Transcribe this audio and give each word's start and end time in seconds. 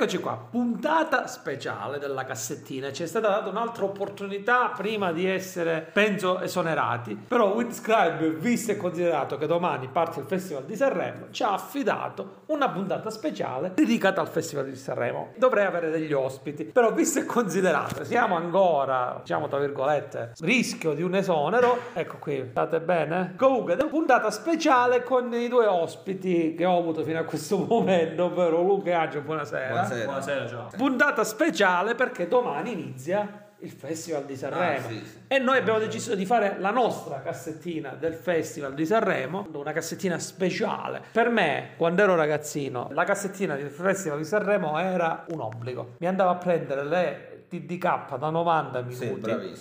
Eccoci 0.00 0.18
qua, 0.18 0.40
puntata 0.48 1.26
speciale 1.26 1.98
della 1.98 2.22
cassettina. 2.22 2.92
Ci 2.92 3.02
è 3.02 3.06
stata 3.06 3.30
data 3.30 3.48
un'altra 3.48 3.82
opportunità 3.82 4.72
prima 4.76 5.10
di 5.10 5.26
essere, 5.26 5.84
penso, 5.92 6.38
esonerati. 6.38 7.16
Però 7.16 7.52
Winscribe, 7.52 8.30
visto 8.30 8.70
e 8.70 8.76
considerato 8.76 9.36
che 9.36 9.48
domani 9.48 9.88
parte 9.88 10.20
il 10.20 10.26
Festival 10.26 10.66
di 10.66 10.76
Sanremo, 10.76 11.32
ci 11.32 11.42
ha 11.42 11.52
affidato 11.52 12.42
una 12.46 12.68
puntata 12.68 13.10
speciale 13.10 13.72
dedicata 13.74 14.20
al 14.20 14.28
Festival 14.28 14.66
di 14.66 14.76
Sanremo. 14.76 15.32
Dovrei 15.36 15.66
avere 15.66 15.90
degli 15.90 16.12
ospiti, 16.12 16.62
però 16.62 16.92
visto 16.92 17.18
e 17.18 17.24
considerato, 17.24 18.04
siamo 18.04 18.36
ancora, 18.36 19.16
diciamo 19.18 19.48
tra 19.48 19.58
virgolette, 19.58 20.34
rischio 20.42 20.92
di 20.94 21.02
un 21.02 21.16
esonero. 21.16 21.76
Ecco 21.94 22.18
qui, 22.18 22.46
state 22.52 22.78
bene? 22.78 23.34
Comunque, 23.36 23.74
una 23.74 23.86
puntata 23.86 24.30
speciale 24.30 25.02
con 25.02 25.34
i 25.34 25.48
due 25.48 25.66
ospiti 25.66 26.54
che 26.54 26.64
ho 26.64 26.78
avuto 26.78 27.02
fino 27.02 27.18
a 27.18 27.24
questo 27.24 27.58
momento, 27.58 28.26
ovvero 28.26 28.62
Luca 28.62 28.90
e 28.90 28.92
Angelo. 28.92 29.24
Buonasera. 29.24 29.66
Buonasera. 29.66 29.86
Buonasera, 30.04 30.46
ciao. 30.48 30.68
Puntata 30.76 31.24
speciale 31.24 31.94
perché 31.94 32.28
domani 32.28 32.72
inizia 32.72 33.44
il 33.60 33.70
Festival 33.70 34.24
di 34.24 34.36
Sanremo 34.36 34.86
Ah, 34.86 34.88
sì, 34.88 35.04
sì. 35.04 35.18
e 35.26 35.38
noi 35.38 35.58
abbiamo 35.58 35.78
deciso 35.80 36.14
di 36.14 36.24
fare 36.24 36.56
la 36.60 36.70
nostra 36.70 37.20
cassettina 37.20 37.96
del 37.98 38.14
Festival 38.14 38.72
di 38.74 38.86
Sanremo, 38.86 39.48
una 39.52 39.72
cassettina 39.72 40.18
speciale. 40.20 41.02
Per 41.10 41.28
me, 41.30 41.70
quando 41.76 42.02
ero 42.02 42.14
ragazzino, 42.14 42.88
la 42.92 43.02
cassettina 43.04 43.56
del 43.56 43.70
Festival 43.70 44.18
di 44.18 44.24
Sanremo 44.24 44.78
era 44.78 45.24
un 45.30 45.40
obbligo. 45.40 45.94
Mi 45.98 46.06
andavo 46.06 46.30
a 46.30 46.36
prendere 46.36 46.84
le 46.84 47.37
TDK 47.48 48.16
da 48.18 48.30
90 48.30 48.84
Sì, 48.90 49.04
minuti. 49.06 49.30
andare. 49.30 49.52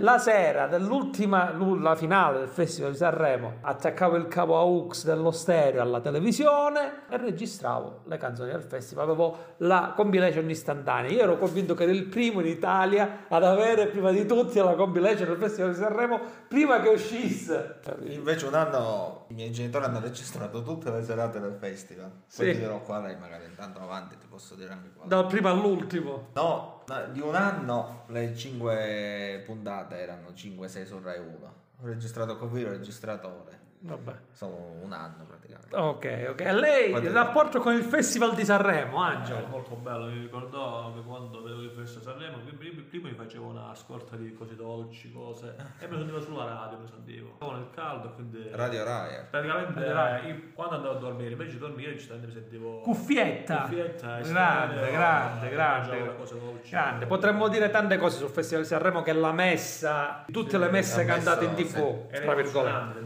La 0.00 0.18
sera 0.18 0.66
dell'ultima, 0.66 1.52
la 1.80 1.94
finale 1.96 2.38
del 2.40 2.48
Festival 2.48 2.92
di 2.92 2.96
Sanremo, 2.98 3.54
attaccavo 3.62 4.16
il 4.16 4.28
cavo 4.28 4.58
AUX 4.58 5.04
dello 5.04 5.30
stereo 5.30 5.82
alla 5.82 6.00
televisione 6.00 7.02
e 7.08 7.16
registravo 7.16 8.02
le 8.04 8.16
canzoni 8.16 8.50
del 8.52 8.62
festival. 8.62 9.04
Avevo 9.04 9.36
la 9.58 9.92
compilation 9.96 10.48
istantanea. 10.48 11.10
Io 11.10 11.22
ero 11.22 11.38
convinto 11.38 11.74
che 11.74 11.82
ero 11.84 11.92
il 11.92 12.04
primo 12.06 12.40
in 12.40 12.46
Italia 12.46 13.24
ad 13.28 13.42
avere 13.44 13.86
prima 13.88 14.10
di 14.10 14.24
tutti 14.26 14.58
la 14.58 14.74
compilation 14.74 15.28
del 15.28 15.38
Festival 15.38 15.70
di 15.72 15.76
Sanremo 15.78 16.20
prima 16.48 16.80
che 16.80 16.88
uscisse. 16.90 17.80
Invece 18.04 18.46
un 18.46 18.54
anno 18.54 19.24
i 19.28 19.34
miei 19.34 19.50
genitori 19.50 19.84
hanno 19.84 20.00
registrato 20.00 20.62
tutte 20.62 20.90
le 20.90 21.02
serate 21.02 21.40
del 21.40 21.56
festival. 21.58 22.10
Sì. 22.26 22.42
Poi 22.44 22.52
ti 22.52 22.58
dirò 22.60 22.80
qua 22.80 23.00
magari 23.00 23.44
intanto 23.48 23.80
avanti 23.80 24.16
ti 24.18 24.25
posso 24.36 24.54
dire 24.54 24.70
anche 24.70 24.90
qua. 24.94 25.06
Dal 25.06 25.26
primo 25.26 25.48
all'ultimo. 25.48 26.28
No, 26.34 26.84
di 27.10 27.20
un 27.20 27.34
anno 27.34 28.04
le 28.08 28.36
cinque 28.36 29.42
puntate 29.46 29.96
erano 29.96 30.28
5-6 30.28 30.84
su 30.84 31.00
Rai 31.00 31.18
1. 31.18 31.54
Ho 31.80 31.86
registrato 31.86 32.36
con 32.36 32.52
video 32.52 32.68
registratore. 32.70 33.64
Vabbè. 33.86 34.12
Sono 34.32 34.74
un 34.82 34.92
anno 34.92 35.24
praticamente. 35.26 35.74
Ok, 35.76 36.26
ok. 36.30 36.40
E 36.40 36.52
lei, 36.52 36.90
Quanto- 36.90 37.08
il 37.08 37.14
rapporto 37.14 37.60
con 37.60 37.74
il 37.74 37.82
Festival 37.82 38.34
di 38.34 38.44
Sanremo, 38.44 39.04
È 39.04 39.14
Angelo? 39.14 39.46
molto 39.48 39.74
bello, 39.76 40.06
mi 40.06 40.20
ricordo 40.20 40.92
che 40.94 41.00
quando 41.02 41.42
vedevo 41.42 41.62
il 41.62 41.70
Festival 41.70 42.02
Sanremo, 42.14 42.38
prima, 42.58 42.82
prima 42.88 43.08
mi 43.08 43.14
facevo 43.14 43.46
una 43.46 43.74
scorta 43.74 44.16
di 44.16 44.32
cose 44.34 44.54
dolci, 44.56 45.12
cose, 45.12 45.54
e 45.78 45.86
mi 45.88 45.96
sentivo 45.96 46.20
sulla 46.20 46.44
radio, 46.44 46.78
mi 46.78 46.86
sentivo. 46.88 47.32
Stavo 47.36 47.52
nel 47.52 47.66
caldo, 47.74 48.10
quindi... 48.14 48.48
Radio 48.52 48.84
Rai. 48.84 49.14
eh. 49.14 49.20
Praticamente 49.30 49.72
Radio 49.80 49.94
Rai. 49.94 50.26
io 50.28 50.42
quando 50.54 50.74
andavo 50.76 50.96
a 50.96 50.98
dormire, 50.98 51.30
invece 51.30 51.52
di 51.52 51.58
dormire, 51.58 51.92
mi 51.92 52.30
sentivo... 52.32 52.80
Cuffietta. 52.80 53.60
Cuffietta, 53.62 54.06
Grande, 54.20 54.24
stavo- 54.26 54.90
grande, 54.92 55.48
grande. 55.48 56.04
dolci. 56.16 56.70
Grande, 56.70 57.06
potremmo 57.06 57.48
dire 57.48 57.70
tante 57.70 57.96
cose 57.96 58.18
sul 58.18 58.28
Festival 58.30 58.62
di 58.62 58.68
Sanremo 58.68 59.02
che 59.02 59.10
è 59.10 59.14
la 59.14 59.32
messa, 59.32 60.24
tutte 60.30 60.58
le 60.58 60.68
messe 60.70 61.04
cantate 61.04 61.44
in 61.44 61.54
tv, 61.54 62.08
tra 62.10 62.34
virgolette. 62.34 63.04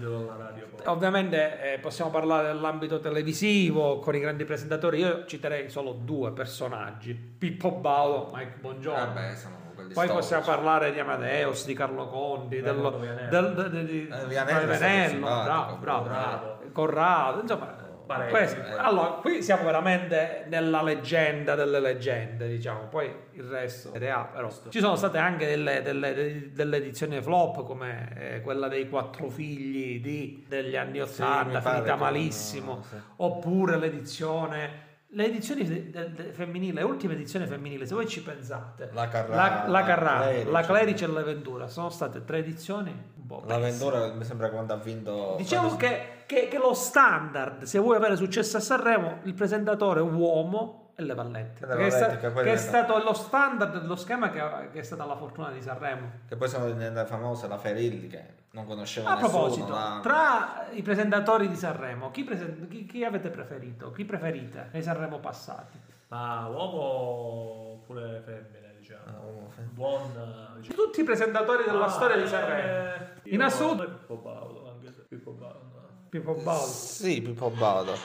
Ovviamente 0.86 1.74
eh, 1.74 1.78
possiamo 1.78 2.10
parlare 2.10 2.48
dell'ambito 2.48 3.00
televisivo 3.00 3.98
con 3.98 4.14
i 4.14 4.20
grandi 4.20 4.44
presentatori. 4.44 4.98
Io 5.00 5.24
citerei 5.26 5.68
solo 5.70 5.92
due 5.92 6.32
personaggi: 6.32 7.14
Pippo 7.14 7.70
Baudo, 7.72 8.30
Mike 8.34 8.54
Bongiorno. 8.60 9.04
Vabbè, 9.12 9.34
sono 9.34 9.58
Poi 9.74 9.90
storici. 9.92 10.12
possiamo 10.14 10.44
parlare 10.44 10.92
di 10.92 10.98
Amadeus, 11.00 11.64
di 11.66 11.74
Carlo 11.74 12.06
Conti, 12.08 12.60
Vianello. 12.60 12.90
del, 12.90 13.54
del- 13.54 13.70
del- 13.70 13.86
di 13.86 14.08
Eh, 14.08 14.26
Vianello 14.26 15.18
bravo, 15.18 15.76
bravo, 15.76 16.02
Corrado. 16.02 16.58
Corrado, 16.72 17.40
insomma. 17.40 17.79
Parecchio, 18.14 18.36
questo- 18.38 18.60
eh. 18.60 18.78
allora, 18.78 19.08
qui 19.20 19.42
siamo 19.42 19.64
veramente 19.64 20.44
nella 20.48 20.82
leggenda 20.82 21.54
delle 21.54 21.80
leggende, 21.80 22.48
diciamo. 22.48 22.88
Poi 22.88 23.12
il 23.32 23.44
resto 23.44 23.92
è 23.92 24.06
A, 24.08 24.24
però. 24.24 24.48
Ci 24.68 24.80
sono 24.80 24.96
state 24.96 25.18
anche 25.18 25.46
delle, 25.46 25.82
delle- 25.82 26.50
delle 26.52 26.76
edizioni 26.78 27.20
flop, 27.22 27.62
come 27.64 28.12
eh, 28.16 28.40
quella 28.42 28.68
dei 28.68 28.88
quattro 28.88 29.28
figli 29.28 30.00
di- 30.00 30.44
degli 30.48 30.76
anni 30.76 31.00
80, 31.00 31.60
pare 31.60 31.76
finita 31.76 31.96
malissimo. 31.96 32.82
sì. 32.88 32.96
Oppure 33.16 33.76
l'edizione. 33.76 34.88
Le 35.12 35.26
edizioni 35.26 35.64
de- 35.64 35.90
de- 35.90 36.12
de- 36.12 36.32
femminili, 36.32 36.72
le 36.72 36.82
ultime 36.84 37.14
edizioni 37.14 37.44
femminili, 37.44 37.84
se 37.84 37.94
voi 37.94 38.06
ci 38.06 38.22
pensate, 38.22 38.90
La 38.92 39.08
Carrà, 39.08 39.34
la, 39.34 39.64
la 39.66 39.82
Carrà, 39.82 40.20
Clerici. 40.20 40.50
la 40.52 40.60
Clerici 40.60 41.02
e 41.04 41.06
l'Aventura 41.08 41.66
sono 41.66 41.88
state 41.90 42.24
tre 42.24 42.38
edizioni 42.38 42.90
un 43.16 43.26
po' 43.26 43.40
pessime. 43.40 43.60
L'avventura 43.60 44.12
mi 44.14 44.22
sembra 44.22 44.50
quando 44.50 44.72
ha 44.72 44.76
vinto... 44.76 45.34
Diciamo 45.36 45.74
che, 45.76 46.19
che- 46.30 46.46
che 46.46 46.58
lo 46.58 46.74
standard, 46.74 47.64
se 47.64 47.80
vuoi 47.80 47.96
avere 47.96 48.14
successo 48.14 48.56
a 48.56 48.60
Sanremo, 48.60 49.18
il 49.24 49.34
presentatore 49.34 49.98
uomo 49.98 50.92
e 50.94 51.02
le 51.02 51.14
vallette. 51.14 51.64
E 51.64 51.66
le 51.66 51.74
Che 51.76 51.86
è, 51.86 51.90
sta- 51.90 52.16
che 52.18 52.52
è 52.52 52.56
stato 52.56 53.02
lo 53.02 53.12
standard 53.14 53.80
dello 53.80 53.96
schema 53.96 54.30
che, 54.30 54.40
che 54.70 54.78
è 54.78 54.82
stata 54.84 55.04
la 55.06 55.16
fortuna 55.16 55.50
di 55.50 55.60
Sanremo. 55.60 56.08
Che 56.28 56.36
poi 56.36 56.48
sono 56.48 56.66
diventate 56.66 57.08
famose 57.08 57.48
la 57.48 57.58
Ferilli 57.58 58.06
che 58.06 58.22
non 58.52 58.64
conosceva 58.64 59.10
A 59.10 59.14
nessuno. 59.14 59.30
proposito, 59.30 59.72
la- 59.72 59.98
tra 60.00 60.66
i 60.70 60.82
presentatori 60.82 61.48
di 61.48 61.56
Sanremo, 61.56 62.12
chi, 62.12 62.22
presen- 62.22 62.68
chi- 62.68 62.86
chi 62.86 63.02
avete 63.04 63.30
preferito? 63.30 63.90
Chi 63.90 64.04
preferite 64.04 64.68
nei 64.70 64.84
Sanremo 64.84 65.18
passati? 65.18 65.78
Ma 66.10 66.46
uomo 66.46 67.72
oppure 67.72 68.20
femmina, 68.24 68.68
diciamo. 68.78 69.02
Ah, 69.06 69.20
uomo. 69.24 69.48
Buon... 69.72 70.00
eh, 70.16 70.60
Diciamo. 70.60 70.76
Tutti 70.84 71.00
i 71.00 71.04
presentatori 71.04 71.64
della 71.64 71.86
Ah, 71.86 71.88
storia 71.88 72.14
di 72.16 72.22
eh, 72.22 72.26
Sanremo. 72.28 72.78
io 73.24 73.34
In 73.34 73.42
assoluto, 73.42 73.82
Pippo 73.84 74.14
Baudo, 74.16 74.68
anche 74.70 74.92
se 74.92 75.02
Pippo 75.08 75.32
Baudo. 75.32 75.69
Pippo 76.10 76.34
Baudo. 76.34 76.66
Sì, 76.66 77.20
Pippo 77.22 77.50
Baudo. 77.50 77.96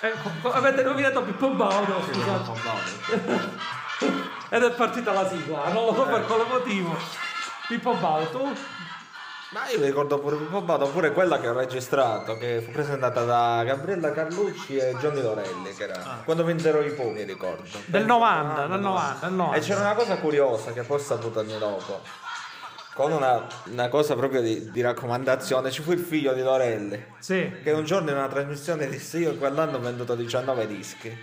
Eh, 0.00 0.12
avete 0.52 0.82
nominato 0.82 1.22
Pippo 1.22 1.48
Baudo, 1.50 2.02
scusate. 2.02 2.50
Pippo 2.50 2.58
Baudo. 2.62 3.54
Ed 4.50 4.62
è 4.62 4.70
partita 4.72 5.12
la 5.12 5.26
sigla, 5.26 5.68
non 5.72 5.86
lo 5.86 5.94
so 5.94 6.04
per 6.04 6.26
quale 6.26 6.44
motivo. 6.44 6.94
Pippo 7.66 7.94
Baudo, 7.94 8.26
tu? 8.28 8.56
Ma 9.52 9.70
io 9.70 9.78
mi 9.78 9.86
ricordo 9.86 10.18
pure 10.18 10.36
Pippo 10.36 10.60
Baudo, 10.60 10.88
pure 10.88 11.12
quella 11.12 11.40
che 11.40 11.48
ho 11.48 11.54
registrato, 11.54 12.36
che 12.36 12.60
fu 12.60 12.72
presentata 12.72 13.24
da 13.24 13.62
Gabriella 13.64 14.12
Carlucci 14.12 14.76
e 14.76 14.94
Johnny 14.98 15.22
Lorelli, 15.22 15.72
che 15.74 15.84
era 15.84 16.20
quando 16.26 16.44
vinsero 16.44 16.82
i 16.82 16.92
puni, 16.92 17.22
ricordo. 17.22 17.64
Del 17.86 18.04
90, 18.04 18.66
del 18.66 18.80
90, 18.80 19.26
del 19.26 19.34
90. 19.34 19.56
E 19.56 19.60
c'era 19.60 19.80
una 19.80 19.94
cosa 19.94 20.18
curiosa 20.18 20.72
che 20.74 20.82
poi 20.82 20.98
ho 20.98 21.02
saputo 21.02 21.40
anni 21.40 21.56
dopo. 21.56 22.02
Con 22.96 23.12
una, 23.12 23.46
una 23.66 23.88
cosa 23.88 24.14
proprio 24.14 24.40
di, 24.40 24.70
di 24.70 24.80
raccomandazione, 24.80 25.70
ci 25.70 25.82
fu 25.82 25.92
il 25.92 25.98
figlio 25.98 26.32
di 26.32 26.40
Lorelli, 26.40 26.98
Sì. 27.18 27.52
che 27.62 27.70
un 27.72 27.84
giorno 27.84 28.08
in 28.10 28.16
una 28.16 28.26
trasmissione 28.26 28.88
disse 28.88 29.18
io 29.18 29.36
quell'anno 29.36 29.76
ho 29.76 29.80
venduto 29.80 30.14
19 30.14 30.66
dischi. 30.66 31.14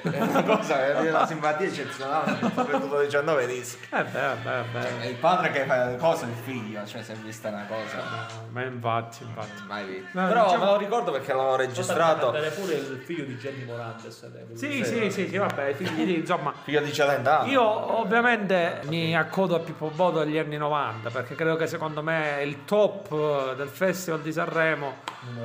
È 0.00 0.20
una 0.20 0.42
cosa, 0.42 0.84
è 0.86 1.08
una 1.10 1.26
simpatia 1.26 1.66
eccezionale, 1.66 2.38
ho 2.54 2.64
venduto 2.64 3.00
19 3.00 3.46
dischi. 3.46 3.86
Eh 3.94 4.04
beh, 4.04 4.34
beh, 4.42 4.62
beh. 4.72 5.00
È 5.00 5.06
il 5.06 5.16
padre 5.16 5.50
che 5.50 5.64
fa 5.64 5.86
le 5.86 5.96
cose, 5.96 6.24
il 6.24 6.34
figlio, 6.42 6.84
cioè 6.86 7.02
si 7.02 7.12
è 7.12 7.14
vista 7.16 7.48
una 7.48 7.66
cosa 7.68 8.26
Ma 8.50 8.62
infatti, 8.62 9.22
infatti. 9.24 9.62
mai 9.66 9.84
vista. 9.86 10.20
No, 10.20 10.28
Però 10.28 10.44
diciamo- 10.44 10.64
me 10.64 10.70
lo 10.70 10.76
ricordo 10.78 11.10
perché 11.12 11.32
l'avevo 11.32 11.56
registrato. 11.56 12.30
Pure 12.30 12.74
il 12.74 13.02
figlio 13.04 13.24
di 13.24 13.36
Jenny 13.36 13.64
Morantes. 13.64 14.22
eh, 14.22 14.56
Sì, 14.56 14.84
sì, 14.84 15.10
sì, 15.10 15.28
sì, 15.28 15.36
vabbè, 15.36 15.68
i 15.68 15.74
figli 15.74 16.04
di, 16.04 16.14
insomma. 16.16 16.52
Figlio 16.62 16.80
di 16.80 16.92
Celentano. 16.92 17.50
Io 17.50 17.62
ovviamente 18.00 18.80
mi 18.84 19.16
accodo 19.16 19.56
a 19.56 19.58
Pippo 19.60 19.88
Bodo 19.88 20.20
agli 20.20 20.38
anni 20.38 20.56
90 20.56 21.10
perché 21.10 21.34
credo 21.34 21.56
che 21.56 21.66
secondo 21.66 22.02
me 22.02 22.38
è 22.38 22.42
il 22.42 22.64
top 22.64 23.10
eh, 23.12 23.54
del 23.56 23.68
Festival 23.68 24.20
di 24.20 24.32
Sanremo. 24.32 24.96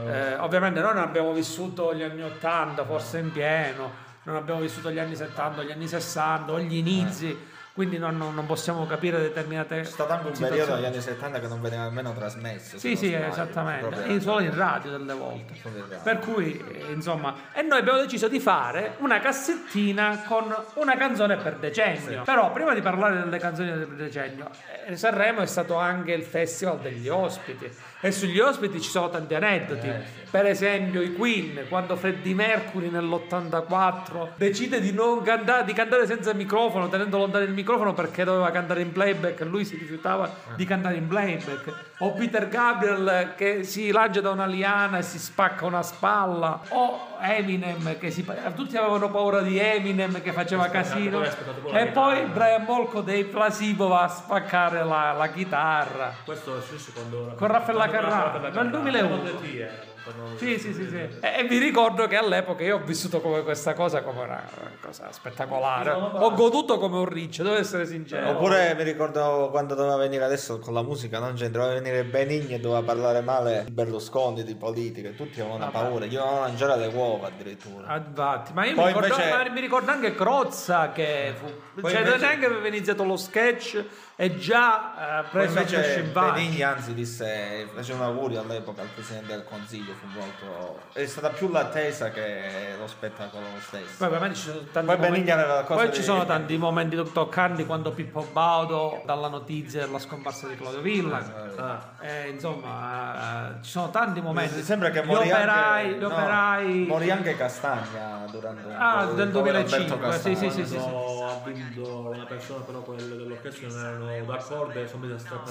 Eh, 0.08 0.36
ovviamente 0.38 0.80
noi 0.80 0.94
non 0.96 1.04
abbiamo 1.04 1.32
vissuto 1.34 1.94
gli 1.94 2.02
anni 2.04 2.24
80 2.24 2.84
forse 2.86 3.20
in 3.20 3.32
pieno, 3.32 4.06
non 4.28 4.36
abbiamo 4.36 4.60
vissuto 4.60 4.92
gli 4.92 5.00
anni 5.00 5.16
70, 5.16 5.64
gli 5.64 5.72
anni 5.72 5.88
60 5.88 6.52
o 6.52 6.60
gli 6.60 6.76
inizi, 6.76 7.56
quindi 7.72 7.98
non, 7.98 8.18
non- 8.18 8.46
possiamo 8.46 8.86
capire 8.86 9.20
determinate 9.20 9.78
C'è 9.78 9.84
stato 9.86 10.12
anche 10.12 10.28
un 10.28 10.34
situazioni. 10.34 10.62
periodo 10.64 10.82
negli 10.82 10.92
anni 10.94 11.02
70 11.02 11.40
che 11.40 11.48
non 11.48 11.62
veniva 11.62 11.84
nemmeno 11.84 12.12
trasmesso. 12.12 12.78
Sì, 12.78 12.96
sì, 12.98 13.08
sbaglio, 13.10 13.28
esattamente, 13.28 14.04
in- 14.08 14.20
solo 14.20 14.40
in 14.42 14.54
radio 14.54 14.92
delle 14.92 15.14
volte. 15.14 15.54
Radio. 15.64 16.00
Per 16.04 16.20
cui, 16.20 16.58
eh, 16.60 16.92
insomma, 16.92 17.36
e 17.54 17.62
noi 17.62 17.80
abbiamo 17.80 18.00
deciso 18.00 18.28
di 18.28 18.40
fare 18.42 18.96
una 18.98 19.20
cassettina 19.20 20.24
con 20.28 20.54
una 20.74 20.98
canzone 20.98 21.38
per 21.38 21.56
decennio. 21.56 22.24
Però, 22.24 22.52
prima 22.52 22.74
di 22.74 22.82
parlare 22.82 23.20
delle 23.20 23.38
canzoni 23.38 23.70
per 23.70 23.88
decennio, 23.90 24.50
eh, 24.88 24.98
Sanremo 24.98 25.40
è 25.42 25.46
stato 25.46 25.76
anche 25.78 26.12
il 26.14 26.24
festival 26.24 26.80
degli 26.80 27.08
ospiti. 27.08 27.70
E 28.00 28.12
sugli 28.12 28.40
ospiti 28.40 28.80
ci 28.80 28.90
sono 28.90 29.10
tanti 29.10 29.34
aneddoti. 29.34 29.90
Per 30.30 30.46
esempio, 30.46 31.02
i 31.02 31.14
Queen, 31.14 31.66
quando 31.68 31.96
Freddie 31.96 32.36
Mercury 32.36 32.90
nell'84 32.90 34.34
decide 34.36 34.80
di 34.80 34.92
non 34.92 35.24
cantare, 35.24 35.66
di 35.66 35.74
cantare 35.74 36.06
senza 36.06 36.34
microfono, 36.34 36.90
tenendo 36.90 37.18
lontano 37.18 37.44
il 37.44 37.54
microfono 37.54 37.94
perché 37.94 38.24
doveva 38.24 38.52
cantare 38.52 38.82
in 38.82 38.92
playback 38.92 39.46
lui 39.48 39.66
si 39.66 39.78
rifiutava 39.78 40.32
di 40.56 40.66
cantare 40.66 40.96
in 40.96 41.08
playback. 41.08 41.74
O 42.00 42.14
Peter 42.14 42.48
Gabriel 42.48 43.34
che 43.36 43.64
si 43.64 43.92
lancia 43.92 44.22
da 44.22 44.30
una 44.30 44.46
liana 44.46 45.00
e 45.00 45.02
si 45.02 45.18
spacca 45.18 45.66
una 45.66 45.82
spalla. 45.82 46.62
O 46.70 47.17
Eminem 47.22 47.98
che 47.98 48.12
si... 48.12 48.26
Tutti 48.56 48.78
avevano 48.78 49.10
paura 49.10 49.42
di 49.42 49.58
Eminem 49.58 50.22
che 50.22 50.32
faceva 50.32 50.70
casino. 50.70 51.24
E 51.24 51.88
poi. 51.88 52.26
Brian 52.26 52.64
Molko 52.64 53.02
dei 53.02 53.26
Plasivo 53.26 53.88
va 53.88 54.04
a 54.04 54.08
spaccare 54.08 54.84
la, 54.84 55.14
la 55.14 55.28
chitarra. 55.30 56.14
Questo 56.24 56.58
è 56.58 56.62
successo 56.62 56.92
quando 56.94 57.34
Con 57.36 57.48
Raffaella 57.48 57.88
Carrà, 57.88 58.40
nel 58.40 58.52
Carrà. 58.52 58.64
2001. 58.64 59.97
Sì, 60.38 60.58
sì, 60.60 60.74
sì, 60.74 60.88
sì. 60.88 61.10
E, 61.20 61.46
vi 61.48 61.58
ricordo 61.58 62.08
che 62.08 62.16
all'epoca 62.16 62.64
io 62.64 62.76
ho 62.78 62.80
vissuto 62.84 63.20
come 63.22 63.44
questa 63.44 63.74
cosa 63.74 64.02
come 64.02 64.22
una 64.24 64.44
cosa 64.82 65.12
spettacolare. 65.12 65.92
Ho 65.92 66.34
goduto 66.34 66.78
come 66.78 66.98
un 66.98 67.06
riccio, 67.10 67.44
devo 67.44 67.56
essere 67.58 67.86
sincero. 67.86 68.30
Oppure 68.30 68.74
mi 68.76 68.84
ricordo 68.84 69.50
quando 69.52 69.76
doveva 69.76 69.98
venire 69.98 70.24
adesso 70.24 70.60
con 70.60 70.74
la 70.74 70.82
musica, 70.84 71.20
non 71.20 71.34
c'entra, 71.36 71.64
doveva 71.64 71.80
venire 71.82 72.04
Benigni 72.04 72.54
e 72.56 72.60
doveva 72.60 72.84
parlare 72.84 73.22
male 73.22 73.64
di 73.66 73.72
Berlusconi, 73.72 74.44
di 74.44 74.56
politica, 74.56 75.10
tutti 75.10 75.42
avevano 75.42 75.70
paura, 75.72 76.06
gli 76.06 76.16
dovevano 76.16 76.40
mangiare 76.42 76.78
le 76.78 76.88
uova 76.88 77.28
addirittura. 77.28 77.88
Ah, 77.88 77.98
infatti, 77.98 78.54
ma 78.54 78.64
io 78.66 78.70
mi 78.72 78.76
Poi 78.76 78.88
ricordo, 78.88 79.08
invece- 79.14 79.30
ma 79.30 79.50
mi 79.50 79.62
ricordo 79.62 79.92
anche 79.92 80.16
Crozza 80.16 80.92
che 80.92 81.34
fu, 81.38 81.46
Poi 81.82 81.92
cioè 81.92 82.02
invece- 82.02 82.18
neanche 82.18 82.46
aveva 82.46 82.68
iniziato 82.68 83.04
lo 83.04 83.18
sketch 83.18 83.84
e 84.16 84.38
già 84.38 85.20
eh, 85.20 85.22
Poi 85.24 85.30
preso 85.32 85.58
invece 85.60 86.04
faccia. 86.12 86.32
Benigni 86.32 86.64
anzi 86.64 86.94
disse, 86.94 87.68
fece 87.76 87.94
un 87.94 88.02
augurio 88.02 88.40
all'epoca 88.40 88.82
al 88.82 88.88
Presidente 88.94 89.32
del 89.34 89.44
Consiglio, 89.44 89.94
fu 90.00 90.08
molto... 90.14 90.80
è 90.94 91.06
stata 91.06 91.30
più 91.30 91.50
l'attesa 91.50 92.10
che 92.12 92.76
lo 92.78 92.88
spettacolo 92.88 93.46
stesso. 93.60 93.96
Poi 93.98 94.08
ovviamente 94.08 94.36
ci 94.38 94.44
sono 94.44 94.58
tanti 94.60 94.72
Poi 94.74 94.84
momenti, 94.96 95.10
Benigni 95.12 95.30
aveva 95.32 95.54
la 95.56 95.64
cosa 95.64 95.80
poi 95.82 95.90
di- 95.90 95.96
ci 95.96 96.04
sono 96.04 96.26
tanti 96.26 96.58
momenti 96.58 97.12
toccanti 97.12 97.66
quando 97.66 97.92
Pippo 97.92 98.28
Baudo 98.32 99.02
dalla 99.06 99.28
notizia 99.28 99.86
della 99.86 100.00
scomparsa 100.00 100.48
di 100.48 100.56
Claudio 100.56 100.82
Villa. 100.82 101.18
Ah, 101.58 102.06
Eh, 102.06 102.30
insomma, 102.30 103.58
eh, 103.60 103.64
ci 103.64 103.70
sono 103.72 103.90
tanti 103.90 104.22
momenti. 104.22 104.62
Sembra 104.62 104.90
che 104.90 105.04
gli 105.04 105.08
morì 105.08 105.30
operai, 105.32 105.86
anche, 105.86 105.98
gli 105.98 106.02
no, 106.02 106.08
operai 106.08 106.86
morì 106.88 107.12
anche 107.12 107.36
Castagna 107.36 108.26
durante 108.32 108.72
Ah, 108.74 109.04
il- 109.10 109.16
del 109.16 109.26
il 109.28 109.32
povero 109.34 109.58
2005, 109.62 109.94
Alberto 109.96 110.10
Castagna. 110.10 110.36
sì, 110.36 110.50
sì, 110.50 110.66
sì, 110.66 110.66
sì. 110.66 110.76
quando 110.78 111.26
ha 111.26 111.42
vinto 111.44 112.12
una 112.12 112.26
persona 112.26 112.60
però 112.64 112.82
quelle 112.82 113.16
dell'orchestra 113.16 113.68
non 113.68 113.80
erano 113.80 114.26
d'accordo 114.26 114.80
e 114.80 114.88
sono 114.88 115.06
messi 115.06 115.14
a 115.14 115.40
stare 115.40 115.42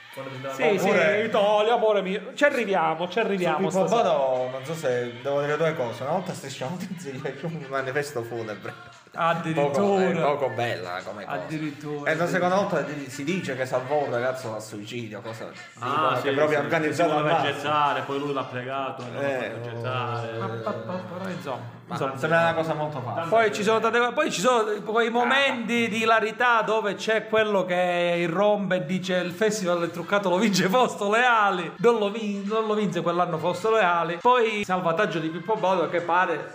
Oppure- 0.50 1.24
Italia, 1.26 1.74
amore 1.74 2.02
mio. 2.02 2.34
Ci 2.34 2.44
arriviamo, 2.44 3.08
ci 3.08 3.20
arriviamo. 3.20 3.58
Pippo 3.68 3.70
stasera. 3.88 4.02
Baudo, 4.04 4.50
non 4.52 4.66
so 4.66 4.74
se 4.74 5.14
devo 5.22 5.42
dire 5.42 5.58
due 5.58 5.74
cose. 5.76 6.04
Una 6.04 6.12
volta 6.14 6.34
striscia 6.34 6.68
notizie 6.68 7.12
c'è 7.22 7.46
un 7.46 7.66
manifesto 7.70 8.24
funebre. 8.24 8.74
Poco, 9.12 9.18
è 9.18 10.04
Addirittura. 10.06 10.26
poco 10.28 10.50
bella 10.50 11.00
come 11.04 11.26
cosa. 11.26 11.36
Addirittura. 11.38 12.12
E 12.12 12.16
la 12.16 12.28
seconda 12.28 12.56
volta 12.56 12.86
si 13.08 13.24
dice 13.24 13.56
che 13.56 13.66
salvò 13.66 14.04
un 14.06 14.12
ragazzo 14.12 14.52
dal 14.52 14.62
suicidio, 14.62 15.20
cosa 15.22 15.50
Ah, 15.80 16.20
che 16.22 16.30
sì, 16.30 16.36
proprio 16.36 16.60
sì, 16.60 16.64
organizzato 16.66 17.14
voleva 17.16 17.42
gettare, 17.42 18.02
poi 18.02 18.20
lui 18.20 18.34
l'ha 18.34 18.44
pregato 18.44 19.04
e 19.04 19.26
Eh, 19.26 19.52
fatto 19.52 19.62
gettare. 19.76 20.38
Ma- 20.38 21.30
insomma, 21.30 21.58
Ma 21.88 21.96
insomma. 21.96 22.18
sembra 22.18 22.40
una 22.42 22.54
cosa 22.54 22.74
molto 22.76 23.02
facile. 23.02 23.28
Poi 23.30 23.52
ci 23.54 23.64
sono 23.64 23.80
tante 23.80 24.12
poi 24.14 24.32
ci 24.32 24.42
sono 24.42 24.64
quei 24.86 25.10
momenti 25.10 25.90
di 25.90 26.02
hilarità 26.04 26.62
dove 26.62 26.94
c'è 26.94 27.28
quello 27.28 27.66
che 27.66 28.16
irrompe 28.20 28.76
e 28.76 28.86
dice 28.86 29.16
il 29.18 29.32
festival 29.32 29.80
del 29.80 29.90
truccato 29.92 30.30
lo 30.30 30.38
vince 30.38 30.68
Fausto 30.70 31.10
Leali 31.10 31.74
non 31.78 31.98
lo, 31.98 32.12
vin- 32.12 32.44
non 32.46 32.68
lo 32.68 32.76
vinse 32.76 33.02
quell'anno 33.02 33.38
Fausto 33.40 33.72
Leali 33.72 34.18
poi 34.22 34.64
salvataggio 34.64 35.18
di 35.20 35.30
Pippo 35.30 35.56
Baudo 35.56 35.90
che 35.90 36.02
pare 36.02 36.54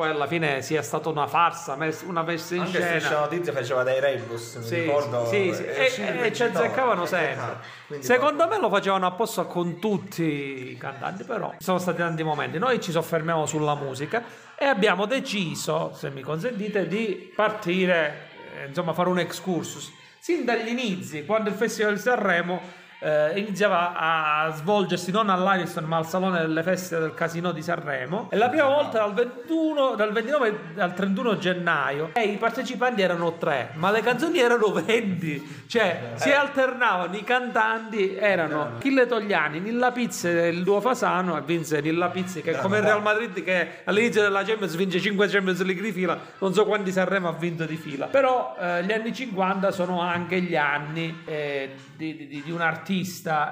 poi 0.00 0.08
alla 0.08 0.26
fine 0.26 0.62
sia 0.62 0.80
stata 0.80 1.10
una 1.10 1.26
farsa 1.26 1.76
una 2.06 2.22
messa 2.22 2.54
in 2.54 2.62
Anche 2.62 2.80
scena 3.00 3.18
notizie 3.20 3.52
faceva 3.52 3.82
dei 3.82 4.00
rebus, 4.00 4.54
mi 4.54 4.64
sì, 4.64 4.74
ricordo. 4.80 5.26
sì, 5.26 5.52
sì, 5.52 5.62
e 5.62 5.92
E, 5.94 6.10
il 6.10 6.22
e 6.22 6.32
ci 6.32 6.42
azzeccavano 6.42 7.02
Eh, 7.02 7.06
sempre. 7.06 7.56
quindi 7.86 8.06
Secondo 8.06 8.48
me 8.48 8.58
lo 8.58 8.70
facevano 8.70 9.04
apposta 9.04 9.44
con 9.44 9.78
tutti 9.78 10.22
i 10.70 10.76
cantanti, 10.78 11.24
però 11.24 11.50
ci 11.50 11.64
sono 11.64 11.76
stati 11.76 11.98
tanti 11.98 12.22
momenti. 12.22 12.56
Noi 12.56 12.80
ci 12.80 12.92
soffermiamo 12.92 13.44
sulla 13.44 13.74
musica 13.74 14.22
e 14.56 14.64
abbiamo 14.64 15.04
deciso, 15.04 15.92
se 15.94 16.08
mi 16.08 16.22
consentite, 16.22 16.86
di 16.86 17.30
partire, 17.36 18.28
eh, 18.58 18.68
insomma, 18.68 18.94
fare 18.94 19.10
un 19.10 19.18
excursus. 19.18 19.92
Sin 20.18 20.46
dagli 20.46 20.68
inizi, 20.68 21.26
quando 21.26 21.50
il 21.50 21.56
Festival 21.56 21.92
di 21.96 22.00
Sanremo 22.00 22.58
eh, 23.00 23.38
iniziava 23.38 23.94
a 23.96 24.50
svolgersi 24.54 25.10
non 25.10 25.30
all'Ariston 25.30 25.84
ma 25.84 25.96
al 25.96 26.06
Salone 26.06 26.40
delle 26.40 26.62
Feste 26.62 26.98
del 26.98 27.14
Casino 27.14 27.52
di 27.52 27.62
Sanremo. 27.62 28.28
E 28.30 28.36
la 28.36 28.48
prima 28.48 28.66
volta 28.66 28.98
dal 28.98 29.14
21 29.14 29.94
dal 29.96 30.12
29 30.12 30.60
al 30.78 30.94
31 30.94 31.38
gennaio 31.38 32.10
e 32.12 32.22
i 32.24 32.36
partecipanti 32.36 33.02
erano 33.02 33.36
tre 33.38 33.70
ma 33.74 33.90
le 33.90 34.00
canzoni 34.00 34.38
erano 34.38 34.68
20 34.72 35.64
cioè 35.66 36.12
si 36.14 36.30
alternavano 36.30 37.16
i 37.16 37.24
cantanti 37.24 38.14
erano 38.16 38.74
Achille 38.76 39.06
Togliani 39.06 39.60
Nilla 39.60 39.90
Pizzi 39.92 40.28
e 40.28 40.48
il 40.48 40.62
duo 40.62 40.80
Fasano 40.80 41.36
e 41.36 41.42
vinse 41.42 41.80
Nilla 41.80 42.08
Pizzi 42.08 42.42
che 42.42 42.56
come 42.58 42.78
il 42.78 42.84
Real 42.84 43.02
Madrid 43.02 43.42
che 43.42 43.80
all'inizio 43.84 44.22
della 44.22 44.42
Champions 44.44 44.76
vince 44.76 45.00
5 45.00 45.28
Champions 45.28 45.62
League 45.62 45.82
di 45.82 45.92
fila. 45.92 46.18
Non 46.38 46.52
so 46.52 46.64
quanti 46.64 46.92
Sanremo 46.92 47.28
ha 47.28 47.32
vinto 47.32 47.64
di 47.64 47.76
fila. 47.76 48.06
Però 48.06 48.56
eh, 48.60 48.84
gli 48.84 48.92
anni 48.92 49.12
50 49.12 49.70
sono 49.70 50.00
anche 50.00 50.40
gli 50.40 50.56
anni 50.56 51.22
eh, 51.24 51.74
di, 51.96 52.26
di- 52.26 52.42
di 52.42 52.50
un 52.50 52.60
artista 52.60 52.88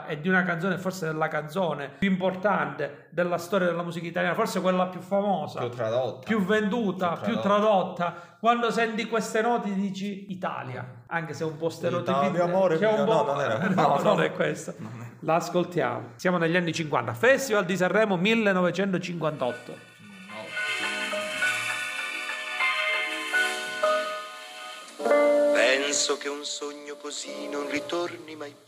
e 0.08 0.20
di 0.20 0.28
una 0.28 0.42
canzone 0.42 0.78
forse 0.78 1.06
della 1.06 1.28
canzone 1.28 1.88
più 1.98 2.10
importante 2.10 3.06
della 3.10 3.38
storia 3.38 3.68
della 3.68 3.82
musica 3.84 4.06
italiana 4.06 4.34
forse 4.34 4.60
quella 4.60 4.86
più 4.86 5.00
famosa 5.00 5.60
più 5.60 5.68
tradotta. 5.70 6.24
più 6.26 6.44
venduta, 6.44 7.12
Più 7.16 7.32
più 7.32 7.40
tradotta. 7.40 8.36
Quando 8.40 8.70
senti 8.70 9.06
queste 9.06 9.40
note 9.40 9.72
dici 9.74 10.30
Italia, 10.30 11.02
anche 11.06 11.32
se 11.34 11.42
è 11.42 11.46
un 11.46 11.56
po' 11.56 11.68
stereotipico. 11.70 12.18
Italia, 12.26 12.44
amore 12.44 12.78
c'è 12.78 12.86
un 12.88 12.94
mio. 12.94 13.04
po'- 13.04 13.12
No, 13.12 13.22
non 13.32 13.40
era- 13.40 13.58
no, 13.68 13.74
no, 13.74 14.02
non 14.02 14.16
no. 14.16 14.22
è 14.22 14.32
questa. 14.32 14.74
L'ascoltiamo. 15.20 16.10
Siamo 16.16 16.38
negli 16.38 16.54
anni 16.56 16.72
50. 16.72 17.14
Festival 17.14 17.64
di 17.64 17.76
Sanremo 17.76 18.16
1958. 18.16 19.86
Penso 25.52 26.16
che 26.18 26.28
un 26.28 26.44
sogno 26.44 26.96
così 26.96 27.48
non 27.48 27.68
ritorni 27.70 28.36
mai 28.36 28.54
più. 28.64 28.67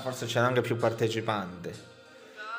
Forse 0.00 0.26
c'erano 0.26 0.48
anche 0.48 0.60
più 0.62 0.76
partecipanti. 0.76 1.88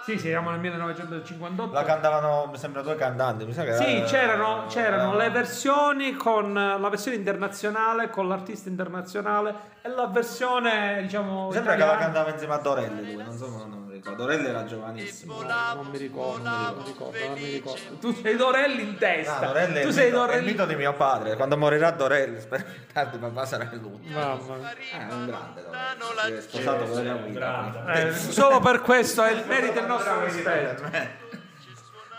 Sì, 0.03 0.17
siamo 0.17 0.49
nel 0.49 0.59
1958. 0.59 1.73
La 1.73 1.83
cantavano, 1.83 2.47
mi 2.51 2.57
sembra, 2.57 2.81
due 2.81 2.95
cantanti. 2.95 3.45
Mi 3.45 3.53
sa 3.53 3.63
che 3.63 3.75
Sì, 3.75 3.83
era- 3.97 4.05
c'erano, 4.07 4.65
c'erano 4.67 5.13
era- 5.13 5.23
le 5.25 5.29
versioni 5.29 6.13
con 6.15 6.53
la 6.53 6.89
versione 6.89 7.17
internazionale, 7.17 8.09
con 8.09 8.27
l'artista 8.27 8.67
internazionale 8.67 9.53
e 9.83 9.89
la 9.89 10.07
versione, 10.07 11.03
diciamo, 11.03 11.47
Mi 11.47 11.53
sembra 11.53 11.73
che 11.73 11.79
la 11.79 11.85
italiana. 11.85 12.03
cantava 12.13 12.31
insieme 12.31 12.53
a 12.55 12.57
Dorelli 12.57 13.13
lui, 13.13 13.23
non 13.23 13.37
so, 13.37 13.47
non 13.47 13.80
ricordo. 14.01 14.23
Dorelli 14.23 14.47
era 14.47 14.65
giovanissimo. 14.65 15.41
Non 15.41 15.87
mi 15.91 15.97
ricordo, 15.97 16.49
non 16.49 16.75
mi 16.77 16.83
ricordo, 16.85 17.17
non 17.19 17.33
mi 17.33 17.51
ricordo. 17.51 17.95
Tu 17.99 18.13
sei 18.13 18.35
Dorelli 18.35 18.81
in 18.81 18.97
testa. 18.97 19.37
Ah, 19.37 19.45
Dorelli 19.45 19.81
tu 19.81 19.91
sei 19.91 20.05
mito, 20.05 20.05
è 20.05 20.07
il 20.07 20.11
Dorelli. 20.27 20.45
mito 20.51 20.65
di 20.65 20.75
mio 20.75 20.93
padre. 20.93 21.35
Quando 21.35 21.57
morirà 21.57 21.91
Dorelli, 21.91 22.39
spero 22.39 22.63
che 22.63 22.87
tardi 22.91 23.17
papà 23.17 23.45
sarà 23.45 23.69
lui. 23.73 23.99
Mamma 24.11 24.55
mia. 24.55 24.71
Eh, 24.71 25.07
è 25.09 25.13
un 25.13 25.25
grande 25.25 25.63
Dorelli. 25.63 26.31
Si 26.31 26.33
è 26.33 26.41
sposato 26.41 26.83
con 26.85 27.05
la 27.05 27.13
guida. 27.13 27.39
grande. 27.39 28.07
Eh, 28.09 28.13
solo 28.13 28.59
per 28.59 28.81
questo 28.81 29.23
è 29.23 29.31
il 29.31 29.43
merito 29.47 29.73
del 29.73 29.85
nostro 29.85 30.23
rispetto. 30.23 30.83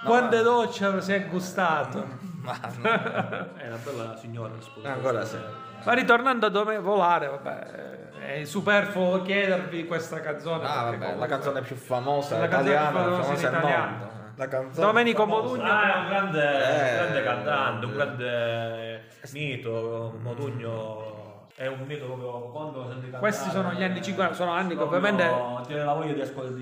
Quante 0.05 0.43
docce 0.43 1.01
si 1.01 1.12
è 1.12 1.27
gustato. 1.29 2.31
È 2.45 3.67
una 3.67 3.79
bella 3.85 4.17
signora 4.17 4.53
sposa. 4.61 4.93
Ancora 4.93 5.25
sì. 5.25 5.37
Ma 5.85 5.93
ritornando 5.95 6.47
a 6.47 6.49
Dove 6.49 6.79
Volare, 6.79 7.27
vabbè, 7.29 7.59
è 8.19 8.45
superfluo 8.45 9.23
chiedervi 9.23 9.87
questa 9.87 10.21
canzone. 10.21 10.65
Ah, 10.67 10.83
vabbè, 10.85 10.97
la 10.99 11.05
comunque- 11.05 11.27
canzone 11.29 11.61
più 11.63 11.77
famosa 11.77 12.39
La 12.39 12.49
canzone 12.49 12.63
più 12.65 12.73
italiana, 12.73 13.03
famosa 13.03 13.23
famosa 13.23 13.51
mondo. 13.51 14.11
La 14.37 14.49
canzone 14.49 14.87
Domenico. 14.87 15.27
Modugno. 15.27 15.63
Ah, 15.71 15.95
è 15.95 15.99
un 15.99 16.09
grande, 16.09 16.41
Eh, 16.41 16.95
grande 16.97 17.23
cantante, 17.23 17.87
un 17.87 17.93
grande 17.93 19.03
mito. 19.33 20.15
Modugno 20.21 21.49
è 21.55 21.67
un 21.67 21.81
mito 21.87 22.07
proprio 22.07 22.31
quando 22.51 22.83
senti 22.87 23.03
cantare. 23.03 23.19
Questi 23.21 23.51
sono 23.51 23.73
gli 23.73 23.83
anni 23.83 24.03
50, 24.03 24.35
sono 24.35 24.53
anni 24.53 24.75
che 24.77 24.83
ovviamente 24.83 25.31
Tiene 25.67 25.85
la 25.85 25.93
voglia 25.93 26.13
di 26.13 26.21
ascoltare. 26.21 26.55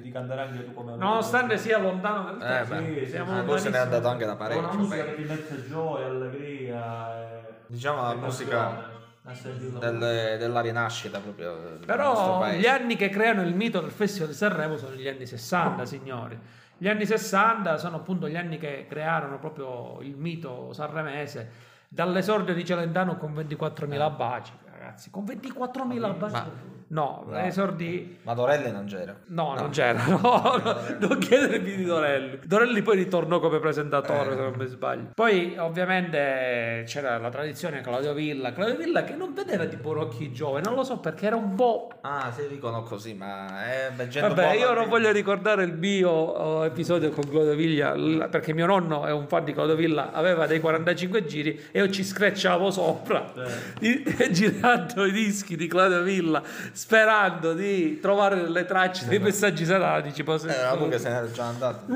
Di... 0.00 0.10
di, 0.10 0.16
anche 0.16 0.64
tu 0.64 0.74
come 0.74 0.96
Nonostante 0.96 1.58
sia 1.58 1.78
lontano 1.78 2.32
dal 2.36 2.62
Eh, 2.62 2.64
beh, 2.64 3.04
sì, 3.04 3.10
siamo 3.10 3.42
lui 3.42 3.58
se 3.58 3.70
n'è 3.70 3.78
andato 3.78 4.08
anche 4.08 4.24
da 4.24 4.32
È 4.32 4.34
una 4.34 4.48
parecchio. 4.48 4.78
musica 4.78 5.02
beh. 5.02 5.14
che 5.14 5.22
ti 5.22 5.28
mette 5.28 5.68
gioia, 5.68 6.06
allegria. 6.06 7.22
E... 7.22 7.40
Diciamo 7.66 8.02
la 8.02 8.14
musica 8.14 8.56
passione. 8.64 8.94
A 9.28 9.34
sentirla. 9.34 9.78
del- 9.90 10.38
della 10.38 10.60
rinascita 10.60 11.18
proprio 11.18 11.78
Però 11.84 12.46
gli 12.52 12.66
anni 12.66 12.94
che 12.94 13.08
creano 13.08 13.42
il 13.42 13.54
mito 13.56 13.80
del 13.80 13.90
Festival 13.90 14.28
di 14.28 14.34
Sanremo 14.34 14.76
sono 14.76 14.94
gli 14.94 15.08
anni 15.08 15.26
60, 15.26 15.84
signori. 15.84 16.38
Gli 16.78 16.86
anni 16.88 17.04
60 17.06 17.76
sono 17.78 17.96
appunto 17.96 18.28
gli 18.28 18.36
anni 18.36 18.58
che 18.58 18.86
crearono 18.88 19.38
proprio 19.38 19.98
il 20.02 20.14
mito 20.16 20.72
sanremese 20.72 21.50
dall'esordio 21.88 22.54
di 22.54 22.64
Celentano 22.64 23.16
con 23.16 23.32
24.000 23.34 24.16
baci, 24.16 24.52
ragazzi. 24.70 25.10
Con 25.10 25.24
24.000 25.24 26.18
baci? 26.18 26.32
Ma- 26.32 26.75
no, 26.88 27.24
no. 27.26 27.38
esordì... 27.38 28.18
Ma 28.22 28.34
Dorelli 28.34 28.70
non 28.70 28.86
c'era. 28.86 29.14
No, 29.26 29.54
non 29.54 29.70
c'era, 29.70 30.04
no, 30.06 30.20
no, 30.62 30.80
non 30.98 31.18
chiedermi 31.18 31.74
di 31.74 31.84
Dorelli. 31.84 32.38
Dorelli 32.44 32.82
poi 32.82 32.96
ritornò 32.96 33.40
come 33.40 33.58
presentatore, 33.58 34.34
se 34.34 34.40
non 34.40 34.54
mi 34.56 34.66
sbaglio. 34.66 35.10
Poi, 35.14 35.56
ovviamente, 35.58 36.84
c'era 36.86 37.18
la 37.18 37.30
tradizione 37.30 37.80
Claudio 37.80 38.12
Villa. 38.12 38.52
Claudio 38.52 38.76
Villa 38.76 39.04
che 39.04 39.14
non 39.14 39.34
vedeva 39.34 39.64
di 39.64 39.76
buon 39.76 39.98
occhi 39.98 40.24
i 40.24 40.32
giovani, 40.32 40.64
non 40.64 40.74
lo 40.74 40.84
so 40.84 40.98
perché 40.98 41.26
era 41.26 41.36
un 41.36 41.54
po' 41.54 41.88
Ah, 42.00 42.32
si 42.34 42.46
dicono 42.48 42.82
così, 42.82 43.14
ma 43.14 43.66
è 43.66 44.06
gente 44.08 44.28
Vabbè, 44.28 44.54
io 44.54 44.72
non 44.74 44.88
voglio 44.88 45.10
ricordare 45.10 45.64
il 45.64 45.72
mio 45.74 46.10
oh, 46.10 46.64
episodio 46.64 47.10
con 47.10 47.28
Claudio 47.28 47.54
Villa, 47.54 48.28
perché 48.28 48.52
mio 48.52 48.66
nonno 48.66 49.06
è 49.06 49.12
un 49.12 49.26
fan 49.26 49.44
di 49.44 49.52
Claudio 49.52 49.74
Villa, 49.74 50.12
aveva 50.12 50.46
dei 50.46 50.60
45 50.60 51.24
giri 51.24 51.60
e 51.72 51.80
io 51.80 51.90
ci 51.90 52.04
screcciavo 52.04 52.70
sopra, 52.70 53.32
i- 53.80 54.04
girando 54.30 55.04
i 55.04 55.12
dischi 55.12 55.56
di 55.56 55.66
Claudio 55.66 56.02
Villa, 56.02 56.42
sperando 56.76 57.54
di 57.54 57.98
trovare 58.00 58.36
delle 58.42 58.66
tracce 58.66 59.06
dei 59.06 59.18
messaggi 59.18 59.64
satanici. 59.64 60.22
poi 60.22 60.38
se- 60.38 60.48
Eh, 60.48 60.88
che 60.88 60.98
se 60.98 61.08
n'era 61.08 61.30
già 61.30 61.44
andato. 61.46 61.90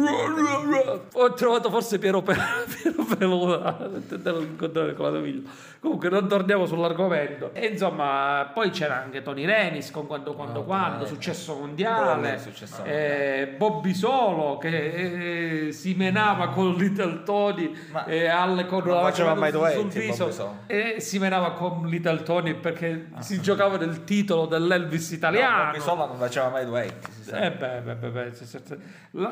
Ho 1.13 1.35
trovato 1.35 1.69
forse 1.71 1.99
Piero, 1.99 2.23
Pe- 2.23 2.35
Piero 2.83 3.05
Peluda 3.05 3.77
dell'incontrare 4.09 4.95
Claudio 4.97 5.21
Villa. 5.21 5.51
Comunque 5.81 6.11
non 6.11 6.29
torniamo 6.29 6.67
sull'argomento. 6.67 7.51
E 7.55 7.69
insomma, 7.69 8.51
poi 8.53 8.69
c'era 8.69 9.01
anche 9.03 9.23
Tony 9.23 9.47
Renis 9.47 9.91
con 9.91 10.07
Quando 10.07 10.35
Quando 10.35 10.59
No, 10.61 10.65
Quando, 10.67 11.07
Successo 11.07 11.55
Mondiale, 11.57 12.39
successo 12.39 12.85
eh, 12.85 13.55
Bobby 13.57 13.95
Solo 13.95 14.59
che 14.59 15.69
eh, 15.69 15.73
si 15.73 15.95
menava 15.95 16.49
con 16.51 16.75
Little 16.75 17.23
Tony 17.23 17.73
Ma 17.93 18.05
e 18.05 18.27
Alle 18.29 18.67
con 18.67 18.83
non 18.85 18.97
la 18.97 19.01
faceva 19.05 19.35
mai 19.35 19.51
sul 19.53 19.61
duetti, 19.61 19.99
viso 20.01 20.31
Solo. 20.31 20.57
e 20.67 20.97
si 20.99 21.19
menava 21.19 21.53
con 21.53 21.87
Little 21.87 22.23
Tony 22.25 22.53
perché 22.55 23.09
si 23.21 23.41
giocava 23.41 23.79
nel 23.79 24.05
titolo 24.05 24.45
dell'Elvis 24.45 25.11
No, 25.13 25.17
italiano. 25.17 25.65
Bobby 25.71 25.81
Solo 25.81 26.07
non 26.07 26.17
faceva 26.19 26.49
mai 26.51 26.67
duetti. 26.67 27.09
Eh 27.33 27.51
beh, 27.53 27.81
beh, 27.81 27.95
beh, 28.11 28.33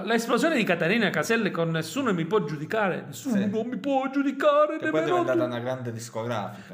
l'esplosione 0.05 0.57
di 0.57 0.65
Caterina 0.65 1.11
Caselli 1.11 1.51
con 1.51 1.71
nessuno 1.71 2.13
mi 2.15 2.25
può 2.25 2.43
giudicare, 2.45 3.05
nessuno 3.07 3.35
Sì. 3.37 3.49
non 3.51 3.67
mi 3.67 3.77
può 3.77 4.09
giudicare, 4.11 4.79
Che 4.79 4.89
poi 4.91 5.01
è 5.01 5.05
diventata 5.05 5.45
una 5.45 5.59
grande 5.59 5.91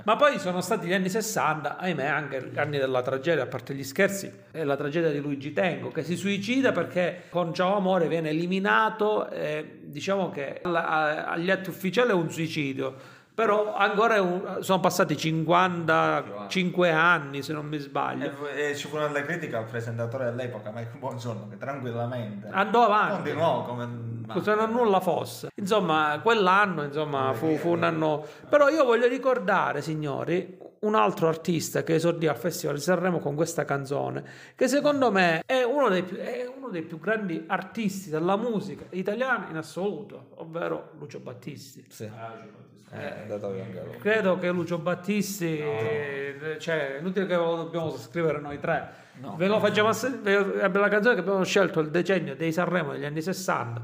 Ma 0.03 0.17
poi 0.17 0.39
sono 0.39 0.61
stati 0.61 0.87
gli 0.87 0.93
anni 0.93 1.09
60, 1.09 1.79
ahimè, 1.79 2.05
anche 2.05 2.51
gli 2.53 2.59
anni 2.59 2.79
della 2.79 3.03
tragedia, 3.03 3.45
a 3.45 3.47
parte 3.47 3.75
gli 3.75 3.85
scherzi, 3.85 4.31
è 4.51 4.65
la 4.65 4.77
tragedia 4.77 5.11
di 5.11 5.19
Luigi 5.19 5.53
Tengo 5.53 5.91
che 5.91 6.03
si 6.03 6.17
suicida 6.17 6.73
perché 6.73 7.25
con 7.31 7.55
Ciao 7.55 7.77
Amore 7.77 8.09
viene 8.09 8.31
eliminato. 8.31 9.29
e 9.31 9.81
diciamo 9.83 10.31
che 10.31 10.61
agli 10.63 11.51
atti 11.51 11.69
ufficiali 11.69 12.11
è 12.11 12.15
un 12.15 12.31
suicidio. 12.31 13.14
Però 13.35 13.75
ancora 13.75 14.23
un- 14.23 14.59
sono 14.61 14.79
passati 14.79 15.17
55 15.17 16.91
anni, 16.93 17.43
se 17.43 17.53
non 17.53 17.67
mi 17.67 17.79
sbaglio. 17.79 18.47
E, 18.47 18.71
e 18.71 18.77
ci 18.77 18.87
furono 18.87 19.13
le 19.13 19.23
critiche 19.23 19.57
al 19.57 19.65
presentatore 19.65 20.27
dell'epoca, 20.27 20.71
Mike 20.71 20.97
Buongiorno, 20.99 21.49
che 21.49 21.57
tranquillamente 21.57 22.47
Andò 22.53 22.85
avanti. 22.85 23.15
continuò 23.15 23.65
come... 23.65 23.89
se 24.41 24.55
non 24.55 24.71
nulla 24.71 25.01
fosse. 25.01 25.51
Insomma, 25.57 26.21
quell'anno 26.23 26.85
insomma, 26.85 27.33
fu, 27.33 27.57
fu 27.57 27.71
un 27.71 27.83
anno. 27.83 28.25
Però 28.49 28.69
io 28.69 28.85
voglio 28.85 29.09
ricordare, 29.09 29.83
signori, 29.83 30.57
un 30.85 30.95
altro 30.95 31.27
artista 31.27 31.83
che 31.83 31.95
esordì 31.95 32.29
al 32.29 32.37
Festival 32.37 32.77
di 32.77 32.83
Sanremo 32.83 33.19
con 33.19 33.35
questa 33.35 33.65
canzone, 33.65 34.23
che 34.55 34.69
secondo 34.69 35.11
me 35.11 35.43
è 35.45 35.65
uno 35.65 35.89
dei 35.89 36.05
più, 36.05 36.19
è 36.19 36.49
uno 36.55 36.69
dei 36.69 36.83
più 36.83 37.01
grandi 37.01 37.43
artisti 37.49 38.11
della 38.11 38.37
musica 38.37 38.85
italiana 38.91 39.49
in 39.51 39.57
assoluto, 39.57 40.29
ovvero 40.37 40.91
Lucio 40.99 41.19
Battisti. 41.19 41.85
Sì. 41.89 42.05
Eh, 42.05 42.09
è 42.09 42.11
andato 42.11 42.74
lui. 43.85 43.99
Credo 43.99 44.39
che 44.39 44.51
Lucio 44.51 44.79
Battisti, 44.79 45.59
eh, 45.59 46.57
cioè, 46.59 46.97
è 46.97 46.99
inutile 47.01 47.27
che 47.27 47.35
lo 47.37 47.57
dobbiamo 47.57 47.91
scrivere 47.97 48.39
noi 48.41 48.59
tre. 48.59 49.03
Ve 49.37 49.47
lo 49.47 49.61
facciamo 49.61 49.89
ass- 49.89 50.23
la 50.23 50.89
canzone 50.89 51.15
che 51.15 51.21
abbiamo 51.21 51.45
scelto 51.45 51.81
il 51.81 51.91
decennio 51.91 52.35
dei 52.35 52.53
Sanremo 52.53 52.93
degli 52.93 53.05
anni 53.05 53.23
60. 53.23 53.83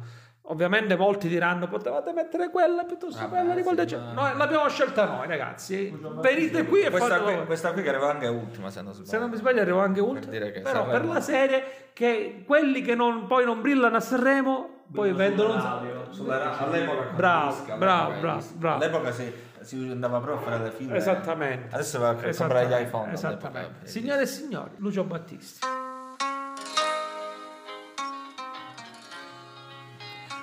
Ovviamente 0.50 0.96
molti 0.96 1.28
diranno 1.28 1.68
potevate 1.68 2.12
mettere 2.12 2.50
quella 2.50 2.82
piuttosto 2.82 3.16
che 3.18 3.22
Vabbè, 3.26 3.36
quella 3.38 3.54
di 3.54 3.62
quel 3.62 3.76
decennio. 3.76 4.12
Noi 4.12 4.36
l'abbiamo 4.36 4.68
scelta 4.68 5.04
noi, 5.04 5.28
ragazzi. 5.28 5.96
Venite 6.20 6.64
qui 6.64 6.80
e 6.80 6.90
Questa 6.90 7.20
qui, 7.20 7.44
questa 7.46 7.72
qui 7.72 7.82
che 7.82 7.88
arriva 7.90 8.10
anche 8.10 8.26
ultima, 8.26 8.68
se 8.70 8.82
non 8.82 8.92
sbaglio. 8.92 9.08
Se 9.08 9.18
non 9.18 9.30
mi 9.30 9.36
sbaglio 9.36 9.60
arrivo 9.60 9.80
anche 9.80 10.28
dire 10.28 10.50
che 10.50 10.60
Però 10.62 10.88
per 10.88 11.04
la 11.04 11.20
serie 11.20 11.62
che 11.92 12.42
quelli 12.44 12.82
che 12.82 12.96
non- 12.96 13.28
poi 13.28 13.44
non 13.44 13.60
brillano 13.60 13.96
a 13.96 14.00
Sanremo 14.00 14.79
poi 14.92 15.12
vendono 15.12 15.54
radio. 15.54 16.06
Sulla 16.10 16.38
ra- 16.38 16.58
all'epoca 16.58 17.02
Bravo, 17.14 17.64
bravo, 17.76 18.10
all'epoca 18.12 18.20
bravo, 18.20 18.46
bravo. 18.54 18.76
All'epoca 18.82 19.12
si, 19.12 19.32
si 19.60 19.76
andava 19.90 20.20
proprio 20.20 20.46
a 20.46 20.50
fare 20.50 20.64
le 20.64 20.70
file. 20.70 20.96
Esattamente. 20.96 21.74
Adesso 21.74 21.98
va 21.98 22.08
a 22.10 22.14
comprare 22.14 22.66
gli 22.66 22.86
iPhone. 22.86 23.12
Esattamente. 23.12 23.86
Signore 23.86 24.22
e 24.22 24.26
signori, 24.26 24.70
Lucio 24.76 25.04
Battisti. 25.04 25.66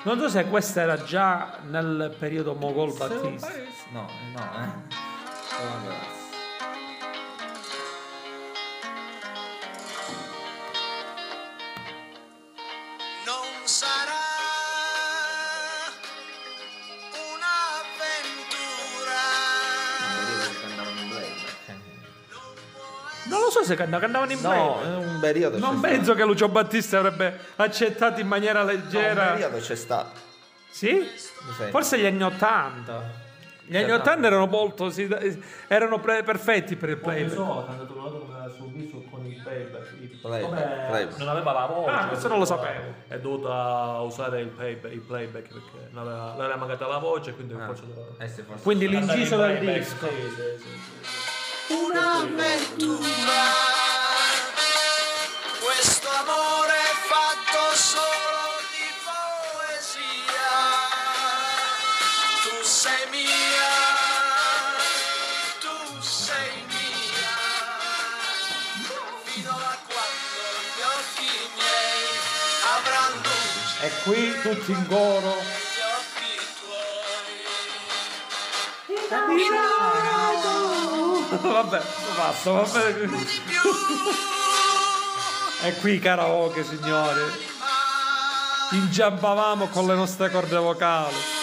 Non 0.04 0.20
so 0.20 0.30
se 0.30 0.46
questa 0.46 0.82
era 0.82 1.04
già 1.04 1.60
nel 1.64 2.16
periodo 2.18 2.54
Mogol 2.54 2.96
Battisti. 2.96 3.76
No, 3.92 4.06
no, 4.34 4.40
eh. 4.64 4.96
Solo 5.50 6.17
Non 23.30 23.40
lo 23.42 23.50
so 23.50 23.64
se 23.64 23.76
cantavano 23.76 24.32
in 24.32 24.40
No, 24.42 24.50
breve. 24.50 24.88
in 25.02 25.08
un 25.08 25.20
periodo 25.20 25.58
Non 25.58 25.80
penso 25.80 26.14
che 26.14 26.24
Lucio 26.24 26.48
Battisti 26.50 26.96
avrebbe 26.96 27.38
accettato 27.58 28.20
in 28.22 28.28
maniera 28.28 28.62
stato. 28.64 28.78
No, 28.78 28.80
un 28.80 28.86
leggera. 28.86 29.26
periodo 29.32 29.58
c'è 29.58 29.76
stato. 29.76 30.20
sì? 30.70 31.08
Forse 31.70 31.98
gli 32.00 32.06
anni 32.06 32.24
80. 32.24 33.26
Gli 33.66 33.76
anni 33.76 33.88
no. 33.90 33.96
80 33.96 34.28
erano 34.28 34.46
molto. 34.48 34.90
sì, 34.90 35.08
erano 35.68 36.00
pre- 36.00 36.24
perfetti 36.24 36.76
per 36.78 36.90
il 36.90 36.98
Poi 36.98 37.14
playback. 37.16 37.36
so, 37.36 37.60
ha 37.60 37.66
cantato 37.66 37.94
una 37.98 38.10
come 38.10 38.50
sul 38.56 38.72
viso 38.72 39.04
con 39.10 39.26
il 39.26 39.42
playback. 39.42 39.94
Il- 40.00 40.16
Playback, 40.22 40.50
come 40.50 40.86
playback. 40.90 41.18
Non 41.20 41.28
aveva 41.30 41.52
la 41.54 41.66
voce. 41.68 41.90
Ah, 41.92 42.08
questo 42.08 42.28
non 42.28 42.40
lo 42.40 42.46
sapevo. 42.46 42.94
È 43.08 43.20
dovuta 43.20 44.00
usare 44.02 44.42
il 44.42 44.48
playback, 44.48 44.94
il 44.94 45.00
playback 45.02 45.48
perché 45.48 45.90
non 45.92 46.08
aveva, 46.08 46.36
le 46.38 46.44
era 46.46 46.56
mancata 46.56 46.88
la 46.88 46.98
voce, 46.98 47.34
quindi 47.34 47.54
per 47.54 47.66
forza 47.66 47.84
doveva. 47.84 48.08
Eh 48.18 48.28
sì, 48.28 48.42
forse. 48.42 48.64
Quindi 48.64 48.88
l'inciso 48.88 49.38
del 49.38 49.60
disco. 49.60 50.08
Sì, 50.08 50.16
sì, 50.36 50.64
sì. 50.64 51.27
Un'avventura. 51.70 53.44
Questo 55.60 56.10
amore 56.10 56.74
è 56.74 56.96
fatto 57.08 57.76
solo 57.76 58.60
di 58.72 58.90
poesia. 59.04 60.50
Tu 62.44 62.64
sei 62.64 63.06
mia, 63.12 63.76
tu 65.60 65.76
sei 66.02 66.64
mia. 66.68 67.36
Fino 69.26 69.52
a 69.52 69.78
quando 69.88 70.44
gli 70.72 70.82
occhi 70.96 71.32
miei 71.56 72.08
avranno 72.78 73.20
luce, 73.20 73.76
E 73.86 73.88
qui 74.04 74.22
tutti 74.42 74.72
in 74.72 74.84
coro. 74.88 75.36
gli 78.86 78.96
occhi 79.04 79.48
tuoi. 79.50 80.17
vabbè, 81.42 81.82
basta, 82.16 82.52
vabbè. 82.52 83.10
E 85.64 85.76
qui 85.78 86.00
karaoke, 86.00 86.64
signori. 86.64 87.22
Inciampavamo 88.72 89.68
con 89.68 89.88
le 89.88 89.96
nostre 89.96 90.30
corde 90.30 90.58
vocali. 90.58 91.37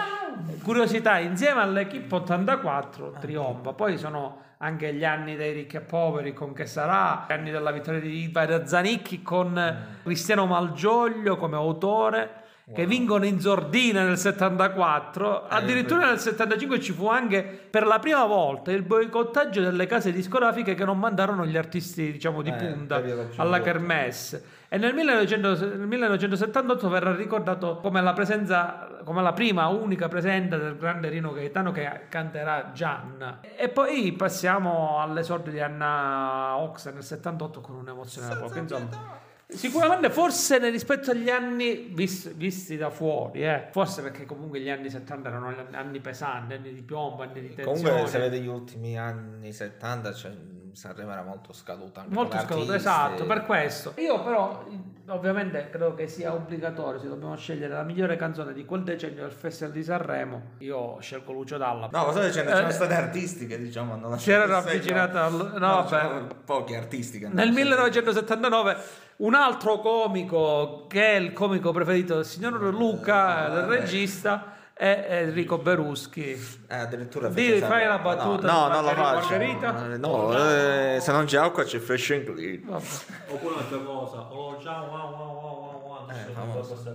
curiosità 0.62 1.18
insieme 1.18 1.60
all'equipe 1.60 2.14
84 2.14 3.16
trionfa 3.20 3.72
poi 3.72 3.98
sono 3.98 4.40
anche 4.58 4.94
gli 4.94 5.04
anni 5.04 5.34
dei 5.34 5.52
ricchi 5.52 5.76
e 5.76 5.80
poveri 5.80 6.32
con 6.32 6.52
Che 6.52 6.66
sarà 6.66 7.24
gli 7.28 7.32
anni 7.32 7.50
della 7.50 7.72
vittoria 7.72 8.00
di 8.00 8.22
Ivar 8.22 8.62
Zanicchi 8.66 9.20
con 9.22 9.76
Cristiano 10.04 10.46
Malgioglio 10.46 11.36
come 11.36 11.56
autore 11.56 12.40
che 12.72 12.86
vincono 12.86 13.24
in 13.24 13.40
sordina 13.40 14.04
nel 14.04 14.16
74 14.16 15.46
addirittura 15.48 16.06
nel 16.06 16.20
75 16.20 16.80
ci 16.80 16.92
fu 16.92 17.08
anche 17.08 17.42
per 17.42 17.84
la 17.84 17.98
prima 17.98 18.24
volta 18.24 18.70
il 18.70 18.82
boicottaggio 18.82 19.60
delle 19.60 19.86
case 19.86 20.12
discografiche 20.12 20.74
che 20.74 20.84
non 20.84 20.98
mandarono 20.98 21.44
gli 21.44 21.56
artisti 21.56 22.12
diciamo 22.12 22.40
di 22.40 22.50
Eh, 22.50 22.54
punta 22.54 23.02
alla. 23.36 23.60
Kermesse 23.60 24.44
e 24.72 24.78
nel, 24.78 24.94
1900 24.94 25.76
nel 25.76 25.86
1978 25.86 26.88
verrà 26.88 27.14
ricordato 27.14 27.76
come 27.76 28.00
la 28.00 28.14
presenza 28.14 28.88
come 29.04 29.20
la 29.20 29.34
prima 29.34 29.66
unica 29.66 30.08
presenza 30.08 30.56
del 30.56 30.78
grande 30.78 31.10
Rino 31.10 31.30
Gaetano 31.30 31.72
che 31.72 32.06
canterà 32.08 32.70
Gianna 32.72 33.40
e 33.42 33.68
poi 33.68 34.12
passiamo 34.12 34.98
all'esordio 34.98 35.52
di 35.52 35.60
Anna 35.60 36.56
Ox 36.56 36.90
nel 36.90 37.02
78 37.02 37.60
con 37.60 37.74
un'emozione 37.74 38.28
da 38.28 38.36
poco 38.36 38.58
insomma 38.58 39.30
Sicuramente 39.54 40.10
forse 40.10 40.58
nel- 40.58 40.72
rispetto 40.72 41.10
agli 41.10 41.28
anni 41.30 41.90
vis- 41.92 42.32
visti 42.34 42.76
da 42.76 42.90
fuori, 42.90 43.44
eh, 43.44 43.68
forse 43.70 44.02
perché 44.02 44.24
comunque 44.24 44.60
gli 44.60 44.70
anni 44.70 44.90
70 44.90 45.28
erano 45.28 45.54
anni 45.72 46.00
pesanti, 46.00 46.54
anni 46.54 46.72
di 46.72 46.82
piombo, 46.82 47.22
anni 47.22 47.40
di 47.40 47.54
tensione. 47.54 47.80
Comunque, 47.80 48.08
se 48.10 48.18
vede 48.18 48.38
gli 48.38 48.46
ultimi 48.48 48.98
anni 48.98 49.52
70, 49.52 50.12
cioè, 50.14 50.32
Sanremo 50.72 51.12
era 51.12 51.22
molto 51.22 51.52
scaduta. 51.52 52.00
Anche 52.00 52.14
Molto 52.14 52.38
scaduto, 52.38 52.72
esatto, 52.72 53.26
per 53.26 53.44
questo. 53.44 53.92
Io 53.96 54.22
però, 54.22 54.64
ovviamente, 55.08 55.68
credo 55.68 55.92
che 55.92 56.08
sia 56.08 56.32
obbligatorio, 56.32 56.98
se 56.98 57.08
dobbiamo 57.08 57.36
scegliere 57.36 57.74
la 57.74 57.82
migliore 57.82 58.16
canzone 58.16 58.54
di 58.54 58.64
quel 58.64 58.82
decennio 58.82 59.20
del 59.24 59.32
Festival 59.32 59.70
di 59.74 59.84
Sanremo, 59.84 60.42
io 60.60 60.96
scelgo 60.98 61.30
Lucio 61.32 61.58
Dalla. 61.58 61.90
No, 61.92 62.06
ma 62.06 62.12
sai, 62.12 62.32
ce 62.32 62.42
ne 62.44 62.52
Eh, 62.52 62.56
sono 62.56 62.70
state 62.70 62.94
artisti 62.94 63.46
che 63.46 63.58
diciamo 63.58 63.92
hanno 63.92 64.16
Si 64.16 64.30
erano 64.30 64.52
lasciato 64.52 64.74
il 64.74 64.82
segno. 64.82 65.02
avvicinate. 65.02 65.58
No, 65.58 65.58
No, 65.74 65.84
c'erano 65.84 66.26
pochi 66.42 66.74
artisti 66.74 67.18
che 67.18 67.26
hanno 67.26 67.34
Nel 67.34 67.48
lasciato- 67.48 67.68
1979 67.68 68.76
un 69.22 69.34
altro 69.34 69.78
comico 69.78 70.86
che 70.88 71.12
è 71.12 71.16
il 71.16 71.32
comico 71.32 71.70
preferito 71.72 72.16
del 72.16 72.24
signor 72.24 72.54
Luca, 72.74 73.48
del 73.48 73.62
regista, 73.64 74.54
è 74.74 75.06
Enrico 75.10 75.58
Beruschi. 75.58 76.30
Eh, 76.68 76.74
addirittura 76.74 77.28
Di- 77.28 77.40
fece 77.40 77.66
fai 77.66 77.86
la 77.86 77.98
battuta 77.98 78.50
No, 78.50 78.66
no, 78.66 78.74
non 78.80 78.84
la 78.84 78.94
faccio. 78.94 79.34
Eh, 79.34 79.96
No, 79.98 80.36
eh, 80.36 80.98
se 81.00 81.12
non 81.12 81.24
c'è 81.26 81.38
acqua 81.38 81.62
c'è 81.62 81.78
fresh 81.78 82.10
and 82.10 82.24
clean. 82.34 82.62
Vabbè. 82.64 82.84
Oppure 83.28 83.54
un'altra 83.54 83.78
cosa. 83.78 84.26
Oh, 84.28 84.60
ciao, 84.60 84.86
wow, 84.86 85.14
wow, 85.14 85.40
wow, 85.40 85.72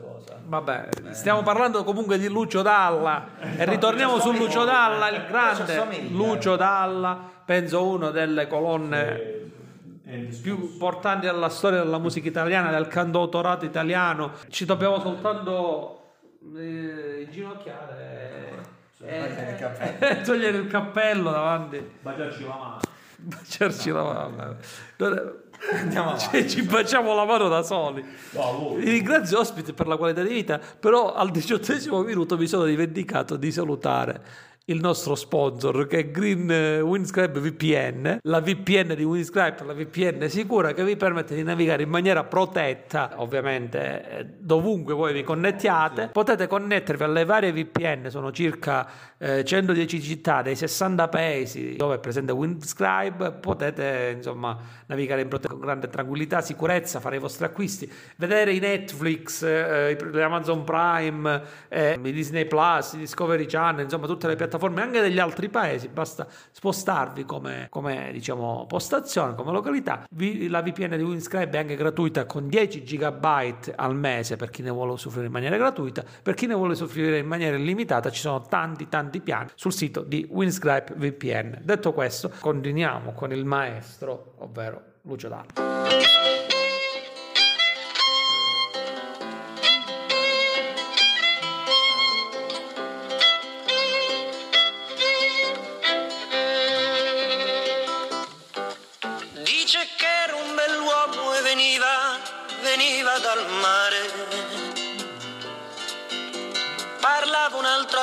cosa. 0.01 0.39
Vabbè, 0.45 0.89
stiamo 1.11 1.43
parlando 1.43 1.85
comunque 1.85 2.17
di 2.17 2.27
Lucio 2.27 2.61
Dalla 2.61 3.25
e 3.55 3.63
ritorniamo 3.65 4.19
su 4.19 4.33
Lucio 4.33 4.65
Dalla, 4.65 5.09
il 5.09 5.25
grande. 5.27 6.07
Lucio 6.09 6.57
Dalla, 6.57 7.17
penso 7.45 7.85
uno 7.85 8.11
delle 8.11 8.47
colonne 8.47 9.36
più 10.41 10.57
importanti 10.61 11.25
della 11.25 11.49
storia 11.49 11.79
della 11.83 11.97
musica 11.97 12.27
italiana, 12.27 12.71
del 12.71 12.87
cantautorato 12.87 13.65
italiano. 13.65 14.31
Ci 14.49 14.65
dobbiamo 14.65 14.99
soltanto 15.01 16.13
eh, 16.55 17.23
inginocchiare 17.27 18.75
e 19.99 20.21
togliere 20.21 20.57
il 20.57 20.67
cappello 20.67 21.29
davanti. 21.31 21.83
Baciarci 22.01 22.43
la 22.43 22.55
mano. 22.55 22.79
Baciarci 23.17 23.89
la 23.91 24.03
mano. 24.03 24.55
Non- 24.97 25.45
Andiamo 25.71 26.11
avanti. 26.11 26.47
Ci 26.47 26.61
baciamo 26.63 27.15
la 27.15 27.25
mano 27.25 27.47
da 27.47 27.63
soli. 27.63 28.05
No. 28.31 28.75
Vi 28.75 28.89
ringrazio 28.89 29.39
ospite 29.39 29.73
per 29.73 29.87
la 29.87 29.97
qualità 29.97 30.21
di 30.21 30.31
vita, 30.33 30.59
però 30.79 31.13
al 31.15 31.31
diciottesimo 31.31 32.01
minuto 32.03 32.37
mi 32.37 32.45
sono 32.47 32.63
dimenticato 32.65 33.35
di 33.37 33.51
salutare 33.51 34.21
il 34.69 34.81
nostro 34.81 35.15
sponsor 35.15 35.87
che 35.87 35.99
è 35.99 36.11
Green 36.11 36.51
eh, 36.51 36.81
Windscribe 36.81 37.39
VPN, 37.39 38.19
la 38.23 38.41
VPN 38.41 38.95
di 38.95 39.03
Windscribe, 39.05 39.63
la 39.63 39.73
VPN 39.73 40.27
sicura 40.27 40.73
che 40.73 40.83
vi 40.83 40.97
permette 40.97 41.35
di 41.35 41.43
navigare 41.43 41.83
in 41.83 41.89
maniera 41.89 42.25
protetta, 42.25 43.13
ovviamente 43.15 44.09
eh, 44.09 44.25
dovunque 44.37 44.93
voi 44.93 45.13
vi 45.13 45.23
connettiate, 45.23 46.09
potete 46.11 46.47
connettervi 46.47 47.03
alle 47.03 47.23
varie 47.23 47.53
VPN, 47.53 48.09
sono 48.09 48.33
circa 48.33 48.89
eh, 49.17 49.45
110 49.45 50.01
città 50.01 50.41
dei 50.41 50.55
60 50.55 51.07
paesi 51.07 51.75
dove 51.77 51.95
è 51.95 51.99
presente 51.99 52.33
Windscribe, 52.33 53.31
potete 53.39 54.15
insomma 54.17 54.57
navigare 54.87 55.21
in 55.21 55.29
prote- 55.29 55.47
con 55.47 55.61
grande 55.61 55.87
tranquillità, 55.87 56.41
sicurezza, 56.41 56.99
fare 56.99 57.15
i 57.15 57.19
vostri 57.19 57.45
acquisti, 57.45 57.89
vedere 58.17 58.51
i 58.51 58.59
Netflix, 58.59 59.43
eh, 59.43 59.97
Amazon 60.21 60.65
Prime, 60.65 61.41
eh, 61.69 61.97
i 62.03 62.11
Disney 62.11 62.45
Plus, 62.45 62.93
i 62.93 62.97
Discovery 62.97 63.45
Channel, 63.45 63.85
insomma 63.85 64.07
tutte 64.07 64.27
le 64.27 64.35
piattaforme 64.35 64.55
anche 64.65 65.01
degli 65.01 65.19
altri 65.19 65.49
paesi, 65.49 65.87
basta 65.87 66.27
spostarvi 66.51 67.25
come, 67.25 67.67
come, 67.69 68.09
diciamo 68.11 68.65
postazione, 68.67 69.35
come 69.35 69.51
località. 69.51 70.05
Vi- 70.11 70.47
la 70.47 70.61
VPN 70.61 70.97
di 70.97 71.03
Windscribe 71.03 71.57
è 71.57 71.61
anche 71.61 71.75
gratuita 71.75 72.25
con 72.25 72.47
10 72.47 72.83
GB 72.83 73.25
al 73.75 73.95
mese 73.95 74.35
per 74.35 74.49
chi 74.49 74.61
ne 74.61 74.69
vuole 74.69 74.93
usufruire 74.93 75.27
in 75.27 75.33
maniera 75.33 75.57
gratuita, 75.57 76.03
per 76.21 76.33
chi 76.33 76.47
ne 76.47 76.53
vuole 76.53 76.73
usufruire 76.73 77.19
in 77.19 77.27
maniera 77.27 77.55
illimitata 77.55 78.09
ci 78.09 78.19
sono 78.19 78.41
tanti 78.41 78.87
tanti 78.89 79.21
piani 79.21 79.49
sul 79.55 79.73
sito 79.73 80.01
di 80.01 80.27
Windscribe 80.29 80.93
VPN. 80.95 81.59
Detto 81.61 81.93
questo, 81.93 82.31
continuiamo 82.39 83.13
con 83.13 83.31
il 83.31 83.45
maestro, 83.45 84.33
ovvero 84.39 84.81
Lucio 85.03 85.27
Dalla. 85.27 86.16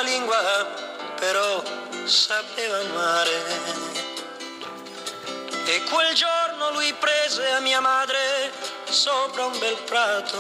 Lingua, 0.04 0.64
però 1.18 1.62
sapeva 2.04 2.78
amare. 2.78 3.42
E 5.66 5.82
quel 5.90 6.14
giorno 6.14 6.70
lui 6.72 6.92
prese 6.94 7.50
a 7.50 7.60
mia 7.60 7.80
madre 7.80 8.52
sopra 8.84 9.46
un 9.46 9.58
bel 9.58 9.76
prato. 9.84 10.38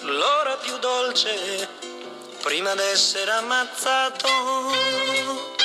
L'ora 0.00 0.56
più 0.56 0.78
dolce 0.78 1.68
prima 2.40 2.74
d'essere 2.74 3.32
ammazzato. 3.32 5.59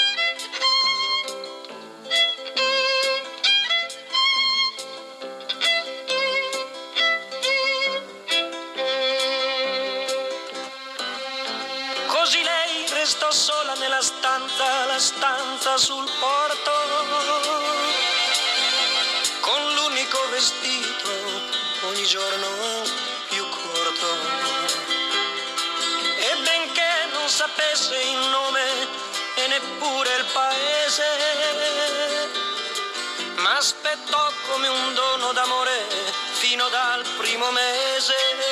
Sul 15.78 16.10
porto, 16.20 16.72
con 19.42 19.74
l'unico 19.74 20.30
vestito 20.30 21.10
ogni 21.88 22.06
giorno 22.06 22.48
più 23.28 23.44
corto. 23.50 24.08
E 26.18 26.36
benché 26.44 27.08
non 27.12 27.28
sapesse 27.28 28.00
il 28.00 28.18
nome 28.30 28.88
e 29.36 29.48
neppure 29.48 30.16
il 30.16 30.26
paese, 30.32 31.04
ma 33.36 33.58
aspettò 33.58 34.32
come 34.50 34.68
un 34.70 34.94
dono 34.94 35.34
d'amore 35.34 35.88
fino 36.34 36.70
dal 36.70 37.04
primo 37.18 37.52
mese. 37.52 38.45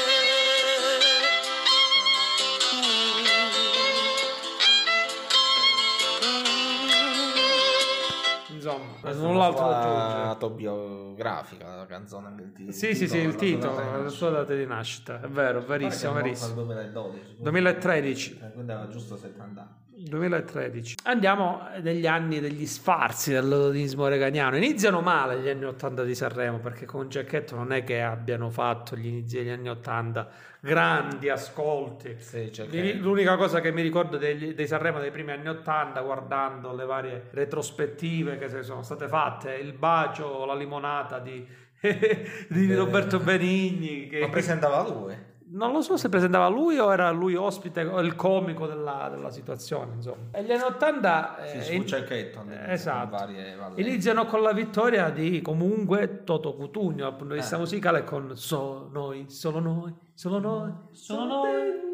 Null'altro 9.11 9.67
da 9.67 10.29
autobiografica 10.29 11.75
la 11.75 11.85
canzone 11.85 12.29
il 12.41 12.51
titolo. 12.53 12.71
Sì, 12.71 12.95
sì, 12.95 13.07
sì, 13.07 13.17
il 13.17 13.29
la 13.29 13.33
titolo, 13.35 13.75
la 13.75 13.83
nascita. 13.83 14.09
sua 14.09 14.29
data 14.29 14.53
di 14.55 14.65
nascita, 14.65 15.21
è 15.21 15.27
vero, 15.27 15.61
verissimo, 15.61 16.13
verissimo. 16.13 16.55
nel 16.55 16.65
2012. 16.91 17.35
2013. 17.39 18.39
Eh, 18.41 18.51
Quindi 18.51 18.71
aveva 18.71 18.87
giusto 18.89 19.17
70 19.17 19.61
anni. 19.61 19.81
2013. 20.03 20.95
Andiamo 21.03 21.67
negli 21.81 22.05
anni 22.05 22.39
degli 22.39 22.65
sfarzi 22.65 23.31
dell'odonismo 23.31 24.07
reganiano. 24.07 24.57
Iniziano 24.57 25.01
male 25.01 25.39
gli 25.39 25.49
anni 25.49 25.65
80 25.65 26.03
di 26.03 26.15
Sanremo 26.15 26.59
perché 26.59 26.85
con 26.85 27.09
Giacchetto 27.09 27.55
non 27.55 27.71
è 27.71 27.83
che 27.83 28.01
abbiano 28.01 28.49
fatto 28.49 28.95
gli 28.95 29.07
inizi 29.07 29.37
degli 29.37 29.49
anni 29.49 29.69
80 29.69 30.29
grandi 30.59 31.29
ascolti. 31.29 32.15
Sì, 32.19 32.51
L'unica 32.99 33.35
cosa 33.35 33.59
che 33.59 33.71
mi 33.71 33.81
ricordo 33.81 34.17
degli- 34.17 34.53
dei 34.53 34.67
Sanremo 34.67 34.99
dei 34.99 35.11
primi 35.11 35.31
anni 35.31 35.49
80, 35.49 35.99
guardando 36.01 36.73
le 36.73 36.85
varie 36.85 37.27
retrospettive 37.31 38.37
che 38.37 38.63
sono 38.63 38.81
state 38.81 39.07
fatte, 39.07 39.53
il 39.55 39.73
bacio, 39.73 40.45
la 40.45 40.55
limonata 40.55 41.19
di, 41.19 41.45
di 42.47 42.73
Roberto 42.73 43.19
Benigni. 43.19 44.07
Che, 44.07 44.19
Ma 44.19 44.29
presentava 44.29 44.87
lui. 44.87 45.31
Non 45.53 45.71
lo 45.71 45.81
so 45.81 45.97
se 45.97 46.09
presentava 46.09 46.47
lui 46.47 46.77
o 46.79 46.91
era 46.91 47.09
lui 47.11 47.35
ospite 47.35 47.83
o 47.83 47.99
il 48.01 48.15
comico 48.15 48.65
della, 48.67 49.07
della 49.09 49.29
situazione, 49.29 49.93
insomma. 49.95 50.23
E 50.31 50.43
gli 50.43 50.51
anni 50.51 50.63
80 50.63 51.37
Sì, 51.45 51.57
eh, 51.57 51.61
su 51.61 51.73
in- 51.73 51.87
Cecchetto. 51.87 52.43
esatto. 52.67 53.09
Varie 53.17 53.55
iniziano 53.75 54.25
con 54.25 54.41
la 54.41 54.51
vittoria 54.51 55.09
di 55.09 55.41
comunque 55.41 56.23
Toto 56.23 56.53
Cutugno 56.55 57.03
dal 57.03 57.15
punto 57.15 57.33
di 57.33 57.39
vista 57.39 57.55
Eh. 57.55 57.59
musicale 57.59 58.03
con 58.03 58.35
Solo 58.35 58.89
noi, 58.91 59.25
solo 59.29 59.59
noi, 59.59 59.93
solo 60.13 60.39
noi, 60.39 60.71
solo 60.91 61.23
noi. 61.25 61.91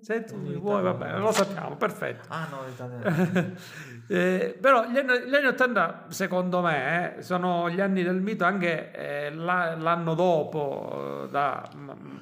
Se 0.00 0.22
tu 0.24 0.36
vuoi, 0.58 0.82
vabbè, 0.82 1.18
lo 1.18 1.32
sappiamo, 1.32 1.74
perfetto. 1.76 2.28
Ah 2.28 2.46
no, 2.50 2.64
l'italiano. 2.66 3.54
Eh, 4.08 4.56
però 4.60 4.84
gli 4.88 4.96
anni, 4.98 5.28
gli 5.28 5.34
anni 5.34 5.46
80 5.46 6.04
secondo 6.08 6.60
me 6.60 7.16
eh, 7.16 7.22
sono 7.22 7.68
gli 7.68 7.80
anni 7.80 8.04
del 8.04 8.20
mito 8.20 8.44
anche 8.44 8.92
eh, 8.92 9.34
la- 9.34 9.74
l'anno 9.76 10.14
dopo 10.14 11.24
eh, 11.24 11.28
da 11.28 11.68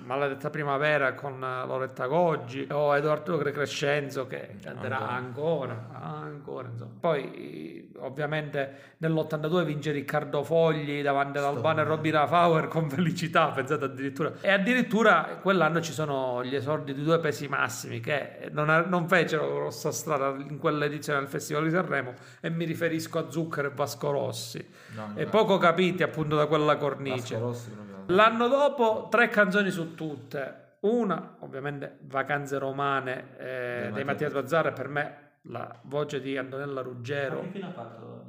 Maledetta 0.05 0.49
Primavera 0.49 1.13
con 1.13 1.35
eh, 1.43 1.67
Loretta 1.67 2.07
Goggi 2.07 2.67
o 2.71 2.97
Edoardo 2.97 3.37
Crescenzo 3.37 4.27
che 4.27 4.57
canterà 4.63 5.11
ancora 5.11 5.89
ancora 6.01 6.71
poi 7.01 7.93
ovviamente 7.99 8.95
nell'82 8.99 9.65
vince 9.65 9.93
Riccardo 9.93 10.43
Fogli 10.43 11.03
davanti 11.03 11.39
ad 11.39 11.45
Albano 11.45 11.81
e 11.81 11.85
Robina 11.85 12.27
Fauer 12.27 12.69
con 12.69 12.89
felicità 12.89 13.49
pensate 13.49 13.85
addirittura. 13.85 14.33
E 14.41 14.51
addirittura 14.51 15.39
quell'anno 15.41 15.81
ci 15.81 15.93
sono 15.93 16.43
gli 16.45 16.55
esordi 16.55 16.95
di 16.95 17.03
due 17.03 17.19
pesi 17.19 17.49
massimi 17.49 18.01
che 18.01 18.49
non, 18.53 18.87
non 18.89 19.09
fecero 19.09 19.53
grossa 19.55 19.91
strada 19.93 20.35
in 20.39 20.59
quell'edizione 20.59 21.21
del 21.21 21.29
Festival 21.29 21.65
di 21.65 21.71
Sanremo 21.75 22.15
e 22.41 22.51
mi 22.51 22.65
riferisco 22.65 23.19
a 23.19 23.31
Zucchero 23.31 23.69
e 23.69 23.73
Vasco 23.75 24.11
Rossi 24.11 24.67
No, 24.95 25.13
e 25.15 25.27
poco 25.27 25.59
capiti 25.59 26.03
appunto 26.03 26.37
da 26.37 26.47
quella 26.47 26.77
cornice 26.77 27.35
Vasco 27.35 27.39
Rossi. 27.39 27.83
L'anno 28.07 28.49
dopo 28.49 29.09
tre 29.11 29.29
canzoni 29.29 29.71
su 29.71 29.95
tutte. 29.95 30.63
Una, 30.81 31.37
ovviamente, 31.41 31.97
Vacanze 32.03 32.59
Romane 32.59 33.39
eh, 33.39 33.91
dei 33.95 34.05
Mattia 34.05 34.29
Bazzara, 34.29 34.73
per 34.73 34.89
me 34.89 35.17
la 35.43 35.75
voce 35.83 36.21
di 36.21 36.37
Antonella 36.37 36.83
Ruggero. 36.83 37.41
Che 37.41 37.49
fine 37.49 37.67
ha 37.67 37.71
fatto? 37.71 38.25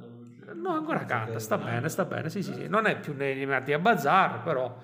No, 0.54 0.70
ancora 0.70 1.04
canta, 1.04 1.38
sta 1.38 1.58
bene, 1.58 1.88
sta 1.90 2.06
bene, 2.06 2.30
sì, 2.30 2.42
sì, 2.42 2.54
sì. 2.54 2.68
Non 2.68 2.86
è 2.86 2.98
più 2.98 3.14
nei 3.14 3.44
Mattia 3.44 3.78
Bazzar, 3.78 4.42
però, 4.42 4.74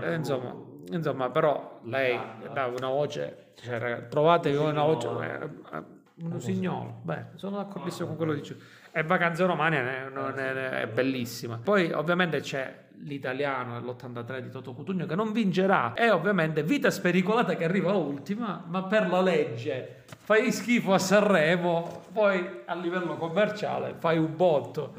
eh, 0.00 0.14
insomma, 0.14 0.54
insomma, 0.90 1.30
però 1.30 1.80
lei 1.84 2.14
ha 2.14 2.66
una 2.66 2.88
voce, 2.88 3.52
cioè, 3.54 4.08
trovatevi 4.08 4.56
una 4.56 4.82
voce, 4.82 5.08
eh, 5.08 5.84
eh, 6.20 6.24
uno 6.24 6.38
signolo, 6.38 7.00
beh, 7.02 7.24
sono 7.36 7.56
d'accordissimo 7.56 8.08
con 8.08 8.16
quello 8.16 8.32
che 8.32 8.40
dice. 8.40 8.58
E 8.92 9.02
Vacanze 9.02 9.44
Romane 9.44 9.78
è, 9.78 10.08
è- 10.12 10.70
è 10.82 10.86
bellissima. 10.88 11.58
Poi 11.62 11.92
ovviamente 11.92 12.40
c'è 12.40 12.88
l'italiano 13.02 13.80
dell'83 13.80 14.40
di 14.40 14.50
Toto 14.50 14.72
Cutugno 14.74 15.06
che 15.06 15.14
non 15.14 15.32
vincerà. 15.32 15.94
E 15.94 16.10
ovviamente 16.10 16.62
Vita 16.62 16.90
Spericolata 16.90 17.54
che 17.54 17.64
arriva 17.64 17.92
ultima, 17.92 18.64
ma 18.66 18.84
per 18.84 19.08
la 19.08 19.20
legge. 19.20 20.02
Fai 20.06 20.52
schifo 20.52 20.92
a 20.92 20.98
Sanremo, 20.98 22.02
poi 22.12 22.62
a 22.66 22.74
livello 22.74 23.16
commerciale 23.16 23.94
fai 23.98 24.18
un 24.18 24.36
botto. 24.36 24.94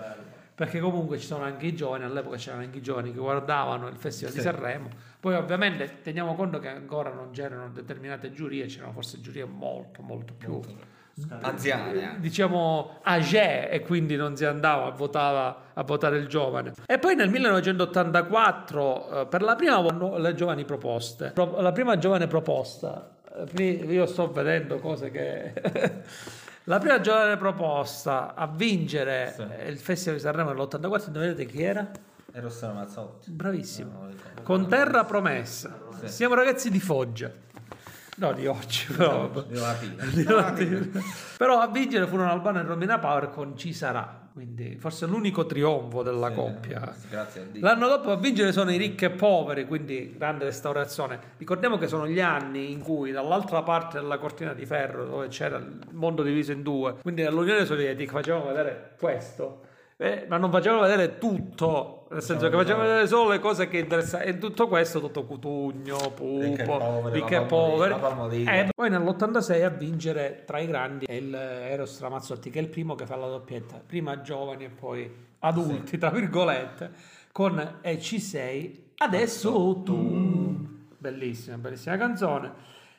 Perché 0.54 0.80
comunque 0.80 1.18
ci 1.18 1.26
sono 1.26 1.44
anche 1.44 1.66
i 1.66 1.76
giovani, 1.76 2.04
all'epoca 2.04 2.38
c'erano 2.38 2.62
anche 2.62 2.78
i 2.78 2.82
giovani 2.82 3.12
che 3.12 3.18
guardavano 3.18 3.88
il 3.88 3.96
Festival 3.98 4.34
di 4.34 4.42
Sanremo. 4.42 4.90
Poi 5.20 5.34
ovviamente 5.36 6.02
teniamo 6.02 6.36
conto 6.36 6.60
che 6.60 6.68
ancora 6.68 7.12
non 7.12 7.32
c'erano 7.32 7.70
determinate 7.70 8.32
giurie, 8.32 8.66
c'erano 8.68 8.92
forse 8.92 9.20
giurie 9.22 9.44
molto 9.46 10.02
molto 10.04 10.34
più 10.34 10.60
Anziane 11.42 12.04
anche. 12.06 12.20
diciamo 12.22 13.00
age 13.04 13.70
e 13.70 13.82
quindi 13.82 14.16
non 14.16 14.36
si 14.36 14.46
andava 14.46 14.86
a 14.86 14.90
votare, 14.92 15.56
a 15.74 15.84
votare 15.84 16.18
il 16.18 16.28
giovane. 16.28 16.74
E 16.86 16.98
poi 17.00 17.16
nel 17.16 17.30
1984 17.30 19.22
eh, 19.22 19.26
per 19.28 19.42
la 19.42 19.56
prima 19.56 19.80
volta 19.80 20.18
le 20.18 20.34
giovani 20.36 20.66
proposte, 20.66 21.32
Pro- 21.32 21.60
la 21.62 21.72
prima 21.72 21.98
giovane 21.98 22.28
proposta, 22.28 23.12
eh, 23.58 23.64
io 23.64 24.06
sto 24.06 24.32
vedendo 24.32 24.80
cose 24.80 25.12
che... 25.12 25.54
la 26.66 26.80
prima 26.80 27.00
giovane 27.02 27.38
proposta 27.38 28.34
a 28.36 28.48
vincere 28.48 29.34
Sì. 29.36 29.46
eh, 29.60 29.70
il 29.70 29.78
Festival 29.80 30.16
di 30.18 30.22
Sanremo 30.24 30.52
nell'84, 30.54 31.08
indovinate 31.08 31.46
chi 31.46 31.62
era? 31.64 31.92
E 32.34 32.40
Rossano 32.40 32.74
Mazzotti. 32.76 33.30
Bravissimo. 33.32 34.08
Con 34.44 34.68
terra 34.70 35.04
promessa. 35.04 35.78
Siamo 36.06 36.34
ragazzi 36.34 36.70
di 36.70 36.80
Foggia. 36.80 37.30
No, 38.18 38.34
di 38.34 38.46
oggi, 38.46 38.86
però. 38.94 39.30
Di 39.48 39.58
Latina. 39.58 40.04
Di 40.06 40.24
Latina. 40.24 40.88
Però 41.38 41.60
a 41.60 41.68
vincere 41.70 42.06
furono 42.06 42.30
Albano 42.30 42.60
e 42.60 42.64
Romina 42.64 43.00
Power 43.00 43.30
con 43.30 43.58
Ci 43.58 43.74
sarà, 43.74 44.28
quindi 44.34 44.76
forse 44.78 45.06
l'unico 45.08 45.46
trionfo 45.46 46.04
della 46.04 46.28
Sì, 46.30 46.36
coppia. 46.36 46.94
Grazie 47.10 47.42
a 47.42 47.44
Dio. 47.46 47.62
L'anno 47.62 47.88
dopo 47.88 48.12
a 48.12 48.18
vincere 48.18 48.52
sono 48.52 48.72
i 48.72 48.78
ricchi 48.78 49.06
e 49.06 49.10
poveri, 49.12 49.66
quindi 49.66 50.14
grande 50.18 50.44
restaurazione. 50.44 51.20
Ricordiamo 51.38 51.78
che 51.78 51.88
sono 51.88 52.06
gli 52.06 52.20
anni 52.20 52.72
in 52.72 52.82
cui 52.82 53.12
dall'altra 53.12 53.64
parte 53.64 54.00
della 54.00 54.18
cortina 54.20 54.54
di 54.54 54.66
ferro, 54.66 55.06
dove 55.06 55.28
c'era 55.30 55.58
il 55.58 55.80
mondo 55.92 56.22
diviso 56.22 56.52
in 56.52 56.62
due, 56.62 56.96
quindi 57.02 57.24
nell'Unione 57.24 57.66
Sovietica 57.66 58.12
facevano 58.12 58.46
vedere 58.48 58.92
questo. 59.00 59.62
Eh, 60.02 60.26
ma 60.28 60.38
non 60.38 60.50
facevano 60.50 60.82
vedere 60.82 61.20
tutto, 61.20 62.08
nel 62.10 62.24
senso 62.24 62.50
che 62.50 62.56
facevano 62.56 62.88
vedere 62.88 63.06
solo 63.06 63.30
le 63.30 63.40
cose 63.40 63.68
che 63.68 63.78
interessavano. 63.78 64.32
E 64.32 64.40
tutto 64.40 64.68
questo, 64.68 65.00
tutto 65.00 65.26
Cutugno, 65.26 65.96
Pupo, 66.16 66.64
poveri, 66.66 67.20
ricchi 67.20 67.34
la 67.36 67.42
e 67.42 67.46
poveri. 67.46 68.44
E 68.46 68.70
poi 68.74 68.90
nell'86 68.90 69.64
a 69.64 69.70
vincere 69.70 70.42
tra 70.44 70.58
i 70.58 70.66
grandi 70.66 71.06
è 71.06 71.14
il 71.14 71.32
Eros 71.36 72.00
Ramazzotti, 72.02 72.50
che 72.50 72.58
è 72.58 72.62
il 72.64 72.70
primo 72.70 72.96
che 72.96 73.06
fa 73.06 73.16
la 73.16 73.28
doppietta, 73.28 73.80
prima 73.86 74.22
giovani 74.22 74.64
e 74.64 74.70
poi 74.70 75.08
adulti, 75.38 76.00
tra 76.00 76.10
virgolette, 76.10 76.92
con 77.32 77.78
E 77.82 78.00
ci 78.00 78.20
sei, 78.20 78.94
adesso 78.98 79.84
tu. 79.86 80.68
Bellissima, 80.98 81.58
bellissima 81.58 81.96
canzone. 81.98 82.52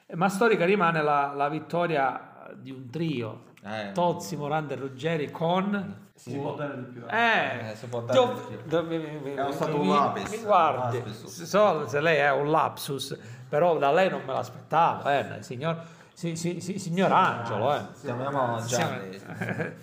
Eh, 0.06 0.14
Ma 0.14 0.28
storica 0.28 0.64
rimane 0.64 1.02
la, 1.02 1.32
la 1.34 1.48
vittoria 1.48 2.48
di 2.54 2.70
un 2.70 2.88
trio, 2.90 3.46
Eh, 3.64 3.90
Tozzi, 3.92 4.36
Moranda 4.36 4.74
e 4.74 4.76
Ruggeri 4.76 5.32
con... 5.32 6.01
Si 6.24 6.36
può 6.38 6.54
dare 6.54 6.76
di 6.76 6.82
più. 6.84 7.02
Eh, 7.10 7.70
Eh, 7.70 7.74
si 7.74 7.86
può 7.86 8.00
dare 8.02 8.18
dov- 8.18 8.48
di 8.48 8.56
più. 8.56 8.80
mi- 8.86 9.20
mi- 9.22 9.34
È 9.34 9.52
stato 9.52 9.76
mi- 9.78 9.88
un 9.88 9.94
lapis, 9.94 10.30
mi 10.30 10.36
un 10.36 10.42
guardi, 10.44 10.98
lapsus. 10.98 11.42
so 11.42 11.88
se 11.88 12.00
lei 12.00 12.16
è 12.18 12.30
un 12.30 12.48
lapsus, 12.50 13.18
però 13.48 13.76
da 13.76 13.90
lei 13.90 14.08
non 14.08 14.22
me 14.24 14.32
l'aspettavo, 14.32 15.08
eh, 15.08 15.38
signor, 15.40 15.82
si- 16.12 16.36
si- 16.36 16.60
si- 16.60 16.78
signor 16.78 17.10
Angelo. 17.10 17.74
Eh. 17.74 17.80
Chiamiamo 18.00 18.62
Gianni. 18.64 19.20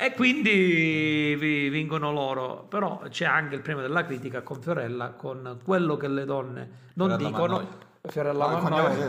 E 0.00 0.14
quindi 0.14 1.34
vi- 1.36 1.68
vincono 1.70 2.12
loro, 2.12 2.64
però 2.68 3.00
c'è 3.08 3.24
anche 3.24 3.56
il 3.56 3.62
premio 3.62 3.82
della 3.82 4.04
critica 4.04 4.42
con 4.42 4.60
Fiorella, 4.60 5.08
con 5.10 5.58
quello 5.64 5.96
che 5.96 6.06
le 6.06 6.24
donne 6.24 6.68
non 6.94 7.08
Fiorella 7.08 7.28
dicono. 7.28 7.52
Mannoia. 7.54 7.86
Fiorella 8.08 8.46
Mannoia. 8.46 9.06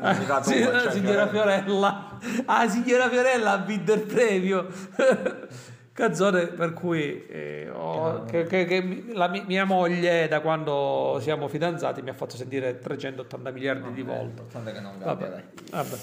Ah, 0.00 0.14
sì, 0.42 0.60
la 0.64 0.80
cioè 0.80 0.90
signora 0.90 1.28
Fiorella. 1.28 2.18
Ah, 2.46 2.68
signora 2.68 3.08
Fiorella 3.08 3.52
ha 3.52 3.56
vinto 3.58 3.92
il 3.92 4.02
premio. 4.02 4.66
Canzone 5.94 6.46
per 6.48 6.72
cui 6.72 7.24
eh, 7.28 7.70
ho- 7.72 8.24
che, 8.24 8.44
che- 8.46 8.64
che 8.64 9.04
la 9.12 9.28
mi- 9.28 9.44
mia 9.46 9.64
moglie 9.64 10.26
da 10.26 10.40
quando 10.40 11.18
siamo 11.20 11.46
fidanzati 11.46 12.02
mi 12.02 12.10
ha 12.10 12.14
fatto 12.14 12.36
sentire 12.36 12.78
380 12.80 13.50
miliardi 13.52 13.92
di 13.92 14.02
volte. 14.02 14.42
Non 14.42 14.50
Vabbè, 15.06 15.28
vabbè. 15.70 15.96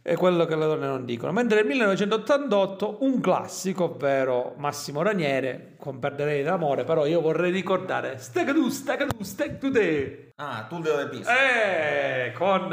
È 0.00 0.16
quello 0.16 0.44
che 0.46 0.54
le 0.56 0.64
donne 0.66 0.86
non 0.86 1.04
dicono. 1.04 1.32
Mentre 1.32 1.58
nel 1.58 1.66
1988 1.66 2.98
un 3.00 3.20
classico, 3.20 3.84
ovvero 3.84 4.54
Massimo 4.58 5.00
Raniere, 5.02 5.74
con 5.78 5.98
Perderei 5.98 6.42
d'amore, 6.42 6.84
però 6.84 7.06
io 7.06 7.20
vorrei 7.22 7.50
ricordare 7.50 8.18
Stacadu, 8.18 8.68
Stacadu, 8.68 9.22
Stack 9.22 9.58
Today. 9.58 10.32
Ah, 10.36 10.66
tu 10.68 10.80
delle 10.80 11.08
piste. 11.08 11.30
Eh, 11.32 12.32
con 12.32 12.68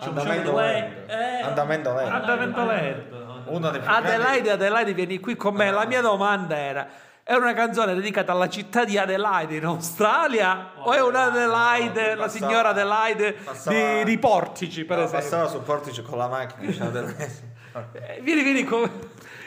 Andamento 0.00 0.54
lento. 0.56 1.12
Eh. 1.12 1.40
Andamento 1.42 1.94
lento. 1.94 2.14
Andamento 2.14 2.64
lento. 2.64 3.24
Adelaide, 3.90 4.50
Adelaide, 4.50 4.92
vieni 4.92 5.20
qui 5.20 5.36
con 5.36 5.54
me. 5.54 5.70
La 5.70 5.86
mia 5.86 6.00
domanda 6.00 6.56
era: 6.56 6.86
è 7.22 7.34
una 7.34 7.52
canzone 7.54 7.94
dedicata 7.94 8.32
alla 8.32 8.48
città 8.48 8.84
di 8.84 8.98
Adelaide 8.98 9.56
in 9.56 9.64
Australia? 9.64 10.72
o 10.78 10.92
è 10.92 11.00
una 11.00 11.24
Adelaide, 11.24 12.14
la 12.14 12.24
passava- 12.24 12.28
signora 12.46 12.68
Adelaide 12.70 13.32
passava- 13.34 13.76
di, 13.76 14.04
di 14.04 14.18
Portici, 14.18 14.84
per 14.84 14.98
No, 14.98 15.04
esempio? 15.04 15.28
Passava 15.28 15.48
su 15.48 15.62
Portici 15.62 16.02
con 16.02 16.18
la 16.18 16.28
macchina. 16.28 16.90
Eh, 17.92 18.20
Vieni, 18.22 18.42
vieni, 18.42 18.64
come... 18.64 18.90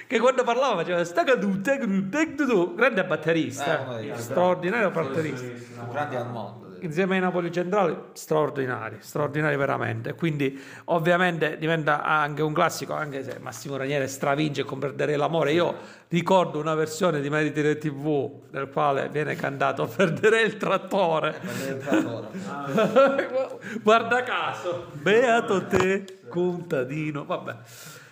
che 0.05 0.19
quando 0.19 0.43
parlava 0.43 0.75
faceva 0.75 1.03
sta 1.03 1.23
caduta, 1.23 1.75
grande 1.77 3.03
batterista, 3.05 3.97
Eh, 3.99 4.13
straordinario 4.17 4.91
batterista. 4.91 5.83
Grandi 5.91 6.15
al 6.15 6.27
mondo. 6.29 6.67
Insieme 6.81 7.15
ai 7.15 7.21
Napoli 7.21 7.51
Centrali, 7.51 7.95
straordinari, 8.13 8.97
straordinari 8.99 9.55
veramente. 9.55 10.13
Quindi, 10.13 10.61
ovviamente, 10.85 11.57
diventa 11.57 12.03
anche 12.03 12.41
un 12.41 12.53
classico, 12.53 12.93
anche 12.93 13.23
se 13.23 13.37
Massimo 13.39 13.77
Raniere 13.77 14.07
stravince 14.07 14.63
con 14.63 14.79
Perderei 14.79 15.15
l'amore. 15.15 15.51
Io 15.51 15.75
ricordo 16.09 16.59
una 16.59 16.75
versione 16.75 17.21
di 17.21 17.29
Meriti 17.29 17.61
del 17.61 17.77
TV, 17.77 18.29
nel 18.51 18.69
quale 18.69 19.09
viene 19.09 19.35
cantato 19.35 19.87
Perderei 19.87 20.45
il 20.45 20.57
trattore. 20.57 21.39
Guarda 23.81 24.23
caso, 24.23 24.87
beato 24.93 25.65
te, 25.65 26.19
contadino. 26.27 27.25
Vabbè, 27.25 27.55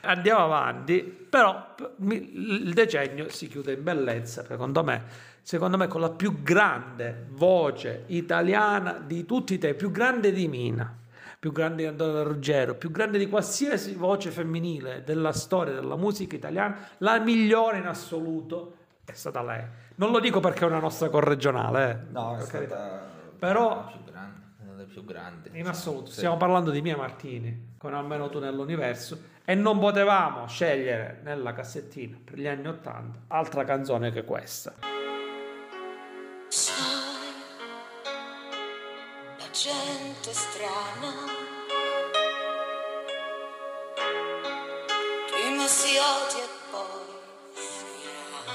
andiamo 0.01 0.43
avanti. 0.43 1.25
Però 1.29 1.75
il 1.99 2.73
decennio 2.73 3.29
si 3.29 3.47
chiude 3.47 3.73
in 3.73 3.83
bellezza, 3.83 4.45
secondo 4.45 4.83
me. 4.83 5.35
Secondo 5.47 5.77
me 5.77 5.87
con 5.87 6.01
la 6.01 6.09
più 6.09 6.43
grande 6.43 7.27
voce 7.29 8.03
italiana 8.07 8.99
di 9.01 9.23
tutti 9.25 9.53
i 9.53 9.57
tempi, 9.57 9.77
più 9.77 9.91
grande 9.91 10.33
di 10.33 10.45
Mina, 10.49 10.93
più 11.39 11.53
grande 11.53 11.83
di 11.83 11.87
Antonio 11.87 12.21
Ruggero, 12.23 12.75
più 12.75 12.91
grande 12.91 13.17
di 13.17 13.29
qualsiasi 13.29 13.93
voce 13.93 14.29
femminile 14.29 15.03
della 15.05 15.31
storia 15.31 15.73
della 15.73 15.95
musica 15.95 16.35
italiana, 16.35 16.89
la 16.97 17.17
migliore 17.19 17.77
in 17.77 17.85
assoluto 17.85 18.75
è 19.05 19.13
stata 19.13 19.41
lei. 19.41 19.63
Non 19.95 20.11
lo 20.11 20.19
dico 20.19 20.41
perché 20.41 20.65
è 20.65 20.67
una 20.67 20.79
nostra 20.79 21.07
corregionale, 21.07 21.91
eh. 21.91 22.11
No, 22.11 22.35
è 22.35 22.41
stata 22.41 23.05
Però- 23.39 23.69
la 23.69 23.89
più 23.93 24.03
grande, 24.11 24.39
delle 24.69 24.83
più 24.83 25.05
grandi. 25.05 25.49
In 25.53 25.67
assoluto, 25.67 26.07
Sì. 26.07 26.15
stiamo 26.17 26.35
parlando 26.35 26.71
di 26.71 26.81
Mia 26.81 26.97
Martini, 26.97 27.75
con 27.77 27.93
almeno 27.93 28.27
tu 28.27 28.39
nell'universo, 28.39 29.17
e 29.45 29.55
non 29.55 29.79
potevamo 29.79 30.45
scegliere 30.49 31.21
nella 31.23 31.53
cassettina 31.53 32.17
per 32.21 32.37
gli 32.37 32.47
anni 32.47 32.67
Ottanta 32.67 33.19
altra 33.27 33.63
canzone 33.63 34.11
che 34.11 34.25
questa. 34.25 34.73
Gente 39.59 40.33
strana 40.33 41.11
prima 45.31 45.65
si 45.65 45.97
odia 45.97 46.43
e 46.43 46.49
poi 46.69 47.55
si 47.55 47.85
ama. 48.45 48.53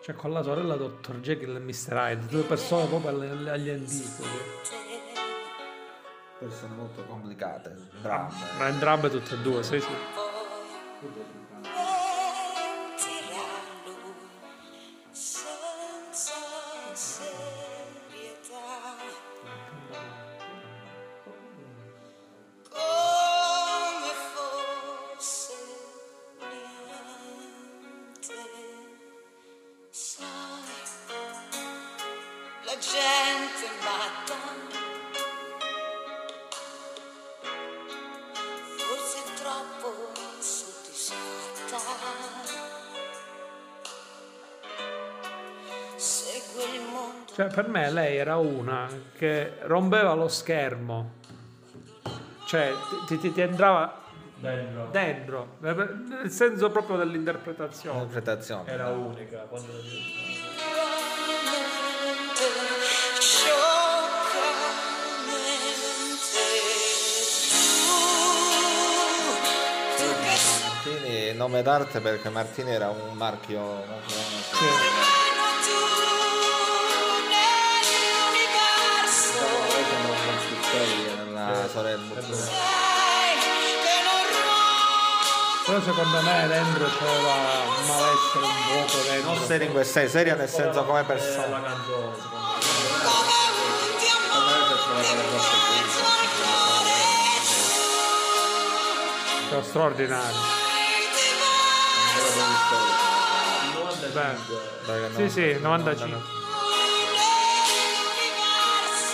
Cioè 0.00 0.14
con 0.14 0.32
la 0.32 0.42
sorella 0.42 0.76
Dr. 0.76 1.20
Jekyll 1.20 1.56
e 1.56 1.58
Mr. 1.58 1.92
Hyde, 1.92 2.26
due 2.28 2.42
persone 2.44 2.86
proprio 2.86 3.10
agli 3.52 3.68
antipodi. 3.68 4.28
Persone 6.38 6.74
molto 6.74 7.04
complicate, 7.04 7.76
dramma. 8.00 8.32
Ma 8.56 8.68
entrambe 8.68 9.10
tutte 9.10 9.34
e 9.34 9.38
due, 9.38 9.62
sì 9.62 9.80
sì. 9.80 11.37
Gente 32.80 33.68
matta 33.82 34.34
forse 38.76 39.18
è 39.18 39.34
troppo 39.40 39.94
soddisfatta. 40.38 41.76
Segue 45.96 46.64
il 46.74 46.80
mondo. 46.82 47.32
Cioè 47.34 47.46
per 47.48 47.68
me 47.68 47.90
lei 47.90 48.16
era 48.16 48.36
una 48.36 48.86
che 49.16 49.54
rompeva 49.62 50.14
lo 50.14 50.28
schermo. 50.28 51.16
Cioè 52.46 52.72
ti, 53.06 53.18
ti- 53.18 53.32
ti 53.32 53.40
entrava 53.40 54.00
Dentro. 54.36 54.88
dentro, 54.90 55.56
nel 55.58 56.30
senso 56.30 56.70
proprio 56.70 56.96
dell'interpretazione. 56.96 57.98
Interpretazione. 58.02 58.70
Era 58.70 58.88
unica 58.88 59.40
quando 59.40 59.72
la 59.72 59.82
gente- 59.82 60.27
nome 71.38 71.62
d'arte 71.62 72.00
perché 72.00 72.28
Martini 72.28 72.72
era 72.72 72.88
un 72.88 73.16
marchio 73.16 73.60
molto 73.60 74.14
Sì. 74.52 74.66
sorella. 81.68 82.06
Però 85.64 85.80
secondo 85.82 86.20
me 86.22 86.46
dentro 86.48 86.86
c'era 86.98 87.12
un 87.12 87.86
malessere, 87.86 88.44
un 88.44 88.52
vuoto 88.72 88.98
dentro. 89.08 89.32
Non 89.34 89.46
seria 89.46 89.66
in 89.66 89.72
questa 89.72 90.08
seria 90.08 90.34
nel 90.34 90.48
senso 90.48 90.84
come 90.84 91.04
persona. 91.04 91.60
la 100.08 100.67
Beh, 104.12 105.08
sì, 105.14 105.28
sì, 105.28 105.60
95. 105.60 106.16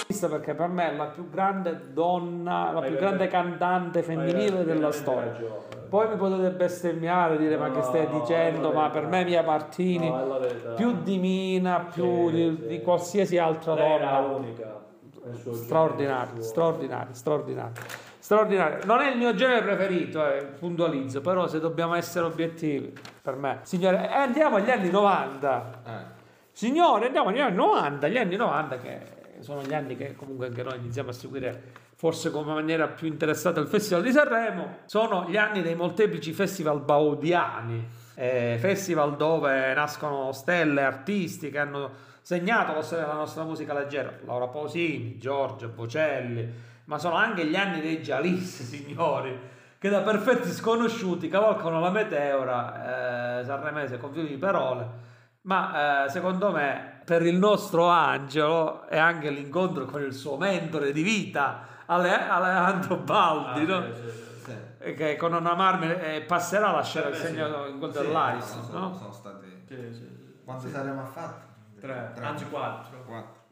Vista 0.06 0.28
perché 0.28 0.54
per 0.54 0.68
me 0.68 0.92
è 0.92 0.96
la 0.96 1.06
più 1.06 1.30
grande 1.30 1.92
donna, 1.92 2.72
la 2.72 2.80
più 2.82 2.96
grande 2.96 3.26
cantante 3.28 4.02
femminile 4.02 4.64
della 4.64 4.92
storia. 4.92 5.32
Poi 5.88 6.08
mi 6.08 6.16
potete 6.16 6.50
bestemmiare, 6.50 7.36
dire 7.38 7.56
ma 7.56 7.70
che 7.70 7.82
stai 7.82 8.08
dicendo, 8.08 8.72
ma 8.72 8.90
per 8.90 9.06
me 9.06 9.24
Mia 9.24 9.42
Martini, 9.42 10.12
più 10.76 11.02
di 11.02 11.18
Mina, 11.18 11.86
più 11.92 12.28
Sì, 12.28 12.34
di, 12.34 12.58
sì. 12.60 12.66
di 12.66 12.82
qualsiasi 12.82 13.38
altra 13.38 13.74
donna. 13.74 14.18
unica. 14.20 14.82
nel 15.24 15.36
suo 15.38 15.52
Straordinario. 18.24 18.86
Non 18.86 19.02
è 19.02 19.10
il 19.10 19.18
mio 19.18 19.34
genere 19.34 19.60
preferito, 19.60 20.26
eh, 20.26 20.46
puntualizzo, 20.58 21.20
però 21.20 21.46
se 21.46 21.60
dobbiamo 21.60 21.94
essere 21.94 22.24
obiettivi, 22.24 22.90
per 23.20 23.36
me. 23.36 23.58
Signore, 23.64 24.08
eh, 24.08 24.14
andiamo 24.14 24.56
agli 24.56 24.70
anni 24.70 24.88
90. 24.88 25.82
Eh. 25.86 26.22
Signore, 26.50 27.04
andiamo 27.04 27.28
agli 27.28 27.40
anni 27.40 27.54
90, 27.54 28.08
gli 28.08 28.16
anni 28.16 28.36
90 28.36 28.78
che 28.78 29.00
sono 29.40 29.60
gli 29.60 29.74
anni 29.74 29.94
che 29.94 30.14
comunque 30.16 30.46
anche 30.46 30.62
noi 30.62 30.78
iniziamo 30.78 31.10
a 31.10 31.12
seguire 31.12 31.62
forse 31.96 32.30
come 32.30 32.54
maniera 32.54 32.88
più 32.88 33.08
interessata 33.08 33.60
il 33.60 33.66
Festival 33.66 34.02
di 34.02 34.10
Sanremo, 34.10 34.76
sono 34.86 35.26
gli 35.28 35.36
anni 35.36 35.60
dei 35.60 35.74
molteplici 35.74 36.32
festival 36.32 36.80
baudiani, 36.80 37.86
eh, 38.14 38.56
festival 38.58 39.16
dove 39.16 39.74
nascono 39.74 40.32
stelle, 40.32 40.82
artisti 40.82 41.50
che 41.50 41.58
hanno 41.58 41.90
segnato 42.22 42.72
la 42.72 42.80
storia 42.80 43.04
della 43.04 43.18
nostra 43.18 43.44
musica 43.44 43.74
leggera, 43.74 44.10
Laura 44.24 44.46
Pausini, 44.46 45.18
Giorgio 45.18 45.68
Bocelli, 45.68 46.72
ma 46.84 46.98
sono 46.98 47.14
anche 47.16 47.46
gli 47.46 47.56
anni 47.56 47.80
dei 47.80 47.98
Jalis, 48.00 48.62
signori, 48.64 49.38
che 49.78 49.88
da 49.88 50.00
perfetti 50.00 50.50
sconosciuti 50.50 51.28
cavalcano 51.28 51.80
la 51.80 51.90
meteora 51.90 53.40
eh, 53.40 53.44
sanremese 53.44 53.98
con 53.98 54.12
fiumi 54.12 54.28
di 54.28 54.36
parole 54.38 55.02
ma 55.42 56.04
eh, 56.04 56.08
secondo 56.08 56.50
me 56.50 57.02
per 57.04 57.20
il 57.26 57.36
nostro 57.36 57.88
Angelo 57.88 58.86
è 58.86 58.96
anche 58.96 59.28
l'incontro 59.28 59.84
con 59.84 60.00
il 60.00 60.14
suo 60.14 60.38
mentore 60.38 60.90
di 60.90 61.02
vita 61.02 61.66
Ale- 61.84 62.26
Alejandro 62.28 62.96
Baldi 62.96 63.70
Ah, 63.70 63.78
no? 63.78 63.94
sì, 63.94 64.00
sì, 64.00 64.52
sì. 64.80 64.94
Che 64.94 65.16
con 65.16 65.34
una 65.34 65.54
marmine 65.54 66.14
eh, 66.16 66.20
passerà 66.22 66.68
a 66.68 66.72
lasciare 66.72 67.10
il 67.10 67.16
segno 67.16 67.66
in 67.66 67.78
quel 67.78 67.92
Sì, 67.92 67.98
dell'Aris 67.98 68.54
no, 68.54 68.60
no? 68.60 68.64
sono, 68.70 68.94
sono 68.94 69.12
stati. 69.12 69.46
Sì, 69.68 69.74
sì, 69.76 69.92
sì. 69.92 70.40
Quanti 70.44 70.70
saremo 70.70 71.02
a 71.02 71.04
fatti? 71.04 71.44
Tre, 71.80 72.12
anzi 72.22 72.46
quattro. 72.48 73.02
Quattro. 73.04 73.42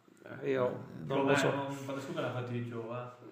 Eh, 0.41 0.51
io 0.51 0.91
non 1.07 1.27
lo 1.27 1.35
so 1.37 1.49
eh. 1.49 1.75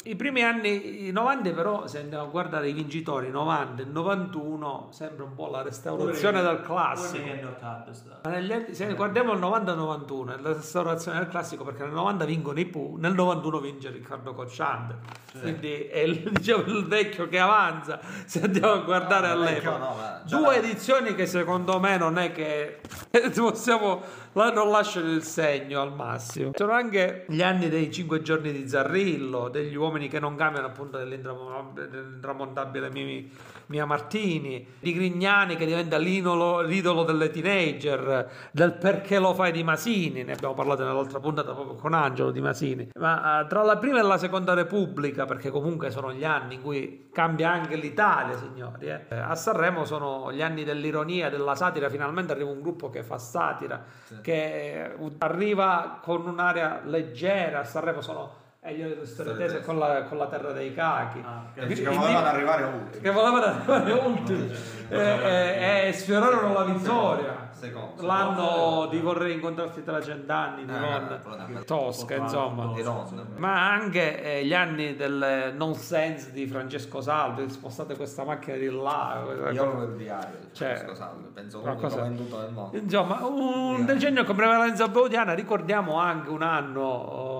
i 0.04 0.16
primi 0.16 0.42
anni 0.42 1.06
i 1.08 1.12
90 1.12 1.50
però 1.50 1.86
se 1.86 1.98
andiamo 1.98 2.24
a 2.24 2.26
guardare 2.28 2.68
i 2.68 2.72
vincitori 2.72 3.30
90 3.30 3.82
e 3.82 3.84
91 3.84 4.88
sembra 4.90 5.24
un 5.24 5.34
po' 5.34 5.48
la 5.50 5.60
restaurazione 5.62 6.40
del 6.40 6.62
classico 6.62 7.22
Pure 7.22 7.34
negli 7.34 7.38
anni 7.38 7.54
80 7.54 7.90
è 7.90 7.94
stato. 7.94 8.28
Ma 8.28 8.34
negli 8.34 8.52
anni- 8.52 8.74
se 8.74 8.94
guardiamo 8.94 9.32
il 9.32 9.40
90-91 9.40 10.38
è 10.38 10.40
la 10.40 10.52
restaurazione 10.54 11.18
del 11.18 11.28
classico 11.28 11.64
perché 11.64 11.82
nel 11.82 11.92
90 11.92 12.24
vincono 12.24 12.58
i 12.58 12.64
Pooh, 12.66 12.96
nel 12.96 13.12
91 13.12 13.60
vince 13.60 13.90
Riccardo 13.90 14.32
Cocciante. 14.32 14.96
Quindi 15.38 15.84
è 15.84 15.98
il, 15.98 16.30
diciamo, 16.32 16.62
il 16.64 16.86
vecchio 16.86 17.28
che 17.28 17.38
avanza 17.38 18.00
se 18.24 18.40
andiamo 18.42 18.72
a 18.72 18.78
guardare 18.78 19.34
No, 19.34 19.40
vecchio 19.40 19.74
all'epoca. 19.74 20.22
no, 20.28 20.38
Due 20.40 20.56
edizioni 20.56 21.14
che 21.14 21.26
secondo 21.26 21.78
me 21.78 21.98
non 21.98 22.18
è 22.18 22.32
che 22.32 22.80
possiamo 23.36 24.02
non 24.32 24.70
lasciano 24.70 25.10
il 25.10 25.22
segno 25.22 25.80
al 25.80 25.92
massimo. 25.92 26.52
Sono 26.54 26.72
anche 26.72 26.89
anche 26.90 27.24
gli 27.28 27.40
anni 27.40 27.68
dei 27.68 27.92
cinque 27.92 28.20
giorni 28.20 28.52
di 28.52 28.68
Zarrillo, 28.68 29.48
degli 29.48 29.76
uomini 29.76 30.08
che 30.08 30.18
non 30.18 30.34
cambiano 30.34 30.66
appunto 30.66 30.98
dell'intramon- 30.98 31.72
dell'intramontabile 31.74 32.90
Mimi- 32.90 33.30
Mia 33.70 33.86
Martini, 33.86 34.66
di 34.80 34.92
Grignani 34.92 35.54
che 35.54 35.64
diventa 35.64 35.96
l'idolo, 35.96 36.60
l'idolo 36.60 37.04
delle 37.04 37.30
teenager, 37.30 38.28
del 38.50 38.74
perché 38.74 39.20
lo 39.20 39.32
fai 39.32 39.52
di 39.52 39.62
Masini, 39.62 40.24
ne 40.24 40.32
abbiamo 40.32 40.54
parlato 40.54 40.84
nell'altra 40.84 41.20
puntata 41.20 41.52
proprio 41.52 41.76
con 41.76 41.94
Angelo 41.94 42.32
di 42.32 42.40
Masini, 42.40 42.90
ma 42.98 43.42
eh, 43.42 43.46
tra 43.46 43.62
la 43.62 43.78
prima 43.78 44.00
e 44.00 44.02
la 44.02 44.18
seconda 44.18 44.54
repubblica, 44.54 45.24
perché 45.24 45.50
comunque 45.50 45.90
sono 45.90 46.12
gli 46.12 46.24
anni 46.24 46.56
in 46.56 46.62
cui 46.62 47.10
cambia 47.12 47.52
anche 47.52 47.76
l'Italia, 47.76 48.36
signori, 48.36 48.88
eh. 48.88 49.06
A 49.08 49.36
Sanremo 49.36 49.84
sono 49.84 50.32
gli 50.32 50.42
anni 50.42 50.64
dell'ironia, 50.64 51.30
della 51.30 51.54
satira, 51.54 51.88
finalmente 51.88 52.32
arriva 52.32 52.50
un 52.50 52.62
gruppo 52.62 52.90
che 52.90 53.04
fa 53.04 53.18
satira, 53.18 53.84
che 54.20 54.82
eh, 54.82 55.10
arriva 55.18 56.00
con 56.02 56.26
un'area 56.26 56.80
leggera, 56.86 57.60
a 57.60 57.64
Sanremo 57.64 58.00
sono 58.00 58.48
e 58.62 58.74
io 58.74 58.88
le 58.88 59.06
storie 59.06 59.36
tese 59.36 59.62
con 59.62 59.78
la, 59.78 60.02
con 60.04 60.18
la 60.18 60.26
terra 60.26 60.52
dei 60.52 60.74
cachi 60.74 61.22
Ah, 61.24 61.44
Che 61.54 61.64
Quindi- 61.64 61.82
volevano 61.84 62.26
arrivare 62.26 62.62
ultimi. 62.64 63.02
che 63.02 63.10
volevano 63.10 63.44
arrivare 63.46 63.92
ultimi 63.92 64.52
e, 64.90 64.98
e- 64.98 65.88
e 65.88 65.92
sfiorarono 65.94 66.52
la 66.52 66.64
vittoria 66.64 67.48
Secondo. 67.52 68.06
l'anno 68.06 68.86
di 68.90 68.98
vorrei 69.00 69.34
incontrarti 69.34 69.82
tra 69.82 70.00
cent'anni 70.02 70.64
di 70.66 70.72
Eh, 70.72 70.78
Ron 70.78 71.18
proprio. 71.22 71.64
Tosca 71.64 72.14
insomma 72.16 72.72
Di 72.74 72.82
Ron. 72.82 73.26
ma 73.36 73.70
anche 73.72 74.22
eh, 74.22 74.44
gli 74.44 74.54
anni 74.54 74.94
del 74.96 75.52
nonsense 75.56 76.30
di 76.32 76.46
Francesco 76.46 77.00
Salvi 77.00 77.48
spostate 77.50 77.96
questa 77.96 78.24
macchina 78.24 78.56
di 78.56 78.70
là 78.70 79.22
Io 79.52 79.62
avevo 79.62 79.84
il 79.84 79.96
diario. 79.96 80.36
Cioè, 80.52 80.84
Cioè, 80.84 80.94
salve, 80.94 81.28
penso 81.32 81.60
qualcosa- 81.60 82.02
l'unico 82.02 82.16
venduto 82.24 82.40
nel 82.40 82.50
mondo. 82.52 82.76
Insomma, 82.76 83.24
un 83.26 83.84
decennio 83.86 84.24
con 84.24 84.36
prevalenza 84.36 84.88
baudiana, 84.88 85.32
ricordiamo 85.34 85.98
anche 85.98 86.28
un 86.30 86.42
anno 86.42 86.80
oh, 86.82 87.39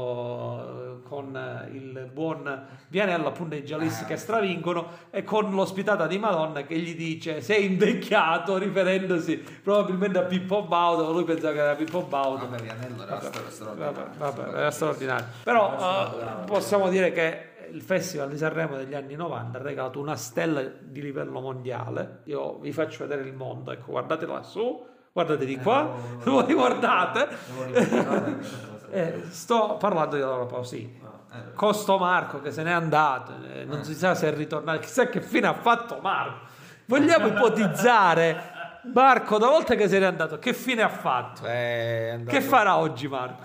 con 1.31 1.37
eh, 1.37 1.69
il 1.73 2.11
buon 2.13 2.67
Vianello, 2.89 3.29
appunto 3.29 3.55
i 3.55 3.65
giallisti 3.65 4.05
che 4.05 4.17
stravincono, 4.17 4.89
e 5.11 5.23
con 5.23 5.51
l'ospitata 5.51 6.07
di 6.07 6.19
Madonna 6.19 6.63
che 6.63 6.77
gli 6.77 6.97
dice 6.97 7.41
sei 7.41 7.67
invecchiato, 7.67 8.59
riferendosi 8.59 9.37
probabilmente 9.63 10.19
a 10.19 10.23
Pippo 10.23 10.65
Baudo, 10.65 11.13
lui 11.13 11.25
pensava 11.25 11.53
che 11.53 11.61
era 11.61 11.75
Pippo 11.75 12.03
Baudo. 12.03 12.49
Vabbè, 12.49 12.63
Vianello 12.63 13.03
era 13.03 13.17
Vabbè, 13.17 13.51
straordinario. 13.51 14.05
vabbè, 14.19 14.35
vabbè, 14.43 14.59
era 14.59 14.71
straordinario. 14.71 15.27
Però 15.45 15.77
eh, 15.79 16.45
possiamo 16.47 16.89
dire 16.89 17.13
che 17.13 17.45
il 17.71 17.83
Festival 17.83 18.29
di 18.29 18.37
Sanremo 18.37 18.77
degli 18.77 18.95
anni 18.95 19.15
90 19.15 19.59
ha 19.59 19.63
regalato 19.63 20.01
una 20.01 20.17
stella 20.17 20.61
di 20.63 21.01
livello 21.01 21.41
mondiale. 21.41 22.23
Io 22.25 22.59
vi 22.59 22.73
faccio 22.73 23.07
vedere 23.07 23.29
il 23.29 23.35
mondo, 23.35 23.71
ecco, 23.71 23.93
guardate 23.93 24.27
lassù, 24.27 24.85
guardate 25.13 25.45
di 25.45 25.57
qua, 25.57 25.89
voi 26.25 26.53
guardate. 26.53 27.29
Eh, 28.93 29.23
sto 29.29 29.77
parlando 29.79 30.17
di 30.17 30.23
Laura 30.23 30.47
Pausini. 30.47 31.01
Costo 31.55 31.97
Marco 31.99 32.41
che 32.41 32.51
se 32.51 32.63
n'è 32.63 32.73
andato, 32.73 33.35
eh, 33.53 33.65
non 33.65 33.85
si 33.85 33.95
sa 33.95 34.15
se 34.15 34.29
è 34.29 34.35
ritornato, 34.35 34.81
chissà 34.81 35.09
che 35.09 35.21
fine 35.21 35.47
ha 35.47 35.55
fatto 35.55 35.99
Marco. 36.01 36.47
Vogliamo 36.87 37.29
ipotizzare 37.29 38.59
Marco, 38.93 39.37
una 39.37 39.49
volta 39.49 39.75
che 39.75 39.89
se 39.89 39.99
n'è 39.99 40.07
andato, 40.07 40.39
che 40.39 40.53
fine 40.55 40.83
ha 40.83 40.89
fatto? 40.89 41.47
Andato- 41.47 42.31
Che 42.31 42.41
farà 42.41 42.77
oggi 42.79 43.07
Marco? 43.09 43.45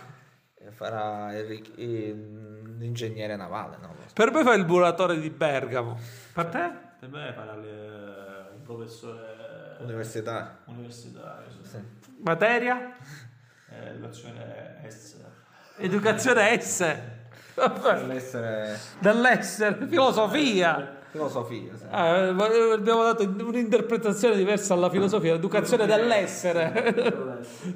Eh, 0.57 0.71
Farà 0.71 1.31
il 1.37 1.61
il- 1.75 2.77
l'ingegnere 2.77 3.35
navale, 3.35 3.77
no? 3.81 3.93
Per 4.13 4.31
me 4.31 4.43
fa 4.43 4.53
il 4.53 4.65
muratore 4.65 5.19
di 5.19 5.29
Bergamo. 5.29 5.97
Per 6.33 6.45
te? 6.47 6.71
Per 6.99 7.09
me 7.09 7.33
farà 7.33 7.55
le- 7.55 8.49
un 8.55 8.61
professore 8.63 9.77
Universitario. 9.81 10.57
universitario. 10.65 11.47
sì. 11.63 11.77
Materia? 12.23 12.95
Eh, 13.69 13.89
Educazione 13.89 14.83
S. 14.87 15.15
Educazione 15.77 16.59
S. 16.61 16.95
Dell'essere 17.55 18.77
Dall'essere, 18.99 19.87
filosofia. 19.87 20.97
filosofia. 21.09 21.71
sì. 21.77 21.83
Ah, 21.89 22.27
abbiamo 22.27 23.03
dato 23.03 23.23
un'interpretazione 23.23 24.35
diversa 24.35 24.73
alla 24.73 24.89
filosofia, 24.89 25.33
l'educazione 25.33 25.85
dell'essere, 25.85 26.93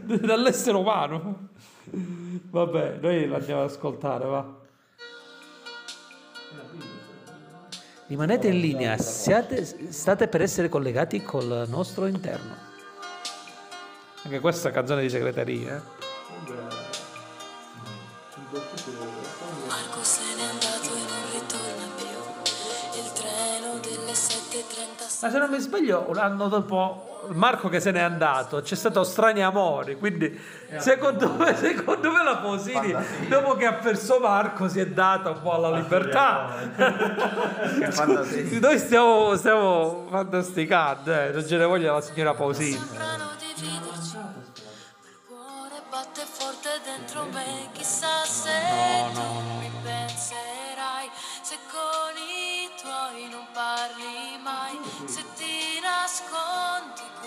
dall'essere 0.03 0.75
umano. 0.77 1.47
Vabbè, 1.91 2.97
noi 3.01 3.27
l'andiamo 3.27 3.61
ad 3.63 3.69
ascoltare, 3.69 4.25
va. 4.25 4.57
Rimanete 8.07 8.47
in 8.47 8.59
linea, 8.59 8.97
siate- 8.97 9.63
state 9.91 10.27
per 10.27 10.41
essere 10.41 10.67
collegati 10.67 11.21
col 11.23 11.65
nostro 11.69 12.05
interno. 12.07 12.55
Anche 14.23 14.39
questa 14.39 14.69
è 14.69 14.71
canzone 14.71 15.01
di 15.03 15.09
segreteria. 15.09 15.75
eh. 15.77 16.07
Ma 25.21 25.29
se 25.29 25.37
non 25.37 25.49
mi 25.49 25.59
sbaglio, 25.59 26.05
un 26.07 26.17
anno 26.17 26.47
dopo 26.47 27.21
Marco 27.29 27.69
che 27.69 27.79
se 27.79 27.91
n'è 27.91 27.99
andato, 27.99 28.61
c'è 28.61 28.75
stato 28.75 29.03
Strani 29.03 29.43
Amori, 29.43 29.97
quindi 29.97 30.39
secondo 30.77 31.33
me, 31.33 31.55
secondo 31.55 32.11
me 32.11 32.23
la 32.23 32.37
Posini, 32.37 32.95
dopo 33.27 33.55
che 33.55 33.65
ha 33.65 33.73
perso 33.73 34.19
Marco, 34.19 34.67
si 34.67 34.79
è 34.79 34.87
data 34.87 35.31
un 35.31 35.41
po' 35.41 35.53
alla 35.53 35.71
libertà. 35.71 36.55
Noi 38.59 38.77
stiamo, 38.79 39.35
stiamo 39.35 40.07
fantasticando, 40.09 41.13
eh, 41.13 41.31
non 41.31 41.45
ce 41.45 41.57
ne 41.57 41.65
voglia 41.65 41.93
la 41.93 42.01
signora 42.01 42.33
cuore 42.33 42.55
batte 45.89 46.25
forte 46.25 46.69
dentro 46.83 47.25
me. 47.33 47.69
Chissà 47.73 48.23
se 48.23 48.51
tu 49.13 49.21
mi 49.59 49.71
penserai. 49.83 50.48
Tuoi 52.89 53.29
non 53.29 53.45
parli 53.53 54.39
mai. 54.41 54.75
Se 55.05 55.23
ti 55.35 55.79
nascondi 55.79 57.18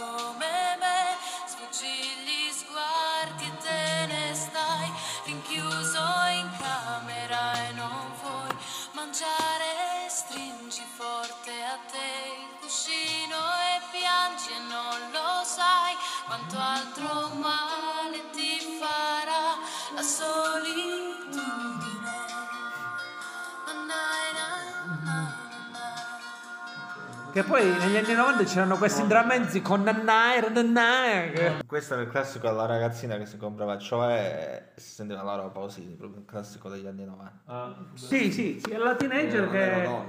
Che 27.32 27.42
poi 27.44 27.64
negli 27.64 27.96
anni 27.96 28.12
90 28.12 28.44
c'erano 28.44 28.76
questi 28.76 29.00
indrammenzi 29.00 29.62
con 29.62 29.82
Nannair, 29.82 30.50
Nannair. 30.50 31.64
Questo 31.64 31.94
era 31.94 32.02
il 32.02 32.10
classico 32.10 32.46
della 32.46 32.66
ragazzina 32.66 33.16
che 33.16 33.24
si 33.24 33.38
comprava 33.38 33.78
cioè 33.78 34.72
si 34.76 34.92
sentiva 34.92 35.22
Laura 35.22 35.48
Pausini, 35.48 35.94
proprio 35.94 36.20
il 36.20 36.26
classico 36.26 36.68
degli 36.68 36.86
anni 36.86 37.06
90. 37.06 37.32
Ah, 37.46 37.74
Sì, 37.94 38.30
sì, 38.30 38.60
sì, 38.62 38.70
è 38.70 38.76
la 38.76 38.94
teenager 38.96 39.54
ero 39.54 40.04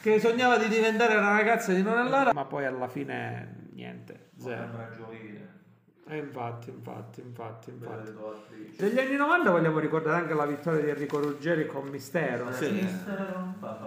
che, 0.00 0.10
che 0.10 0.18
sognava 0.20 0.56
di 0.58 0.66
diventare 0.66 1.16
una 1.16 1.36
ragazza 1.36 1.72
di 1.72 1.82
Nonellara, 1.82 2.32
ma 2.32 2.44
poi 2.44 2.66
alla 2.66 2.88
fine 2.88 3.68
niente, 3.74 4.30
zero. 4.36 4.56
sembra 4.56 4.90
giovanile. 4.96 5.58
E 6.08 6.16
infatti, 6.16 6.70
infatti, 6.70 7.20
infatti, 7.20 7.70
infatti. 7.70 8.06
Vedo 8.06 8.42
attrice. 8.42 8.82
Degli 8.82 8.98
anni 8.98 9.14
90 9.14 9.50
vogliamo 9.50 9.78
ricordare 9.78 10.22
anche 10.22 10.34
la 10.34 10.46
vittoria 10.46 10.82
di 10.82 10.90
Enrico 10.90 11.20
Ruggeri 11.20 11.66
con 11.66 11.86
Mistero. 11.86 12.50
Sì, 12.50 12.84
pa. 13.60 13.78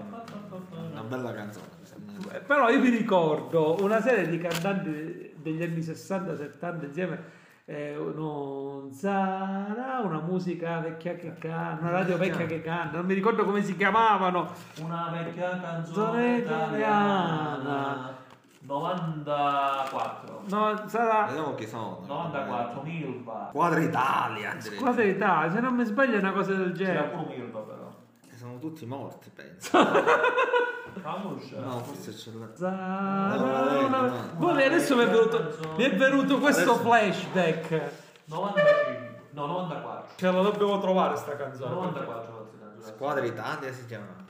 una 0.91 1.02
bella 1.02 1.34
canzone. 1.34 1.83
Eh, 2.32 2.39
Però 2.39 2.69
io 2.69 2.80
mi 2.80 2.89
ricordo 2.89 3.78
una 3.82 4.02
serie 4.02 4.28
di 4.28 4.38
cantanti 4.38 5.34
degli 5.38 5.62
anni 5.63 5.80
60-70 5.80 6.84
insieme. 6.86 7.41
eh, 7.65 7.95
non 8.15 8.91
sarà 8.91 10.02
una 10.04 10.19
musica 10.19 10.80
vecchia 10.80 11.15
che 11.15 11.34
canta, 11.38 11.78
una 11.82 11.91
radio 11.91 12.17
vecchia 12.17 12.45
che 12.45 12.62
canta, 12.62 12.97
non 12.97 13.06
mi 13.06 13.13
ricordo 13.13 13.45
come 13.45 13.63
si 13.63 13.76
chiamavano. 13.78 14.52
Una 14.82 15.10
vecchia 15.12 15.49
Zone 15.52 15.62
canzone 15.62 16.38
italiana. 16.38 16.78
italiana 16.78 18.21
94 18.65 20.43
No, 20.49 20.84
sarà 20.88 21.26
Vediamo 21.26 21.54
chi 21.56 21.67
sono. 21.67 22.02
94 22.06 22.82
Milva 22.82 23.49
Quadra 23.52 23.80
Italia. 23.82 24.56
Squadra 24.60 25.04
Italia, 25.04 25.52
se 25.52 25.60
non 25.60 25.76
mi 25.76 25.84
sbaglio 25.86 26.15
è 26.15 26.19
una 26.19 26.32
cosa 26.32 26.54
del 26.54 26.71
c'era 26.73 27.02
genere. 27.02 27.08
pure 27.10 27.36
Milva 27.38 27.60
però 27.60 27.91
E 28.32 28.38
Sono 28.38 28.60
tutti 28.60 28.86
morti, 28.86 29.30
penso. 29.34 29.78
Famosa 31.04 31.60
No, 31.60 31.80
forse 31.84 32.12
c'è 32.13 32.32
la... 32.38 32.48
Sarà 32.54 33.36
No, 33.36 33.45
no, 33.82 33.86
una- 33.88 34.01
no. 34.01 34.14
Poi 34.39 34.64
adesso 34.66 34.95
mi 34.95 35.04
è 35.04 35.08
venuto, 35.10 35.58
mi 35.76 35.84
è 35.84 35.95
venuto 35.95 36.39
questo 36.39 36.76
flashback. 36.76 37.91
95 38.26 39.12
no 39.32 39.45
94 39.47 40.14
Ce 40.16 40.32
la 40.32 40.41
dobbiamo 40.41 40.80
trovare 40.80 41.16
sta 41.18 41.36
canzone. 41.36 41.74
94 41.74 42.38
altre 42.38 42.58
canzoni. 42.60 42.93
Squadra 42.95 43.26
Italia 43.26 43.74
si 43.74 43.86
chiama. 43.86 44.22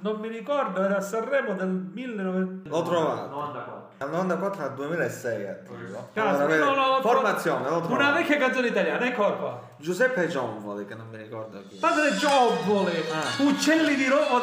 Non 0.00 0.18
mi 0.18 0.26
ricordo, 0.28 0.80
era 0.82 0.96
a 0.96 1.00
Sanremo 1.00 1.54
del 1.54 1.68
1900. 1.68 2.68
L'ho 2.68 2.82
trovato. 2.82 3.28
94 3.28 3.81
Dal 4.02 4.10
94 4.10 4.64
al 4.64 4.74
2006 4.74 5.42
è 5.44 5.48
attivo. 5.48 6.08
Allora, 6.14 6.56
no, 6.56 6.74
no, 6.74 6.86
no, 6.94 7.00
formazione, 7.02 7.68
lo 7.70 7.78
trovo. 7.78 7.94
Una 7.94 8.10
vecchia 8.10 8.36
canzone 8.36 8.66
italiana, 8.66 9.06
ecco 9.06 9.36
qua. 9.36 9.62
Giuseppe 9.76 10.26
Giovoli, 10.26 10.84
che 10.86 10.96
non 10.96 11.06
mi 11.08 11.18
ricordo 11.18 11.62
chi. 11.68 11.76
Padre 11.76 12.16
Giovoli, 12.16 12.96
Ah. 13.12 13.42
Uccelli 13.44 13.94
di 13.94 14.06
Roma. 14.08 14.40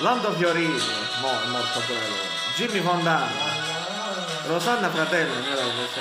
Lando 0.00 0.32
Fiorini, 0.32 0.78
mo, 1.22 1.30
è 1.30 1.46
morto 1.48 1.80
pure 1.86 1.98
lui. 1.98 2.56
Jimmy 2.56 2.80
Fontana. 2.82 3.26
Rosanna 4.48 4.90
Fratelli, 4.90 5.30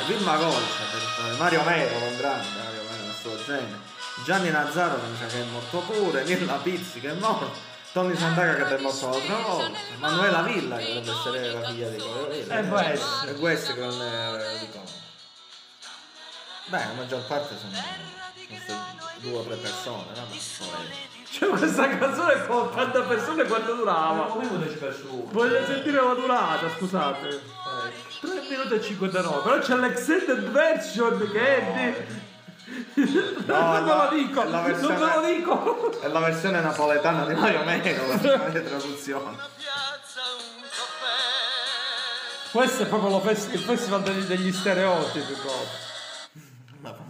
Vilma 0.07 0.35
Golcia, 0.35 0.83
per- 0.91 1.37
Mario 1.37 1.63
Mero, 1.63 1.95
un 2.05 2.17
grande 2.17 2.47
Mario 2.63 2.81
Mero, 2.89 3.13
suo 3.13 3.35
genere. 3.45 3.79
Gianni 4.25 4.49
Nazzaro, 4.49 4.95
che 4.95 5.07
mi 5.09 5.15
sa 5.17 5.25
che 5.27 5.41
è 5.41 5.45
morto 5.51 5.79
pure, 5.79 6.23
Nilla 6.25 6.55
Pizzi, 6.61 6.99
che 6.99 7.11
è 7.11 7.13
morto. 7.13 7.66
Tony 7.93 8.15
Sandaga 8.15 8.65
che 8.65 8.75
è 8.75 8.79
morto 8.81 9.09
l'altra 9.09 9.35
volta, 9.37 9.77
Manuela 9.97 10.41
Villa 10.43 10.77
che 10.77 11.01
dovrebbe 11.01 11.11
essere 11.11 11.51
la 11.51 11.67
figlia 11.67 11.89
di 11.89 11.97
Corio 11.97 12.27
Villa. 12.27 12.57
E 12.59 12.63
può 12.63 12.77
essere. 12.77 13.31
E 13.31 13.35
questo 13.35 13.73
che 13.73 13.79
non 13.79 14.01
è 14.01 14.59
di 14.59 14.69
Como. 14.69 14.85
Beh, 16.67 16.77
la 16.77 16.93
maggior 16.97 17.25
parte 17.25 17.55
sono 17.57 17.71
queste 18.47 18.73
due 19.21 19.37
o 19.37 19.43
tre 19.43 19.55
persone, 19.55 20.05
no? 20.15 20.21
Ma 20.21 20.25
poi- 20.25 21.15
C'è 21.29 21.47
questa 21.47 21.97
canzone 21.97 22.45
con 22.45 22.57
80 22.57 23.01
persone 23.01 23.43
quanto 23.45 23.73
durava. 23.75 24.23
Come 24.25 24.45
minuto 24.45 24.69
ci 24.69 24.77
perso 24.77 25.05
uno. 25.09 25.29
Voglio 25.31 25.65
sentire 25.65 26.01
la 26.01 26.13
durata, 26.13 26.69
scusate. 26.77 27.41
3 28.21 28.41
minuti 28.49 28.73
e 28.73 28.81
59, 28.81 29.41
però 29.43 29.59
c'è 29.59 29.75
l'extended 29.75 30.49
version 30.49 31.29
che 31.31 31.57
è 31.57 31.73
di... 31.73 32.25
No, 33.45 33.55
non 33.55 33.83
ve 33.83 33.89
la- 33.89 34.09
lo 34.09 34.15
dico, 34.15 34.43
la 34.43 34.49
non 34.49 34.63
ve 34.63 34.71
versione- 34.71 34.99
lo 35.15 35.25
dico. 35.25 35.99
È 36.01 36.07
la 36.07 36.19
versione 36.19 36.61
napoletana 36.61 37.25
di 37.25 37.33
Mario 37.33 37.63
Mero, 37.63 38.07
la 38.07 38.17
traduzione. 38.17 39.35
piazza 39.57 40.21
un 40.37 40.61
caffè 40.61 42.51
Questo 42.51 42.83
è 42.83 42.85
proprio 42.87 43.09
lo 43.09 43.19
fes- 43.19 43.49
il 43.53 43.59
festival 43.59 44.01
degli, 44.03 44.23
degli 44.23 44.51
stereotipi 44.51 45.33
proprio. 45.33 45.85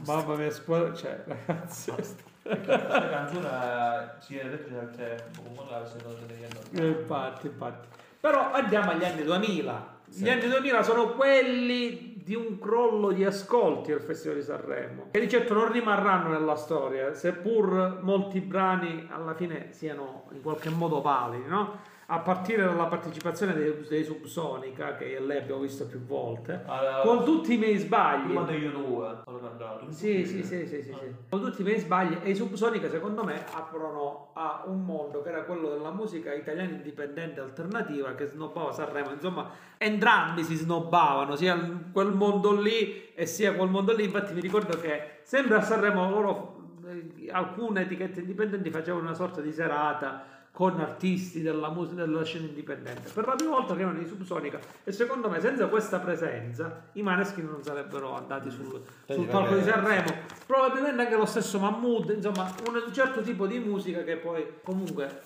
Mamma 0.05 0.35
mia, 0.35 0.51
spo- 0.51 0.95
cioè, 0.95 1.23
ragazzi, 1.25 1.91
Questa 1.91 2.23
canzone 3.09 4.15
si 4.25 4.37
è 4.37 4.45
detto 4.45 4.95
tempo, 4.95 5.41
come 5.43 5.69
la 5.69 5.79
data 5.79 6.07
negli 6.27 6.43
anni. 6.43 6.59
Eh, 6.85 6.99
infatti, 6.99 7.47
infatti. 7.47 7.87
Però 8.19 8.51
andiamo 8.53 8.91
agli 8.91 9.03
anni 9.03 9.23
2000. 9.23 9.95
Gli 10.05 10.29
anni 10.29 10.47
2000 10.47 10.81
sono 10.83 11.09
quelli 11.09 12.06
di 12.27 12.35
un 12.35 12.59
crollo 12.59 13.13
di 13.13 13.23
ascolti 13.23 13.93
al 13.93 14.01
Festival 14.01 14.35
di 14.35 14.43
Sanremo, 14.43 15.07
che 15.11 15.19
di 15.21 15.29
certo 15.29 15.53
non 15.53 15.71
rimarranno 15.71 16.27
nella 16.27 16.57
storia, 16.57 17.13
seppur 17.13 17.99
molti 18.01 18.41
brani 18.41 19.07
alla 19.09 19.33
fine 19.33 19.69
siano 19.71 20.25
in 20.33 20.41
qualche 20.41 20.69
modo 20.69 20.99
validi, 20.99 21.47
no? 21.47 21.79
A 22.09 22.19
partire 22.19 22.63
dalla 22.63 22.85
partecipazione 22.85 23.53
dei, 23.53 23.85
dei 23.89 24.05
Subsonica, 24.05 24.95
che 24.95 25.19
lei 25.19 25.39
abbiamo 25.39 25.59
visto 25.59 25.85
più 25.87 25.99
volte, 25.99 26.63
Ah, 26.65 27.01
con 27.03 27.25
tutti 27.25 27.55
i 27.55 27.57
miei 27.57 27.77
sbagli. 27.77 28.27
Prima 28.27 28.43
degli 28.43 28.67
due 28.69 29.07
hanno 29.25 29.39
cantato. 29.39 29.91
Sì, 29.91 30.25
sì, 30.25 30.41
sì, 30.41 30.65
sì, 30.65 30.81
sì, 30.83 30.93
sì. 30.93 31.15
Con 31.29 31.41
tutti 31.41 31.59
i 31.59 31.63
miei 31.65 31.79
sbagli 31.79 32.17
e 32.23 32.29
i 32.29 32.35
Subsonica 32.35 32.89
secondo 32.89 33.25
me 33.25 33.43
aprono 33.51 34.29
a 34.35 34.63
un 34.67 34.85
mondo 34.85 35.21
che 35.21 35.29
era 35.29 35.43
quello 35.43 35.67
della 35.71 35.91
musica 35.91 36.33
italiana 36.33 36.69
indipendente 36.69 37.41
alternativa 37.41 38.15
che 38.15 38.25
snobbava 38.27 38.71
Sanremo, 38.71 39.11
insomma 39.11 39.49
entrambi 39.77 40.43
si 40.43 40.55
snobbavano, 40.55 41.35
sia 41.35 41.59
quel 41.91 42.13
mondo 42.13 42.53
lì 42.57 43.11
e 43.13 43.25
sia 43.25 43.53
quel 43.53 43.67
mondo 43.69 43.93
lì, 43.93 44.05
infatti 44.05 44.33
mi 44.33 44.39
ricordo 44.39 44.79
che 44.79 45.19
sempre 45.23 45.57
a 45.57 45.61
Sanremo 45.61 46.09
loro 46.09 46.55
eh, 46.87 47.29
alcune 47.31 47.81
etichette 47.81 48.21
indipendenti 48.21 48.69
facevano 48.69 49.03
una 49.03 49.13
sorta 49.13 49.41
di 49.41 49.51
serata 49.51 50.35
con 50.57 50.79
artisti 50.79 51.43
della, 51.43 51.69
mus- 51.69 51.91
della 51.91 52.23
scena 52.23 52.47
indipendente. 52.47 53.11
Per 53.13 53.27
la 53.27 53.35
prima 53.35 53.51
volta 53.51 53.73
arrivano 53.73 53.99
i 53.99 54.07
Subsonica 54.07 54.59
e 54.83 54.91
secondo 54.91 55.29
me 55.29 55.39
senza 55.39 55.67
questa 55.67 55.99
presenza 55.99 56.87
i 56.93 57.03
Maneskin 57.03 57.45
non 57.45 57.61
sarebbero 57.61 58.15
andati 58.15 58.49
sul, 58.49 58.81
sul 59.07 59.27
palco 59.27 59.53
di 59.53 59.61
Sanremo. 59.61 60.11
Probabilmente 60.47 61.03
anche 61.03 61.15
lo 61.15 61.27
stesso 61.27 61.59
Mahmood, 61.59 62.09
insomma 62.09 62.51
un 62.65 62.91
certo 62.91 63.21
tipo 63.21 63.45
di 63.45 63.59
musica 63.59 64.01
che 64.01 64.17
poi 64.17 64.43
comunque 64.63 65.21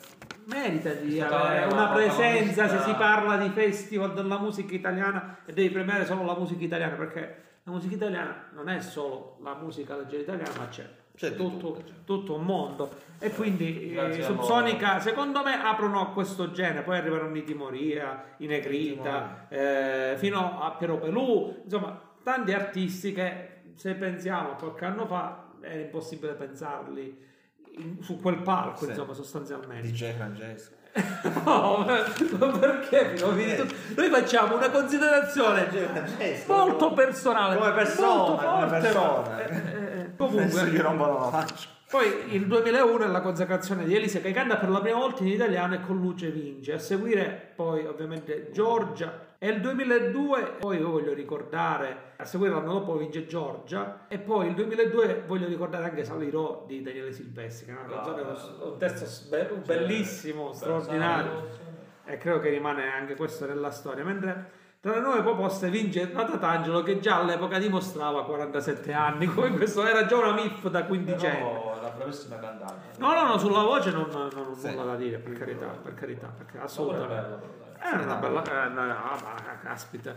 merita 0.47 0.91
di 0.91 1.21
avere 1.21 1.71
una 1.71 1.87
presenza 1.91 2.67
se 2.67 2.79
si 2.79 2.93
parla 2.95 3.37
di 3.37 3.47
festival 3.51 4.13
della 4.13 4.37
musica 4.37 4.75
italiana 4.75 5.37
e 5.45 5.53
devi 5.53 5.69
premiare 5.69 6.05
solo 6.05 6.25
la 6.25 6.37
musica 6.37 6.65
italiana 6.65 6.95
perché 6.95 7.43
la 7.63 7.71
musica 7.71 7.95
italiana 7.95 8.49
non 8.53 8.67
è 8.67 8.81
solo 8.81 9.37
la 9.43 9.55
musica 9.55 9.95
leggera 9.95 10.23
italiana 10.23 10.51
ma 10.57 10.67
c'è 10.67 11.00
C'è 11.21 11.29
di 11.29 11.35
tutto, 11.37 11.83
tutto, 12.03 12.33
un 12.33 12.43
mondo. 12.45 12.89
E 13.19 13.29
quindi 13.29 13.91
eh, 13.91 13.93
Grazie 13.93 14.23
a 14.23 14.25
Subsonica 14.25 14.99
secondo 14.99 15.43
me 15.43 15.53
aprono 15.53 16.01
a 16.01 16.07
questo 16.07 16.51
genere. 16.51 16.81
Poi 16.81 16.97
arrivarono 16.97 17.35
i 17.37 17.43
Timoria, 17.43 18.33
i 18.37 18.47
Negrita 18.47 19.45
eh, 19.47 20.15
fino 20.17 20.59
a 20.59 20.71
Piero 20.71 20.97
Pelù. 20.97 21.61
Insomma 21.63 22.01
tanti 22.23 22.53
artisti 22.53 23.13
che 23.13 23.61
se 23.75 23.93
pensiamo 23.93 24.53
a 24.53 24.55
qualche 24.55 24.85
anno 24.85 25.05
fa 25.05 25.49
era 25.61 25.79
impossibile 25.81 26.33
pensarli 26.33 27.15
in- 27.77 28.01
su 28.01 28.19
quel 28.19 28.41
palco 28.41 28.85
Sì. 28.85 28.89
insomma 28.89 29.13
sostanzialmente. 29.13 29.87
DJ 29.87 30.13
Francesco. 30.15 30.79
No, 31.43 31.83
ma 31.85 32.03
ma 32.37 32.47
perché 32.57 33.13
tutto? 33.13 33.33
Noi 33.95 34.09
facciamo 34.09 34.55
una 34.57 34.69
considerazione 34.69 35.69
molto 36.47 36.93
personale. 36.93 37.57
Come 37.57 37.71
persona, 37.71 38.07
molto 38.07 38.35
come 38.35 38.67
forte, 38.67 38.79
persona. 38.79 39.07
ma- 39.21 39.39
eh, 39.39 39.53
eh, 39.53 39.55
eh, 39.55 40.09
Adesso 40.17 40.65
gli 40.65 40.77
Comunque, 40.77 40.81
rompono 40.81 41.19
la 41.19 41.29
faccia. 41.29 41.67
Poi 41.91 42.33
il 42.33 42.47
2001 42.47 43.03
è 43.03 43.07
la 43.07 43.19
consacrazione 43.19 43.83
di 43.83 43.93
Elisa 43.93 44.19
che 44.19 44.31
canta 44.31 44.55
per 44.55 44.69
la 44.69 44.79
prima 44.79 44.97
volta 44.97 45.23
in 45.23 45.27
italiano 45.27 45.75
e 45.75 45.81
con 45.81 45.99
Luce 45.99 46.31
vince. 46.31 46.71
A 46.71 46.79
seguire 46.79 47.51
poi 47.53 47.85
ovviamente 47.85 48.49
Giorgia. 48.51 49.35
E 49.37 49.49
il 49.49 49.59
2002, 49.59 50.55
poi 50.59 50.77
io 50.77 50.89
voglio 50.89 51.13
ricordare, 51.13 52.13
a 52.15 52.23
seguire 52.23 52.53
l'anno 52.53 52.71
dopo 52.71 52.95
vince 52.95 53.25
Giorgia. 53.25 54.05
E 54.07 54.19
poi 54.19 54.47
il 54.47 54.53
2002 54.53 55.23
voglio 55.27 55.47
ricordare 55.47 55.83
anche 55.83 56.05
Salirò 56.05 56.63
di 56.65 56.81
Daniele 56.81 57.11
Silvestri, 57.11 57.65
che 57.65 57.71
è 57.73 57.75
una 57.75 58.01
canzone, 58.01 58.21
un 58.63 58.77
testo 58.77 59.55
bellissimo, 59.65 60.53
straordinario 60.53 61.69
e 62.05 62.17
credo 62.17 62.39
che 62.39 62.49
rimane 62.49 62.91
anche 62.91 63.15
questo 63.15 63.45
nella 63.45 63.71
storia. 63.71 64.03
Mentre 64.03 64.59
tra 64.81 64.95
le 64.95 64.99
nuove 65.01 65.21
proposte 65.21 65.69
vince 65.69 66.09
Natatangelo 66.11 66.81
che 66.81 66.99
già 66.99 67.17
all'epoca 67.17 67.59
dimostrava 67.59 68.25
47 68.25 68.91
anni, 68.91 69.27
come 69.27 69.51
questo 69.51 69.85
era 69.85 70.07
già 70.07 70.17
una 70.17 70.33
MIF 70.33 70.67
da 70.69 70.85
quindicenne. 70.85 71.37
Però 71.37 71.79
la 71.79 71.89
bravissima 71.89 72.39
cantante. 72.39 72.97
No, 72.97 73.13
no, 73.13 73.27
no, 73.27 73.37
sulla 73.37 73.61
voce 73.61 73.91
non, 73.91 74.07
non 74.09 74.47
ho 74.49 74.55
Sì. 74.55 74.71
nulla 74.71 74.83
da 74.85 74.95
dire, 74.95 75.19
per 75.19 75.33
carità, 75.33 75.67
per 75.67 75.93
carità, 75.93 76.33
perché 76.35 76.57
assolutamente. 76.57 77.59
È 77.77 77.95
una 77.95 78.15
bella, 78.15 78.43
eh, 78.43 78.69
no, 78.69 78.85
no, 78.85 78.93
ma 78.93 79.57
caspita. 79.61 80.15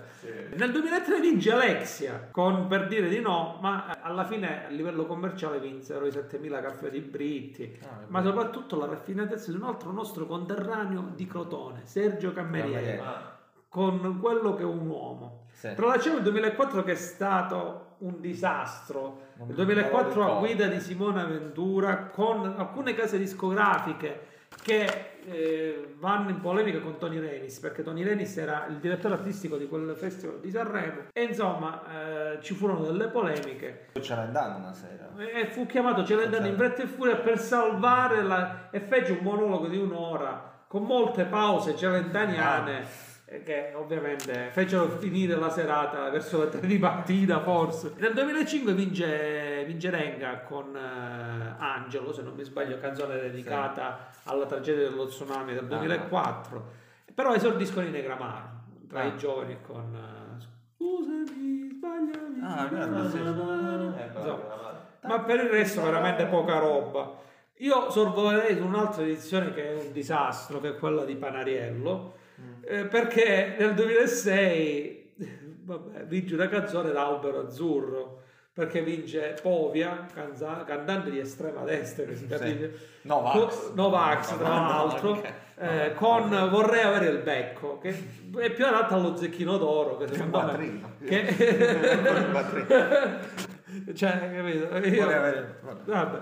Nel 0.55 0.71
2003 0.71 1.21
vince 1.21 1.53
Alexia 1.53 2.29
con 2.31 2.67
Per 2.67 2.87
dire 2.89 3.09
di 3.09 3.21
no, 3.21 3.59
ma 3.61 3.91
eh, 3.91 3.99
alla 4.03 4.25
fine 4.25 4.67
a 4.67 4.69
livello 4.69 5.05
commerciale 5.07 5.59
vinsero 5.61 6.07
i 6.07 6.11
7000 6.11 6.61
caffè 6.61 6.89
di 6.91 7.01
Britti, 7.01 7.79
ma 8.09 8.23
soprattutto 8.23 8.79
la 8.79 8.87
raffinatezza 8.87 9.51
di 9.51 9.57
un 9.59 9.65
altro 9.65 9.93
nostro 9.93 10.27
conterraneo 10.27 11.11
di 11.15 11.27
Crotone, 11.27 11.83
Sergio 11.85 12.33
Cammerieri. 12.33 12.99
Ah, 12.99 13.34
con 13.75 14.21
quello 14.21 14.55
che 14.55 14.63
è 14.63 14.67
un 14.67 14.87
uomo. 14.87 15.47
Sì. 15.51 15.75
Tralasciamo 15.75 16.19
il 16.19 16.23
2004 16.23 16.85
che 16.85 16.93
è 16.93 16.95
stato 16.95 17.97
un 17.99 18.21
disastro. 18.21 19.23
Non- 19.35 19.49
Il 19.49 19.57
2004 19.57 20.15
non 20.21 20.29
lo 20.29 20.37
a 20.37 20.39
guida 20.39 20.67
di 20.69 20.79
Simona 20.79 21.25
Ventura 21.25 22.05
con 22.07 22.55
alcune 22.57 22.95
case 22.95 23.19
discografiche 23.19 24.27
che 24.63 25.17
eh, 25.25 25.97
vanno 25.99 26.31
in 26.31 26.41
polemica 26.41 26.79
con 26.79 26.99
Tony 26.99 27.19
Renis 27.19 27.59
perché 27.59 27.83
Tony 27.83 28.05
Renis 28.05 28.37
era 28.37 28.67
il 28.69 28.77
direttore 28.77 29.15
artistico 29.15 29.57
di 29.57 29.67
quel 29.67 29.97
festival 29.97 30.39
di 30.39 30.51
Sanremo 30.53 31.07
e 31.13 31.23
insomma 31.25 31.83
eh, 32.35 32.43
ci 32.43 32.55
furono 32.55 32.85
delle 32.85 33.09
polemiche 33.09 33.89
Ce 34.01 34.15
dato 34.31 34.59
una 34.59 34.73
sera. 34.73 35.11
e 35.17 35.47
fu 35.47 35.67
chiamato 35.67 36.05
Celentano 36.05 36.47
in 36.47 36.55
fretta 36.55 36.85
e 36.85 36.87
furia 36.87 37.17
per 37.17 37.41
salvare 37.41 38.23
la... 38.23 38.71
e 38.71 38.79
fece 38.79 39.11
un 39.11 39.19
monologo 39.23 39.67
di 39.67 39.79
un'ora 39.79 40.53
con 40.69 40.85
molte 40.85 41.25
pause 41.25 41.75
celentaniane 41.75 42.81
eh, 42.81 43.13
che 43.43 43.73
ovviamente 43.75 44.51
fecero 44.53 44.89
finire 44.99 45.35
la 45.37 45.51
serata 45.51 46.09
verso 46.11 46.41
le 46.43 46.49
tre 46.51 46.61
di 46.67 46.79
mattina 46.79 47.41
forse 47.41 47.93
nel 47.97 48.13
2005 48.13 48.73
vince, 48.75 49.65
vince 49.67 49.91
Renga 49.91 50.41
con 50.41 50.77
eh, 50.77 51.55
Angelo 51.59 52.13
se 52.13 52.23
non 52.23 52.35
mi 52.35 52.45
sbaglio 52.45 52.79
canzone 52.79 53.19
dedicata 53.19 54.11
alla 54.25 54.47
tragedia 54.47 54.89
dello 54.89 55.07
tsunami 55.07 55.55
del 55.55 55.67
2004 55.67 56.65
però 57.15 57.35
esordiscono 57.35 57.87
i 57.87 57.91
Negramaro 57.91 58.53
tra 58.89 59.01
Ah. 59.01 59.05
i 59.07 59.17
giovani 59.17 59.57
con 59.67 59.95
eh, 59.95 60.41
scusami 60.77 61.69
sbagliami 61.73 62.41
Ah, 62.43 62.69
sì. 63.11 63.17
eh, 63.19 64.09
bella. 64.13 64.89
ma 65.03 65.21
per 65.21 65.41
il 65.45 65.49
resto 65.51 65.83
veramente 65.83 66.27
poca 66.27 66.59
roba. 66.59 67.23
Io 67.59 67.89
sorvolerei 67.91 68.57
su 68.57 68.65
un'altra 68.65 69.03
edizione 69.03 69.53
che 69.55 69.71
è 69.71 69.75
un 69.75 69.93
disastro, 69.93 70.61
che 70.61 70.71
è 70.71 70.75
quella 70.77 71.05
di 71.05 71.15
Panariello, 71.15 72.15
eh, 72.67 72.85
perché 72.87 73.57
nel 73.59 73.75
2006 73.75 75.15
vabbè, 75.65 76.05
vince 76.07 76.35
una 76.35 76.49
canzone 76.49 76.93
d'Albero 76.93 77.41
Azzurro. 77.41 78.23
perché 78.53 78.83
vince 78.83 79.35
Povia, 79.43 80.07
canza- 80.15 80.63
cantante 80.65 81.11
di 81.11 81.19
estrema 81.19 81.63
destra, 81.63 82.05
che 82.05 82.15
si 82.15 82.27
capisce. 82.27 82.99
Novax. 83.03 83.35
Co- 83.35 83.73
Novax, 83.75 84.37
tra 84.39 84.49
l'altro, 84.49 85.23
eh, 85.59 85.93
con 85.95 86.29
Vorrei 86.51 86.83
avere 86.83 87.07
il 87.07 87.19
becco, 87.19 87.79
che 87.79 87.91
è 88.39 88.51
più 88.53 88.65
adatto 88.65 88.95
allo 88.95 89.17
zecchino 89.17 89.57
d'oro, 89.57 89.97
che 89.97 90.07
secondo 90.07 90.57
me... 90.57 90.81
Che... 91.05 91.35
cioè, 93.95 94.31
capito? 94.35 94.77
Io- 94.89 95.05
avere- 95.05 95.59
vabbè. 95.63 96.21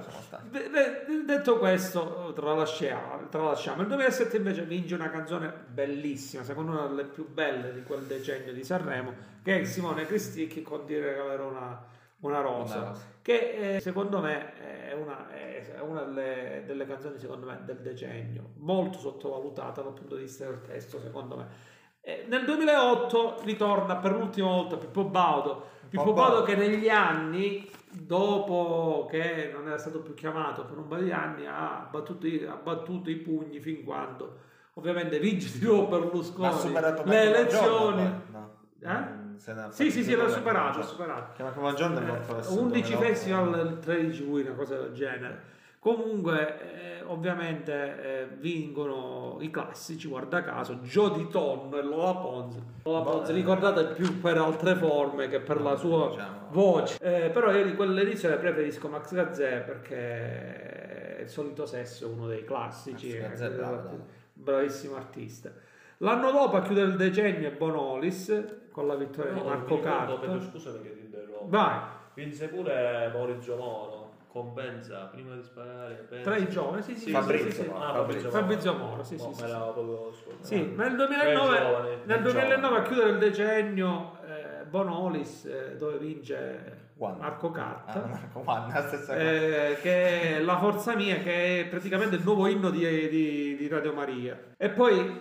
De- 0.51 0.71
de- 0.71 1.25
detto 1.25 1.59
questo, 1.59 2.33
tralasciamo, 2.35 3.29
tralasciamo. 3.29 3.83
Il 3.83 3.89
2007 3.89 4.37
invece 4.37 4.63
vince 4.63 4.95
una 4.95 5.11
canzone 5.11 5.53
bellissima, 5.69 6.43
secondo 6.45 6.73
me 6.73 6.79
una 6.79 6.89
delle 6.89 7.05
più 7.05 7.29
belle 7.29 7.73
di 7.73 7.83
quel 7.83 8.03
decennio 8.05 8.53
di 8.53 8.65
Sanremo, 8.65 9.13
che 9.43 9.61
è 9.61 9.65
Simone 9.65 10.07
Cristicchi 10.07 10.63
con 10.63 10.85
Ti 10.85 10.99
regalerò 10.99 11.49
una, 11.49 11.85
una 12.21 12.41
rosa, 12.41 12.77
Una 12.77 12.89
rosa. 12.89 13.03
che 13.23 13.75
eh, 13.77 13.81
secondo 13.81 14.21
me 14.21 14.55
è 14.89 14.93
una, 14.95 15.31
è 15.31 15.79
una 15.81 16.03
delle, 16.03 16.63
delle 16.67 16.87
canzoni 16.87 17.19
secondo 17.19 17.47
me, 17.47 17.61
del 17.65 17.79
decennio, 17.79 18.51
molto 18.59 18.99
sottovalutata 18.99 19.81
dal 19.83 19.93
punto 19.95 20.17
di 20.17 20.23
vista 20.23 20.45
del 20.45 20.61
testo, 20.63 21.01
secondo 21.01 21.37
me. 21.37 21.47
Eh, 22.05 22.25
nel 22.29 22.45
2008 22.45 23.43
ritorna 23.45 23.97
per 23.97 24.13
l'ultima 24.13 24.49
volta 24.49 24.77
Pippo 24.77 25.05
Baudo, 25.05 25.67
Pippo 25.93 26.05
Pippo 26.05 26.13
Baudo 26.15 26.33
Baudo. 26.43 26.43
che 26.47 26.57
negli 26.57 26.89
anni, 26.89 27.71
dopo 27.91 29.07
che 29.11 29.51
non 29.53 29.67
era 29.67 29.77
stato 29.77 30.01
più 30.01 30.15
chiamato 30.15 30.65
per 30.65 30.79
un 30.79 30.89
paio 30.89 31.03
di 31.05 31.13
anni, 31.13 31.47
ha 31.47 31.87
battuto, 31.91 32.27
i- 32.27 32.45
ha 32.45 32.55
battuto 32.61 33.11
i 33.11 33.17
pugni 33.17 33.61
fin 33.61 33.85
quando 33.85 34.39
ovviamente 34.75 35.19
vince 35.19 35.59
di 35.59 35.65
nuovo 35.67 35.87
Berlusconi 35.89 36.47
Ma 36.47 36.49
ha 36.49 36.57
superato 36.57 37.03
le 37.05 37.23
elezioni. 37.23 38.11
No. 38.31 38.51
Eh? 38.81 38.89
Mm, 38.89 39.37
Sì, 39.71 39.91
sì, 39.91 40.03
sì, 40.03 40.15
l'ha 40.17 40.29
superato, 40.29 40.83
superato. 40.83 41.33
Che 41.37 41.43
Jordan 41.75 42.03
è 42.03 42.07
morto 42.07 42.35
verso 42.35 42.59
11 42.59 42.93
2008. 42.97 43.05
festival 43.07 43.67
il 43.67 43.79
13 43.81 44.25
luglio, 44.25 44.47
una 44.49 44.57
cosa 44.57 44.77
del 44.79 44.93
genere. 44.93 45.43
Comunque, 45.83 47.01
eh, 47.01 47.03
ovviamente 47.07 47.73
eh, 47.73 48.29
vincono 48.37 49.39
i 49.41 49.51
classici, 49.51 50.07
guarda 50.07 50.41
caso, 50.41 50.75
Joe 50.75 51.11
Di 51.11 51.27
Tonno 51.27 51.77
e 51.77 51.83
Lola 51.83 52.15
Pons. 52.15 52.57
Lola 52.85 53.01
Pons 53.01 53.29
eh. 53.29 53.33
ricordate 53.33 53.87
più 53.87 54.21
per 54.21 54.39
altre 54.39 54.77
forme 54.77 55.27
che 55.27 55.41
per 55.41 55.61
la 55.61 55.75
sua 55.75 56.11
diciamo. 56.11 56.47
voce. 56.51 56.99
Eh, 57.03 57.31
però 57.31 57.53
io 57.53 57.65
di 57.65 57.75
quell'edizione 57.75 58.37
preferisco 58.37 58.87
Max 58.89 59.13
Gazzè 59.13 59.63
perché 59.63 61.19
il 61.23 61.29
solito 61.29 61.67
sesso 61.67 62.07
è 62.07 62.13
uno 62.13 62.29
dei 62.29 62.45
classici. 62.45 63.19
Max 63.19 63.31
Gazzè 63.31 63.47
è 63.47 63.51
eh, 63.51 63.55
bravo, 63.57 63.89
dai. 63.89 63.99
bravissimo 64.35 64.95
artista. 64.95 65.51
L'anno 65.97 66.31
dopo 66.31 66.59
a 66.59 66.63
chiudere 66.63 66.91
il 66.91 66.97
decennio 66.97 67.49
è 67.49 67.53
Bonolis 67.53 68.69
con 68.71 68.87
la 68.87 68.95
vittoria 68.95 69.33
di 69.33 69.39
No, 69.41 69.47
Marco 69.47 69.75
ricordo, 69.75 69.83
Carta. 69.83 70.15
Pedro, 70.15 70.41
scusa 70.43 70.71
perché 70.71 70.93
ti 70.95 71.05
interrompo. 71.07 71.47
Vai, 71.49 71.81
Vinse 72.15 72.47
pure 72.47 73.11
Maurizio 73.13 73.57
Moro. 73.57 74.02
Compensa 74.33 75.11
prima 75.13 75.35
di 75.35 75.43
sparare. 75.43 76.07
pensa. 76.09 76.31
tra 76.31 76.39
i 76.39 76.49
giovani, 76.49 76.81
sì, 76.83 76.95
sì, 76.95 77.01
sì, 77.05 77.11
Fabrizio 77.11 77.51
sì, 77.51 77.61
sì. 77.63 77.69
Moro. 77.69 77.85
Ah, 77.85 77.93
Fabrizio, 77.93 78.31
Fabrizio 78.31 78.73
Moro, 78.75 79.03
sì, 79.03 79.17
No, 79.17 79.23
sì, 79.25 79.35
sì. 79.35 79.41
Sì, 80.41 80.73
ma 80.75 80.85
nel 80.89 80.95
Tra 80.97 81.05
i 81.05 81.07
2009, 81.09 81.57
giovani, 81.59 81.89
nel 81.89 82.05
tra 82.05 82.17
i 82.17 82.23
2009 82.23 82.77
a 82.79 82.83
chiudere 82.83 83.11
il 83.11 83.19
decennio 83.19 84.17
eh, 84.27 84.65
Bonolis 84.65 85.45
eh, 85.45 85.77
dove 85.77 85.99
vince 85.99 86.79
Quando? 86.97 87.21
Marco 87.21 87.49
Ah, 87.49 87.53
Carta. 87.53 88.07
Marco 88.07 88.43
la 88.45 88.87
stessa 88.87 89.13
cosa. 89.13 89.19
eh, 89.21 89.77
che 89.83 90.37
è 90.37 90.41
La 90.41 90.59
Forza 90.59 90.95
Mia, 90.97 91.17
che 91.19 91.61
è 91.61 91.67
praticamente 91.67 92.17
il 92.17 92.23
nuovo 92.25 92.47
inno 92.47 92.71
di, 92.71 92.79
di- 93.11 93.57
di 93.57 93.69
Radio 93.69 93.93
Maria. 93.93 94.39
E 94.57 94.71
poi 94.71 95.21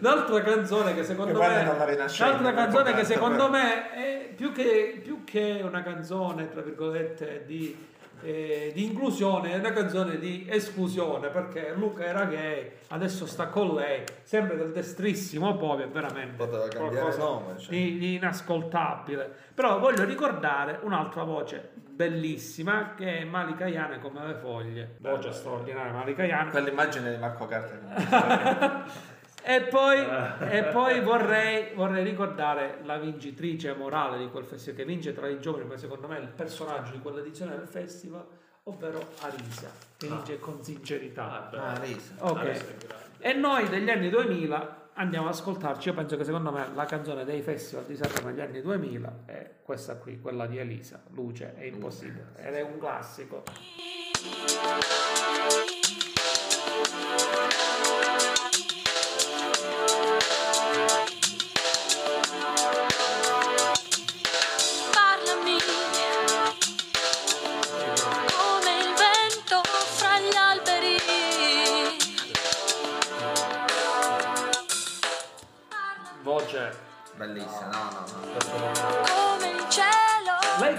l'altra 0.00 0.42
canzone 0.42 0.94
che 0.94 1.04
secondo 1.04 1.38
me 1.38 1.64
l'altra 1.64 2.52
canzone 2.54 2.94
che 2.94 3.04
secondo 3.04 3.50
me 3.50 3.92
è 3.92 4.32
più 4.34 4.52
che, 4.52 5.00
più 5.02 5.24
che 5.24 5.60
una 5.62 5.82
canzone 5.82 6.48
tra 6.48 6.62
virgolette 6.62 7.44
di, 7.46 7.76
eh, 8.22 8.70
di 8.74 8.84
inclusione 8.84 9.52
è 9.52 9.58
una 9.58 9.72
canzone 9.72 10.18
di 10.18 10.46
esclusione 10.48 11.28
perché 11.28 11.72
Luca 11.74 12.04
era 12.04 12.24
gay 12.24 12.70
adesso 12.88 13.26
sta 13.26 13.48
con 13.48 13.74
lei 13.74 14.04
sempre 14.22 14.56
del 14.56 14.72
destrissimo 14.72 15.56
poi 15.56 15.82
è 15.82 15.88
veramente 15.88 16.46
qualcosa 16.46 17.18
nome, 17.18 17.58
cioè. 17.58 17.70
di, 17.70 17.98
di 17.98 18.14
inascoltabile. 18.14 19.30
Però 19.54 19.78
voglio 19.78 20.04
ricordare 20.04 20.78
un'altra 20.82 21.24
voce 21.24 21.70
bellissima 21.98 22.94
che 22.94 23.18
è 23.18 23.24
Malika 23.24 23.66
Iane 23.66 23.98
come 23.98 24.24
le 24.24 24.34
foglie 24.34 24.94
voce 25.00 25.32
straordinaria 25.32 25.92
Malika 25.92 26.22
Iane 26.24 26.50
Quell'immagine 26.52 27.10
di 27.10 27.16
Marco 27.18 27.46
Carta. 27.46 28.84
e 29.42 29.62
poi, 29.62 30.06
e 30.48 30.62
poi 30.70 31.00
vorrei, 31.00 31.72
vorrei 31.74 32.04
ricordare 32.04 32.78
la 32.84 32.98
vincitrice 32.98 33.74
morale 33.74 34.18
di 34.18 34.28
quel 34.30 34.44
festival 34.44 34.76
che 34.78 34.84
vince 34.84 35.12
tra 35.12 35.26
i 35.26 35.40
giovani, 35.40 35.64
ma 35.64 35.76
secondo 35.76 36.06
me 36.06 36.18
è 36.18 36.20
il 36.20 36.28
personaggio 36.28 36.92
di 36.92 37.00
quell'edizione 37.00 37.56
del 37.56 37.66
festival, 37.66 38.24
ovvero 38.64 39.04
Arisa, 39.22 39.68
che 39.96 40.06
vince 40.06 40.38
con 40.38 40.58
Ah, 40.60 40.62
sincerità. 40.64 41.48
beh. 41.50 41.58
Ah, 41.58 41.78
risa. 41.80 42.12
Ok. 42.18 42.38
Adesso 42.38 42.64
è 42.64 42.74
grande. 42.86 43.06
E 43.18 43.32
noi 43.32 43.68
degli 43.68 43.90
anni 43.90 44.08
2000 44.08 44.87
andiamo 44.98 45.28
ad 45.28 45.34
ascoltarci, 45.34 45.88
io 45.88 45.94
penso 45.94 46.16
che 46.16 46.24
secondo 46.24 46.50
me 46.52 46.66
la 46.74 46.84
canzone 46.84 47.24
dei 47.24 47.40
festival 47.40 47.84
di 47.86 47.96
Sanremo 47.96 48.30
degli 48.30 48.40
anni 48.40 48.60
2000 48.60 49.12
è 49.26 49.50
questa 49.62 49.96
qui, 49.96 50.20
quella 50.20 50.46
di 50.46 50.58
Elisa, 50.58 51.02
Luce, 51.10 51.54
è 51.54 51.64
impossibile, 51.64 52.32
ed 52.36 52.54
è 52.54 52.62
un 52.62 52.78
classico. 52.78 53.42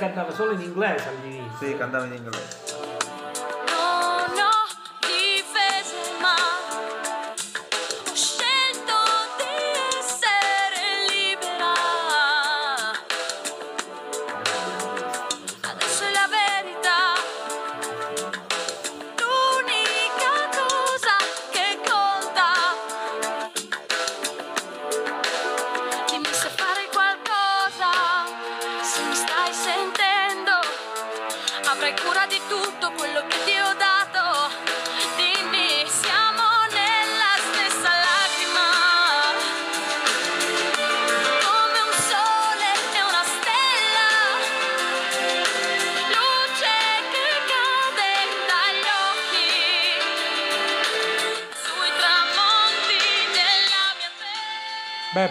Cantava 0.10 0.32
solo 0.34 0.52
in 0.54 0.62
inglese 0.62 1.10
all'inizio. 1.10 1.68
Sì, 1.68 1.78
cantava 1.78 2.06
in 2.06 2.14
inglese. 2.14 2.69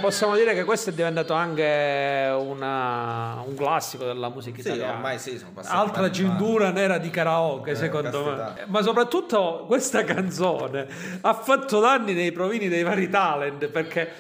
Possiamo 0.09 0.37
dire 0.37 0.55
che 0.55 0.65
questo 0.65 0.89
è 0.89 0.93
diventato 0.95 1.35
anche 1.35 2.35
una- 2.35 3.43
un 3.47 3.55
classico 3.55 4.05
della 4.05 4.31
musica 4.31 4.63
Sì, 4.63 4.69
italiana. 4.69 4.93
ormai 4.95 5.19
sì, 5.19 5.37
sono 5.37 5.51
passati 5.55 5.77
Altra 5.77 6.11
cintura 6.11 6.71
nera 6.71 6.97
di 6.97 7.11
karaoke, 7.11 7.73
Eh, 7.73 7.75
secondo 7.75 8.25
me. 8.25 8.65
Ma 8.69 8.81
soprattutto 8.83 9.65
questa 9.67 10.05
canzone 10.05 10.87
ha 11.21 11.35
fatto 11.35 11.81
danni 11.81 12.15
nei 12.15 12.33
provini 12.33 12.69
dei 12.69 12.83
vari 12.83 13.11
talent 13.11 13.67
perché 13.69 14.11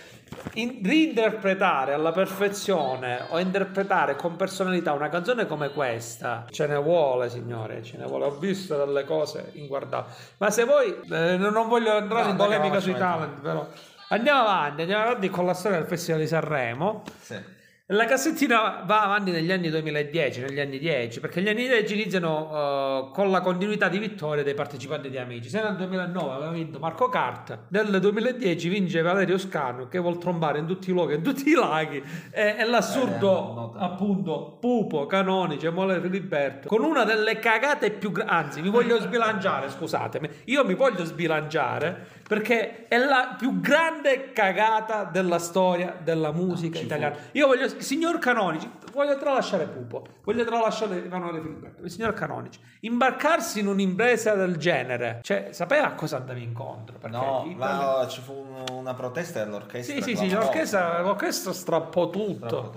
in- 0.55 0.81
reinterpretare 0.85 1.95
alla 1.95 2.13
perfezione 2.13 3.25
o 3.31 3.39
interpretare 3.39 4.15
con 4.15 4.37
personalità 4.37 4.93
una 4.93 5.09
canzone 5.09 5.47
come 5.47 5.71
questa 5.71 6.45
ce 6.51 6.67
ne 6.67 6.77
vuole, 6.77 7.31
signore, 7.31 7.83
ce 7.83 7.97
ne 7.97 8.05
vuole. 8.05 8.27
Ho 8.27 8.37
visto 8.39 8.77
delle 8.77 9.05
cose 9.07 9.53
inguardabili. 9.55 10.15
Ma 10.37 10.51
se 10.51 10.65
voi 10.65 10.95
eh, 11.11 11.37
non 11.39 11.67
voglio 11.67 11.97
entrare 11.97 12.25
No, 12.25 12.31
in 12.33 12.37
polemica 12.37 12.79
sui 12.79 12.95
talent, 12.95 13.41
però 13.41 13.67
andiamo 14.09 14.41
avanti, 14.41 14.83
andiamo 14.83 15.05
avanti 15.05 15.29
con 15.29 15.47
la 15.47 15.55
storia 15.55 15.79
del 15.79 15.87
Festival 15.87 16.21
di 16.21 16.27
Sanremo. 16.27 17.03
Sì. 17.21 17.57
La 17.93 18.05
cassettina 18.05 18.83
va 18.85 19.05
avanti 19.05 19.31
negli 19.31 19.51
anni 19.51 19.71
2010, 19.71 20.43
negli 20.43 20.61
anni 20.61 20.79
10, 20.79 21.21
perché 21.21 21.41
gli 21.41 21.49
anni 21.49 21.67
10 21.67 21.95
iniziano 21.95 22.51
eh, 22.53 23.15
con 23.15 23.31
la 23.31 23.41
continuità 23.41 23.89
di 23.89 23.97
vittorie 23.97 24.45
dei 24.45 24.53
partecipanti 24.53 25.09
di 25.09 25.17
Amici. 25.17 25.49
Se 25.49 25.63
nel 25.63 25.75
2009 25.75 26.35
aveva 26.35 26.51
vinto 26.51 26.79
Marco 26.79 27.09
Carta, 27.09 27.65
nel 27.69 27.99
2010 27.99 28.69
vince 28.69 29.01
Valerio 29.01 29.39
Scanu 29.39 29.89
che 29.89 29.99
vuol 29.99 30.19
trombare 30.19 30.59
in 30.59 30.67
tutti 30.67 30.91
i 30.91 30.93
luoghi, 30.93 31.15
in 31.15 31.23
tutti 31.23 31.49
i 31.49 31.55
laghi, 31.55 32.03
e, 32.31 32.57
e 32.59 32.65
l'assurdo 32.67 33.73
Eh, 33.75 33.83
appunto 33.83 34.59
Pupo, 34.61 35.07
Canonice, 35.07 35.71
Mole 35.71 35.99
Filiberto, 35.99 36.69
con 36.69 36.85
una 36.85 37.05
delle 37.05 37.39
cagate 37.39 37.91
più 37.93 38.13
grandi, 38.13 38.33
anzi 38.35 38.61
mi 38.61 38.69
voglio 38.69 39.01
sbilanciare, 39.01 39.71
scusatemi, 39.71 40.29
io 40.45 40.63
mi 40.63 40.75
voglio 40.75 41.07
sbilanciare 41.07 42.18
perché 42.29 42.87
è 42.89 42.99
la 42.99 43.35
più 43.39 43.59
grande 43.61 44.33
cagata 44.33 45.05
della 45.05 45.39
storia 45.39 45.97
della 46.01 46.31
musica 46.31 46.79
italiana. 46.79 47.17
Io 47.33 47.47
voglio, 47.47 47.67
signor 47.81 48.19
Canonici, 48.19 48.71
voglio 48.93 49.17
tralasciare 49.19 49.65
Pupo, 49.65 50.07
voglio 50.25 50.45
tralasciare 50.45 51.05
Emanuele 51.05 51.41
Filiberto, 51.41 51.83
il 51.83 51.91
signor 51.91 52.13
Canonici, 52.13 52.61
imbarcarsi 52.81 53.61
in 53.61 53.67
un'impresa 53.67 54.35
del 54.35 54.57
genere, 54.59 55.21
cioè 55.23 55.49
sapeva 55.53 55.87
a 55.87 55.93
cosa 55.95 56.19
andavi 56.19 56.43
incontro? 56.43 56.97
No, 57.09 57.45
i- 57.47 57.55
ma 57.55 58.07
ci 58.09 58.21
fu 58.21 58.33
un- 58.33 58.65
una 58.79 58.93
protesta 58.95 59.43
dell'orchestra. 59.43 59.95
sì, 59.97 60.03
sì, 60.03 60.17
sì, 60.17 60.31
l'orchestra, 60.31 61.01
l'orchestra 61.01 61.53
strappò 61.53 62.11
tutto. 62.11 62.73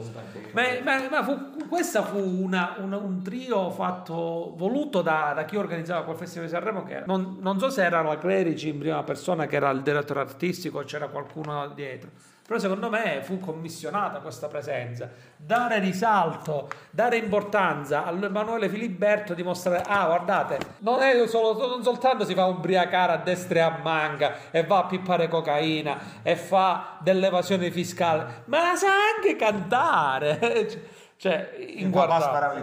Ma, 0.53 0.61
ma- 0.83 1.07
ma 1.09 1.23
fu- 1.23 1.67
questa 1.67 2.03
fu 2.03 2.17
una- 2.19 2.75
una- 2.79 2.97
un 2.97 3.21
trio 3.21 3.69
fatto, 3.71 4.53
voluto 4.55 5.01
da, 5.01 5.33
da 5.35 5.43
chi 5.45 5.55
organizzava 5.57 6.03
quel 6.03 6.15
Festival 6.17 6.47
di 6.47 6.53
Sanremo, 6.53 6.83
che 6.83 7.03
non, 7.05 7.37
non 7.39 7.59
so 7.59 7.69
se 7.69 7.83
era 7.83 8.01
la 8.01 8.17
Clerici 8.17 8.69
in 8.69 8.79
prima 8.79 9.01
persona, 9.03 9.40
che 9.47 9.55
era 9.55 9.69
il 9.69 9.81
direttore 9.81 10.19
artistico, 10.19 10.83
c'era 10.83 11.07
qualcuno 11.07 11.67
dietro. 11.69 12.09
Però 12.51 12.59
secondo 12.59 12.89
me 12.89 13.21
fu 13.23 13.39
commissionata 13.39 14.19
questa 14.19 14.47
presenza. 14.47 15.09
Dare 15.37 15.79
risalto, 15.79 16.67
dare 16.89 17.15
importanza 17.15 18.03
all'Emanuele 18.03 18.67
Filiberto, 18.67 19.33
dimostrare, 19.33 19.83
ah 19.87 20.07
guardate, 20.07 20.57
non, 20.79 21.01
è 21.01 21.25
solo, 21.27 21.65
non 21.65 21.81
soltanto 21.81 22.25
si 22.25 22.33
fa 22.33 22.47
ubriacare 22.47 23.13
a 23.13 23.17
destra 23.17 23.59
e 23.59 23.61
a 23.61 23.79
manca 23.81 24.51
e 24.51 24.65
va 24.65 24.79
a 24.79 24.85
pippare 24.85 25.29
cocaina 25.29 25.97
e 26.23 26.35
fa 26.35 26.97
dell'evasione 26.99 27.71
fiscale, 27.71 28.43
ma 28.45 28.75
sa 28.75 28.89
anche 29.15 29.37
cantare. 29.37 30.89
cioè, 31.21 31.53
Il 31.77 31.87
papà 31.89 32.19
sparava 32.19 32.53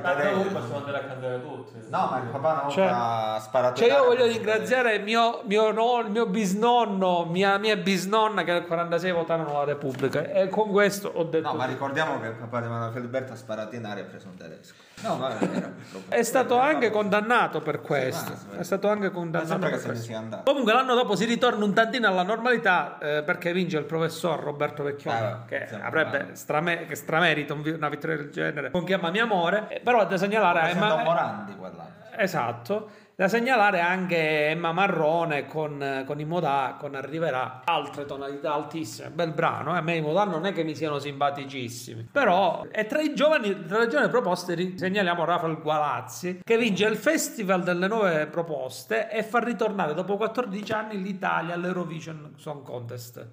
possiamo 0.51 0.77
andare 0.79 0.97
a 0.97 1.01
cantare 1.05 1.41
tutti. 1.41 1.77
No, 1.91 2.09
ma 2.11 2.19
il 2.19 2.29
papà 2.29 2.55
volta 2.55 2.69
Cioè- 2.71 2.89
ha 2.91 3.39
sparato 3.41 3.77
Cioè, 3.77 3.89
io 3.89 3.99
in 4.01 4.05
voglio 4.05 4.27
ringraziare 4.27 4.99
mio, 4.99 5.43
mio, 5.45 5.71
no- 5.71 6.01
il 6.01 6.11
mio 6.11 6.27
bisnonno, 6.27 7.25
mia, 7.27 7.57
mia 7.59 7.77
bisnonna 7.77 8.43
che 8.43 8.51
nel 8.53 8.67
46 8.67 9.13
votarono 9.13 9.53
la 9.53 9.65
Repubblica. 9.65 10.25
E 10.25 10.49
con 10.49 10.71
questo 10.71 11.09
ho 11.15 11.23
detto. 11.23 11.49
No, 11.51 11.55
ma 11.55 11.67
ricordiamo 11.67 12.19
che 12.21 12.27
il 12.27 12.35
papà 12.35 12.61
di 12.61 12.67
Manuel 12.67 12.93
Filiberto 12.93 13.33
ha 13.33 13.37
sparato 13.37 13.77
in 13.77 13.85
aria 13.85 14.03
e 14.03 14.07
ha 14.07 14.09
preso 14.11 14.27
un 14.27 14.37
tedesco. 14.37 14.75
No, 15.03 15.15
ma 15.19 15.39
era. 15.39 15.73
È 16.09 16.23
stato 16.25 16.59
anche 16.59 16.91
condannato 16.91 17.61
per 17.63 17.81
questo. 17.81 18.33
È 18.59 18.65
stato 18.65 18.89
anche 18.89 19.13
condannato 19.13 19.57
per 19.61 19.69
se 19.79 19.83
ne 19.83 19.87
questo. 19.93 20.05
sia 20.05 20.19
andato. 20.19 20.43
Comunque 20.51 20.73
l'anno 20.73 20.95
dopo 20.97 21.15
si 21.15 21.25
ritorna 21.27 21.65
un 21.65 21.73
tantino 21.73 22.09
alla 22.09 22.25
normalità 22.25 22.99
eh, 22.99 23.23
perché 23.23 23.53
vince 23.53 23.79
il 23.79 23.85
professor 23.85 24.41
Roberto 24.41 24.83
Vecchioni 24.83 25.17
Ah, 25.17 25.45
che 25.47 25.69
avrebbe 25.81 26.31
strame- 26.33 26.87
che 26.87 26.97
vi- 27.63 27.71
una 27.71 27.89
vittoria 27.89 28.17
del 28.17 28.31
genere 28.31 28.48
con 28.71 28.85
Chiamami 28.85 29.19
Amore 29.19 29.67
Eh, 29.69 29.81
però 29.81 30.07
da 30.07 30.17
segnalare 30.17 30.71
Emma- 30.71 31.03
Morandi 31.03 31.55
quell'anno. 31.57 31.95
esatto. 32.17 32.91
Da 33.19 33.27
segnalare 33.27 33.81
anche 33.81 34.47
Emma 34.51 34.71
Marrone 34.71 35.45
con, 35.45 36.05
con 36.07 36.21
i 36.21 36.25
Modà 36.25 36.77
con 36.79 36.95
Arriverà. 36.95 37.63
Altre 37.65 38.05
tonalità 38.05 38.55
altissime 38.55 39.11
bel 39.11 39.33
brano 39.33 39.75
eh. 39.75 39.79
a 39.79 39.81
me 39.81 39.97
i 39.97 40.01
Modà 40.01 40.23
non 40.23 40.47
è 40.47 40.53
che 40.53 40.63
mi 40.63 40.77
siano 40.77 41.01
simpaticissimi 41.01 42.11
però 42.13 42.65
e 42.71 42.87
tra 42.87 43.01
i 43.01 43.15
giovani 43.17 43.65
tra 43.67 43.81
le 43.81 43.89
giovani 43.89 44.09
proposte 44.09 44.79
segnaliamo 44.79 45.25
Rafael 45.25 45.59
Gualazzi 45.61 46.43
che 46.45 46.57
vince 46.57 46.87
il 46.87 46.95
festival 46.97 47.65
delle 47.65 47.89
nuove 47.89 48.27
proposte 48.29 49.11
e 49.11 49.25
fa 49.25 49.41
ritornare 49.41 49.95
dopo 49.95 50.17
14 50.17 50.73
anni 50.73 51.03
l'Italia 51.03 51.55
all'Eurovision 51.55 52.35
Song 52.37 52.63
Contest. 52.63 53.31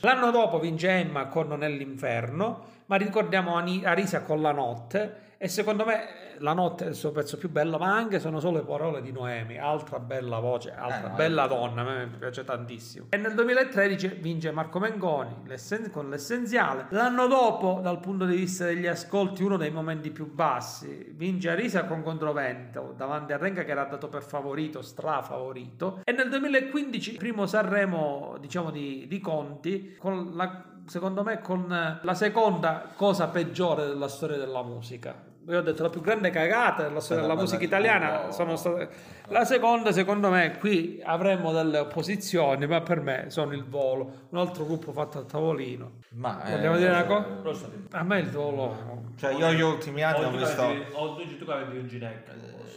l'anno 0.00 0.32
dopo 0.32 0.58
vince 0.58 0.88
Emma 0.88 1.26
con 1.26 1.46
Nell'inferno 1.56 2.80
ma 2.92 2.98
ricordiamo 2.98 3.56
Arisa 3.56 4.20
con 4.20 4.42
La 4.42 4.52
notte 4.52 5.30
e 5.38 5.48
secondo 5.48 5.86
me 5.86 6.36
La 6.40 6.52
notte 6.52 6.84
è 6.84 6.88
il 6.88 6.94
suo 6.94 7.10
pezzo 7.10 7.38
più 7.38 7.48
bello 7.48 7.78
ma 7.78 7.94
anche 7.96 8.20
sono 8.20 8.38
solo 8.38 8.58
le 8.58 8.64
parole 8.64 9.00
di 9.00 9.12
Noemi 9.12 9.58
altra 9.58 9.98
bella 9.98 10.40
voce 10.40 10.74
altra 10.76 11.06
Eh, 11.06 11.08
no, 11.08 11.14
bella 11.14 11.46
donna 11.46 11.80
a 11.80 11.84
me 11.84 12.04
mi 12.04 12.18
piace 12.18 12.44
tantissimo. 12.44 13.06
E 13.08 13.16
nel 13.16 13.32
2013 13.32 14.18
vince 14.20 14.50
Marco 14.50 14.78
Mengoni 14.78 15.36
l'essen- 15.46 15.90
con 15.90 16.10
l'essenziale. 16.10 16.86
L'anno 16.90 17.26
dopo 17.28 17.80
dal 17.82 17.98
punto 17.98 18.26
di 18.26 18.36
vista 18.36 18.66
degli 18.66 18.86
ascolti 18.86 19.42
uno 19.42 19.56
dei 19.56 19.70
momenti 19.70 20.10
più 20.10 20.30
bassi. 20.30 21.12
Vince 21.14 21.48
Arisa 21.48 21.86
con 21.86 22.02
Controvento 22.02 22.92
davanti 22.94 23.32
a 23.32 23.38
Renga 23.38 23.64
che 23.64 23.70
era 23.70 23.84
dato 23.84 24.08
per 24.08 24.22
favorito 24.22 24.82
strafavorito. 24.82 26.00
E 26.04 26.12
nel 26.12 26.28
2015 26.28 27.16
primo 27.16 27.46
Sanremo 27.46 28.36
diciamo 28.38 28.70
di, 28.70 29.06
di 29.08 29.18
Conti 29.18 29.96
con 29.98 30.32
la 30.34 30.71
secondo 30.86 31.22
me 31.22 31.40
con 31.40 31.72
eh, 31.72 31.98
la 32.02 32.14
seconda 32.14 32.86
cosa 32.94 33.28
peggiore 33.28 33.86
della 33.86 34.08
storia 34.08 34.36
della 34.36 34.62
musica. 34.62 35.30
Io 35.48 35.58
ho 35.58 35.62
detto 35.62 35.82
la 35.82 35.90
più 35.90 36.00
grande 36.00 36.30
cagata 36.30 36.84
della 36.84 37.00
storia 37.00 37.24
della 37.24 37.34
musica 37.34 37.64
italiana 37.64 38.30
sono 38.30 38.54
state 38.54 38.88
la 39.26 39.44
seconda 39.44 39.90
secondo 39.90 40.30
me 40.30 40.56
qui 40.58 41.00
avremmo 41.04 41.50
delle 41.50 41.78
opposizioni 41.78 42.64
ma 42.68 42.80
per 42.80 43.00
me 43.00 43.24
sono 43.26 43.52
il 43.52 43.64
volo 43.64 44.26
un 44.28 44.38
altro 44.38 44.64
gruppo 44.64 44.92
fatto 44.92 45.18
a 45.18 45.22
tavolino 45.24 45.94
Ma 46.10 46.40
vogliamo 46.44 46.76
eh, 46.76 46.78
dire 46.78 46.90
una 46.90 47.04
cosa? 47.06 47.66
Di- 47.66 47.86
a 47.90 48.04
me 48.04 48.20
il 48.20 48.30
volo 48.30 49.02
Cioè, 49.16 49.34
io 49.34 49.52
gli 49.52 49.62
ultimi 49.62 50.04
anni 50.04 50.24
ho 50.24 50.30
visto. 50.30 50.62
Oggi 50.92 51.36
tu 51.36 51.44
cavi 51.44 51.72
di 51.72 51.78
un 51.78 51.88
ginecca. 51.88 52.32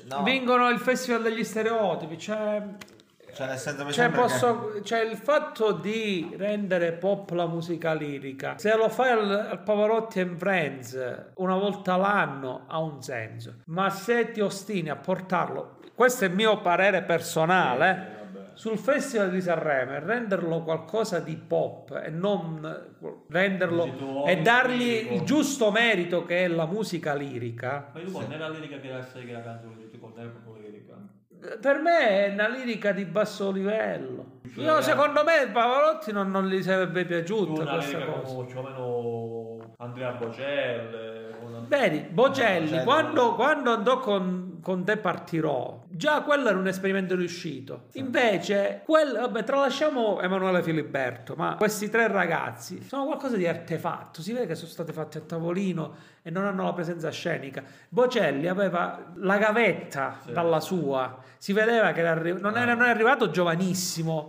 No, 0.09 0.23
vincono 0.23 0.67
il 0.69 0.79
festival 0.79 1.21
degli 1.21 1.43
stereotipi 1.43 2.17
cioè 2.17 2.63
cioè, 3.35 3.47
nel 3.47 3.57
senso 3.57 3.83
Cioè, 3.83 3.91
sembra 3.91 4.21
che- 4.21 4.27
posso, 4.27 4.81
cioè, 4.83 5.01
il 5.01 5.17
fatto 5.17 5.73
di 5.73 6.33
rendere 6.37 6.93
pop 6.93 7.29
la 7.31 7.45
musica 7.47 7.93
lirica, 7.93 8.57
se 8.57 8.75
lo 8.75 8.87
fai 8.87 9.11
al, 9.11 9.29
al 9.51 9.61
Pavarotti 9.61 10.21
and 10.21 10.37
Friends 10.37 10.97
una 11.35 11.55
volta 11.57 11.97
l'anno, 11.97 12.63
ha 12.67 12.79
un 12.79 13.01
senso. 13.01 13.55
Ma 13.65 13.89
se 13.89 14.31
ti 14.31 14.39
ostini 14.39 14.89
a 14.89 14.95
portarlo, 14.95 15.79
questo 15.93 16.23
è 16.25 16.29
il 16.29 16.33
mio 16.33 16.61
parere 16.61 17.01
personale. 17.03 18.13
Sul 18.55 18.77
Festival 18.77 19.31
di 19.31 19.41
Sanremo 19.41 19.91
e 19.95 19.99
renderlo 19.99 20.63
qualcosa 20.63 21.19
di 21.19 21.35
pop 21.35 22.01
e 22.01 22.09
non 22.09 22.61
renderlo 23.27 24.25
e 24.25 24.41
dargli 24.41 24.77
lirico. 24.77 25.13
il 25.13 25.21
giusto 25.23 25.71
merito 25.71 26.23
che 26.23 26.45
è 26.45 26.47
la 26.47 26.65
musica 26.65 27.13
lirica. 27.15 27.89
Ma 27.93 27.99
io 27.99 28.27
nella 28.29 28.47
lirica 28.47 28.77
che 28.79 28.89
la 28.89 29.03
sai 29.03 29.25
che 29.25 29.33
la 29.33 29.41
canto 29.41 29.67
con 29.67 29.75
tutti 29.81 29.99
con 29.99 30.13
te 30.13 30.21
proprio 30.21 30.53
lirica. 30.53 30.64
Per 31.61 31.79
me 31.79 32.25
è 32.27 32.31
una 32.33 32.47
lirica 32.47 32.91
di 32.91 33.05
basso 33.05 33.51
livello. 33.51 34.33
Io, 34.55 34.81
secondo 34.81 35.23
me 35.23 35.47
Pavarotti 35.51 36.11
non, 36.11 36.31
non 36.31 36.47
gli 36.47 36.61
sarebbe 36.63 37.01
Tu 37.01 37.07
piaciuta 37.07 37.61
una 37.61 37.71
questa 37.73 37.97
lirica 37.97 38.13
cosa. 38.19 38.33
come 38.33 38.45
più 38.47 38.57
o 38.59 38.63
meno 38.63 39.73
Andrea 39.77 40.11
Bocelle. 40.11 41.35
una- 41.45 41.59
Vedi, 41.67 41.99
Bocelli, 42.09 42.65
Bocelli. 42.67 42.83
quando, 42.83 43.35
quando 43.35 43.73
andò 43.73 43.99
con, 43.99 44.59
con 44.61 44.83
te 44.83 44.97
partirò, 44.97 45.83
già 45.95 46.21
quello 46.21 46.49
era 46.49 46.57
un 46.57 46.67
esperimento 46.67 47.15
riuscito. 47.15 47.85
Invece, 47.93 48.81
quel, 48.85 49.13
vabbè, 49.13 49.43
tralasciamo 49.43 50.19
Emanuele 50.21 50.61
Filiberto, 50.61 51.35
ma 51.35 51.55
questi 51.55 51.89
tre 51.89 52.07
ragazzi 52.07 52.83
sono 52.83 53.05
qualcosa 53.05 53.37
di 53.37 53.47
artefatto. 53.47 54.21
Si 54.21 54.33
vede 54.33 54.45
che 54.47 54.55
sono 54.55 54.69
stati 54.69 54.91
fatti 54.91 55.17
a 55.17 55.21
tavolino 55.21 55.95
e 56.21 56.29
non 56.31 56.43
hanno 56.45 56.63
la 56.63 56.73
presenza 56.73 57.09
scenica. 57.11 57.63
Bocelli 57.87 58.47
aveva 58.47 59.11
la 59.15 59.37
gavetta 59.37 60.17
dalla 60.31 60.59
sua, 60.59 61.17
si 61.37 61.53
vedeva 61.53 61.91
che 61.91 61.99
era 62.01 62.11
arri- 62.11 62.39
non, 62.41 62.57
era, 62.57 62.73
non 62.73 62.85
è 62.85 62.89
arrivato 62.89 63.29
giovanissimo. 63.29 64.27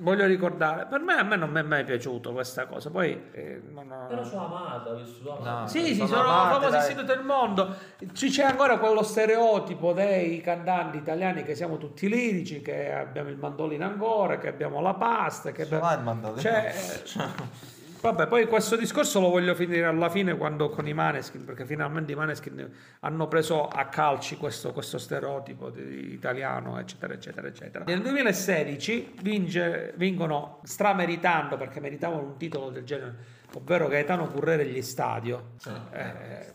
Voglio 0.00 0.26
ricordare, 0.26 0.86
per 0.86 1.00
me, 1.00 1.14
a 1.14 1.24
me 1.24 1.34
non 1.34 1.50
mi 1.50 1.58
è 1.58 1.62
mai 1.62 1.82
piaciuto 1.82 2.32
questa 2.32 2.66
cosa. 2.66 2.88
Poi, 2.88 3.20
eh, 3.32 3.60
non 3.72 3.90
ho- 3.90 4.06
Però 4.06 4.22
sono 4.22 4.46
amata, 4.46 4.94
vissuto 4.94 5.38
amata. 5.38 5.60
No. 5.62 5.66
sì, 5.66 5.86
sì, 5.86 5.94
Sono 5.96 6.06
sono 6.06 6.28
amate, 6.28 6.70
dai. 6.70 6.94
tutto 6.94 7.12
il 7.14 7.24
mondo. 7.24 7.74
Ci 8.12 8.28
c'è 8.30 8.44
ancora 8.44 8.78
quello 8.78 9.02
stereotipo 9.02 9.92
dei 9.92 10.40
cantanti 10.40 11.02
italiani 11.08 11.42
che 11.42 11.54
siamo 11.54 11.78
tutti 11.78 12.06
lirici, 12.08 12.60
che 12.60 12.92
abbiamo 12.92 13.30
il 13.30 13.38
mandolino 13.38 13.84
ancora, 13.84 14.38
che 14.38 14.48
abbiamo 14.48 14.80
la 14.82 14.94
pasta, 14.94 15.52
che 15.52 15.64
Suona 15.64 15.94
il 15.94 16.02
mandolino. 16.02 16.40
Cioè, 16.40 16.74
Vabbè, 18.00 18.28
poi 18.28 18.46
questo 18.46 18.76
discorso 18.76 19.18
lo 19.18 19.28
voglio 19.28 19.56
finire 19.56 19.84
alla 19.84 20.08
fine 20.08 20.36
quando 20.36 20.68
con 20.68 20.86
i 20.86 20.92
Maneskin, 20.92 21.44
perché 21.44 21.64
finalmente 21.66 22.12
i 22.12 22.14
Maneskin 22.14 22.70
hanno 23.00 23.26
preso 23.26 23.66
a 23.66 23.86
calci 23.86 24.36
questo, 24.36 24.72
questo 24.72 24.98
stereotipo 24.98 25.70
di- 25.70 26.12
italiano, 26.12 26.78
eccetera, 26.78 27.14
eccetera, 27.14 27.48
eccetera. 27.48 27.84
Nel 27.86 28.00
2016 28.02 29.14
vince- 29.20 29.94
vincono 29.96 30.60
strameritando, 30.62 31.56
perché 31.56 31.80
meritavano 31.80 32.22
un 32.22 32.36
titolo 32.36 32.70
del 32.70 32.84
genere, 32.84 33.16
ovvero 33.58 33.88
Gaetano 33.88 34.28
Currere 34.28 34.64
gli 34.66 34.80
Stadio. 34.82 35.54
Eh, 35.92 36.46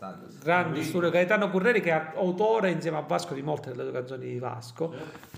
grandi 0.42 0.82
studio. 0.82 1.10
Gaetano 1.10 1.50
Curreri 1.50 1.80
che 1.80 1.90
è 1.92 2.12
autore 2.16 2.70
insieme 2.70 2.96
a 2.96 3.00
Vasco 3.02 3.34
di 3.34 3.42
molte 3.42 3.72
delle 3.72 3.92
canzoni 3.92 4.26
di 4.26 4.38
Vasco. 4.38 4.92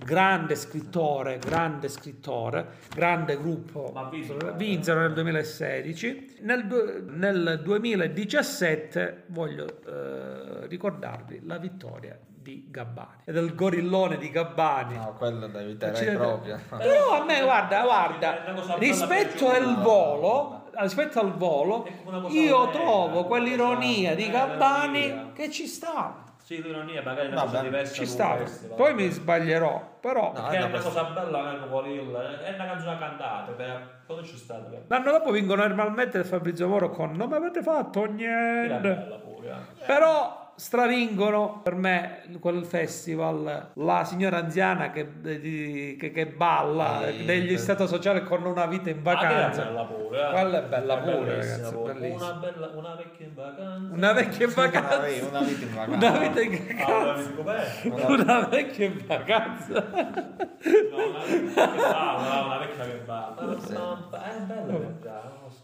Grande 0.04 0.54
scrittore 0.54 1.38
grande 1.38 1.88
scrittore 1.88 2.66
grande 2.94 3.36
gruppo. 3.36 3.90
Ma 3.92 4.08
vinse. 4.08 4.36
vinsero 4.56 5.00
nel 5.00 5.12
2016 5.12 6.38
nel, 6.40 7.04
nel 7.08 7.60
2017 7.62 9.24
voglio 9.26 9.66
eh, 9.66 10.66
ricordarvi 10.68 11.42
la 11.44 11.58
vittoria 11.58 12.18
di 12.46 12.68
Gabbani. 12.70 13.22
E 13.24 13.32
del 13.32 13.56
gorillone 13.56 14.18
di 14.18 14.30
Gabbani. 14.30 14.94
No, 14.96 15.14
quello 15.18 15.48
da 15.48 15.60
evitare 15.60 16.12
proprio. 16.12 16.60
però 16.68 17.20
a 17.20 17.24
me 17.24 17.42
guarda 17.42 17.82
guarda 17.82 18.76
rispetto 18.78 19.50
al 19.50 19.82
volo 19.82 20.55
rispetto 20.82 21.20
al 21.20 21.32
volo 21.34 21.84
È 21.84 21.92
cosa 22.04 22.28
io 22.38 22.70
trovo 22.70 23.18
una 23.18 23.22
quell'ironia 23.26 24.10
cosa 24.10 24.14
di 24.22 24.26
bella, 24.30 24.46
Gabbani 24.46 25.32
che 25.32 25.50
ci 25.50 25.66
sta 25.66 26.24
Sì, 26.42 26.62
l'ironia 26.62 27.02
magari 27.02 27.28
è 27.28 27.30
una 27.32 27.36
Vabbè, 27.40 27.50
cosa 27.50 27.62
diversa 27.62 27.94
ci 27.94 28.06
sta 28.06 28.36
festival. 28.36 28.76
poi 28.76 28.94
mi 28.94 29.08
sbaglierò 29.08 29.94
però 30.00 30.32
No, 30.34 30.48
Che 30.48 30.56
è 30.56 30.58
no, 30.60 30.66
una 30.66 30.68
questo- 30.80 30.88
cosa 30.90 31.04
bella 31.04 31.52
Gorilla, 31.68 32.40
è 32.44 32.54
una 32.54 32.64
canzone 32.66 32.98
cantata, 32.98 33.52
beh, 33.52 33.78
quando 34.06 34.24
c'è 34.24 34.36
stato? 34.36 34.70
Che 34.70 34.82
l'anno 34.86 35.10
dopo 35.10 35.30
vincono 35.32 35.66
normalmente 35.66 36.22
Fabrizio 36.24 36.68
Moro 36.68 36.90
con 36.90 37.12
non 37.12 37.28
mi 37.28 37.34
avete 37.34 37.62
fatto 37.62 38.04
niente 38.04 38.78
bella 38.88 39.16
pure. 39.16 39.48
eh. 39.48 39.84
però 39.84 40.44
stravingono 40.56 41.60
per 41.62 41.74
me 41.74 42.22
quel 42.40 42.64
festival 42.64 43.70
la 43.74 44.04
signora 44.04 44.38
anziana 44.38 44.90
che, 44.90 45.06
di- 45.20 45.96
che- 46.00 46.10
che 46.12 46.26
balla 46.26 47.00
degli 47.24 47.50
per- 47.50 47.58
stato 47.58 47.86
sociale 47.86 48.22
con 48.24 48.42
una 48.44 48.66
vita 48.66 48.88
in 48.90 48.98
Ah, 48.98 49.02
vacanza 49.02 49.62
bella 49.64 49.84
pure. 49.84 50.26
eh. 50.26 50.30
Quella 50.30 50.58
è 50.58 50.68
bella 50.68 50.96
pure, 50.96 51.36
ragazzi, 51.36 51.74
pure. 51.74 51.92
Una, 52.08 52.32
bella, 52.32 52.66
una 52.74 52.94
vecchia 52.94 53.26
in 53.26 53.34
vacanza. 53.34 53.94
una 53.94 54.12
vecchia 54.12 54.46
in 54.46 54.52
vacanza 54.54 55.28
una 55.28 55.40
vita 55.40 55.64
in 55.64 55.74
vacanza. 55.74 56.08
una 56.08 56.18
vita 56.18 56.40
in 56.40 56.76
Ah, 56.78 56.86
vacanza 56.86 57.30
com'è? 57.32 58.22
una 58.22 58.40
vecchia 58.48 58.86
in 58.86 59.04
vacanza 59.06 59.72
No, 59.76 61.06
una 61.06 61.24
vecchia 61.28 61.68
che 61.68 61.82
balla, 61.92 62.44
una 62.46 62.58
vecchia 62.58 62.84
che 62.84 63.02
balla. 63.04 63.36
No, 63.40 63.52
È 63.52 64.40
bella 64.46 64.94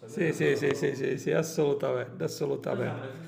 sì 0.07 0.33
sì 0.33 0.57
sì 0.57 0.95
sì, 0.95 1.17
sì 1.19 1.31
assolutamente 1.33 2.25
assolutamente 2.25 3.21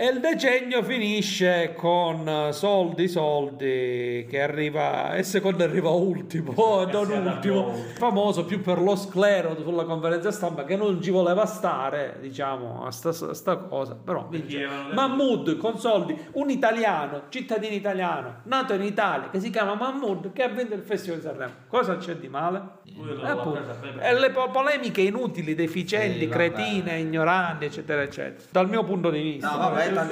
E 0.00 0.06
il 0.06 0.20
decennio 0.20 0.80
finisce 0.84 1.74
con 1.76 2.28
eh, 2.28 2.52
soldi, 2.52 3.08
soldi, 3.08 4.24
che 4.30 4.40
arriva, 4.40 5.16
e 5.16 5.24
secondo 5.24 5.64
arriva 5.64 5.88
ultimo, 5.88 6.52
oh, 6.54 6.86
non 6.88 7.10
ultimo, 7.10 7.72
famoso 7.96 8.44
più 8.44 8.60
per 8.60 8.80
lo 8.80 8.94
sclero 8.94 9.60
sulla 9.60 9.82
conferenza 9.82 10.30
stampa 10.30 10.62
che 10.62 10.76
non 10.76 11.02
ci 11.02 11.10
voleva 11.10 11.46
stare, 11.46 12.18
diciamo, 12.20 12.86
a 12.86 12.92
sta, 12.92 13.08
a 13.08 13.34
sta 13.34 13.56
cosa, 13.56 13.96
però 13.96 14.28
Mahmood 14.92 15.56
con 15.56 15.80
soldi, 15.80 16.16
un 16.34 16.48
italiano, 16.48 17.22
cittadino 17.28 17.74
italiano, 17.74 18.42
nato 18.44 18.74
in 18.74 18.82
Italia, 18.84 19.30
che 19.30 19.40
si 19.40 19.50
chiama 19.50 19.74
Mahmood, 19.74 20.32
che 20.32 20.44
ha 20.44 20.48
vinto 20.48 20.74
il 20.74 20.82
Festival 20.82 21.18
di 21.18 21.24
Sanremo. 21.24 21.52
Cosa 21.66 21.96
c'è 21.96 22.14
di 22.14 22.28
male? 22.28 22.62
Eh. 22.84 24.08
E 24.08 24.18
le 24.18 24.30
po- 24.30 24.48
polemiche 24.50 25.00
inutili, 25.00 25.56
deficienti, 25.56 26.20
Sì, 26.20 26.28
cretine, 26.28 26.98
ignoranti, 26.98 27.64
eccetera, 27.64 28.02
eccetera. 28.02 28.44
Dal 28.50 28.68
mio 28.68 28.84
punto 28.84 29.10
di 29.10 29.20
vista. 29.20 29.50
No, 29.50 29.58
vabbè, 29.58 29.87
È 29.88 29.92
per 29.92 30.06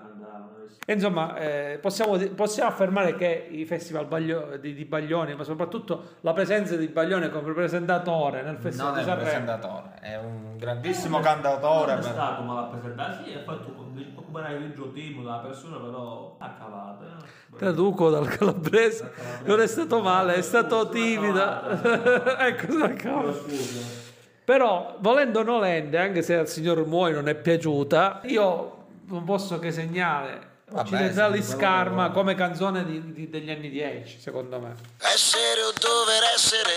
cantavano. 0.00 0.54
E 0.88 0.92
Insomma, 0.92 1.36
eh, 1.36 1.78
possiamo, 1.82 2.16
possiamo 2.36 2.68
affermare 2.70 3.16
che 3.16 3.48
i 3.50 3.64
festival 3.64 4.06
Baglio- 4.06 4.56
di, 4.58 4.72
di 4.72 4.84
Baglioni, 4.84 5.34
ma 5.34 5.42
soprattutto 5.42 6.14
la 6.20 6.32
presenza 6.32 6.76
di 6.76 6.86
Baglioni 6.86 7.28
come 7.28 7.52
presentatore 7.52 8.42
nel 8.42 8.56
Festival 8.56 8.90
Non 8.92 9.00
è 9.00 9.02
di 9.02 9.10
un 9.10 9.16
Sanremo, 9.16 9.44
presentatore, 9.44 9.98
è 10.00 10.16
un 10.16 10.56
grandissimo 10.56 11.18
cantautore. 11.18 11.94
Non 11.94 11.98
è 11.98 12.02
per- 12.04 12.12
stato 12.12 12.42
ma 12.42 12.54
l'ha 12.54 12.62
presentato, 12.68 13.24
sì, 13.24 13.32
ha 13.34 13.42
fatto 13.42 13.74
occupare 14.14 14.54
il 14.54 14.90
team 14.94 15.22
della 15.22 15.38
persona, 15.38 15.76
però 15.78 16.36
ha 16.38 16.50
cavato. 16.56 17.04
eh. 17.04 17.58
traduco 17.58 18.10
dal 18.10 18.28
calabrese, 18.28 19.10
non 19.44 19.60
è 19.60 19.66
stato 19.66 20.00
male, 20.02 20.34
è 20.34 20.42
stato 20.42 20.88
timido. 20.88 21.42
ecco, 22.38 22.92
cava. 22.94 23.32
Scusa. 23.32 24.05
Però, 24.46 24.94
volendo 25.00 25.40
o 25.40 25.42
nolente, 25.42 25.98
anche 25.98 26.22
se 26.22 26.36
al 26.36 26.46
signor 26.48 26.86
Muoi 26.86 27.12
non 27.12 27.26
è 27.28 27.34
piaciuta, 27.34 28.20
io 28.26 28.76
non 29.06 29.24
posso 29.24 29.58
che 29.58 29.72
segnare 29.72 30.54
Occidentali 30.70 31.42
sì, 31.42 31.50
Scarma 31.50 32.10
come 32.10 32.36
canzone 32.36 32.84
di- 32.84 33.12
di- 33.12 33.28
degli 33.28 33.50
anni 33.50 33.70
10, 33.70 34.20
secondo 34.20 34.60
me. 34.60 34.76
Essere 34.98 35.62
o 35.62 35.72
dover 35.80 36.22
essere 36.36 36.70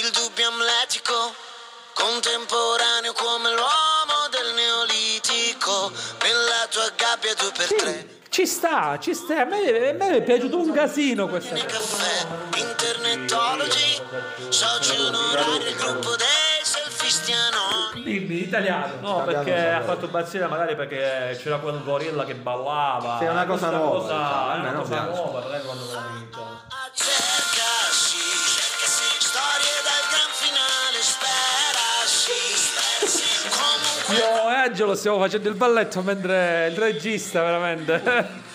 il 0.00 0.10
dubbio 0.12 0.46
amletico, 0.46 1.34
contemporaneo 1.94 3.12
come 3.14 3.50
l'uomo 3.50 4.18
del 4.30 4.54
neolitico, 4.54 5.90
nella 6.22 6.66
tua 6.70 6.88
gabbia 6.94 7.34
due 7.34 7.50
per 7.56 7.74
tre. 7.74 8.16
Ci 8.28 8.46
sta, 8.46 8.96
ci 9.00 9.12
sta. 9.12 9.40
A 9.40 9.44
me, 9.44 9.88
a 9.88 9.92
me 9.92 10.16
è 10.18 10.22
piaciuto 10.22 10.56
un 10.58 10.70
casino 10.72 11.26
questa 11.26 11.56
caffè, 11.56 12.26
internetologi, 12.58 14.00
soci 14.50 15.00
onorari 15.00 15.64
del 15.64 15.74
gruppo 15.74 16.10
anonimi. 16.10 16.27
Dimmi, 18.18 18.42
italiano. 18.42 18.94
No, 19.00 19.22
Italiano 19.22 19.24
perché 19.44 19.68
ha 19.70 19.80
fatto 19.82 20.04
impazzire 20.06 20.46
magari 20.46 20.74
perché 20.76 21.38
c'era 21.42 21.56
quel 21.58 21.82
gorilla 21.82 22.24
che 22.24 22.34
ballava. 22.34 23.16
Sì, 23.18 23.24
è 23.24 23.30
una 23.30 23.46
cosa 23.46 23.68
Questa 23.68 23.76
nuova, 23.84 24.00
cosa- 24.00 24.14
diciamo, 24.16 24.52
è 24.54 24.58
una 24.58 24.72
cosa 24.78 24.94
piace. 24.94 25.20
nuova, 25.20 25.40
non 25.40 25.54
è 25.54 25.60
quando 25.62 25.84
me 25.84 25.92
l'ha 25.92 26.06
vinta. 26.14 26.40
Cercasi, 26.94 28.18
storie 29.18 29.76
dal 29.84 30.04
gran 30.10 30.30
finale, 30.32 30.98
sperasi, 31.00 32.32
comunque 33.50 34.14
Io 34.16 34.50
e 34.50 34.54
Angelo 34.54 34.94
stiamo 34.94 35.18
facendo 35.18 35.48
il 35.48 35.54
balletto 35.54 36.02
mentre 36.02 36.68
il 36.70 36.76
regista 36.76 37.42
veramente. 37.42 38.46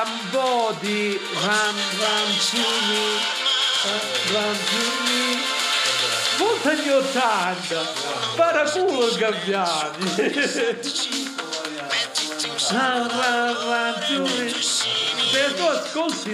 Somebody 0.00 1.18
Run 1.44 1.76
Run 2.00 2.28
to 2.48 2.64
me 2.88 3.04
eh, 3.84 4.00
Run 4.32 4.56
to 4.70 4.82
me 5.04 5.24
Molto 6.38 6.68
anni 6.70 6.88
80 6.88 7.84
Paraculo 8.34 9.08
Gabbiani 9.18 10.08
Run 12.70 13.02
Run 13.12 13.52
Run 13.68 13.94
to 14.08 14.16
me 14.24 14.48
Se 15.32 15.42
tu 15.54 15.64
ascolti 15.66 16.32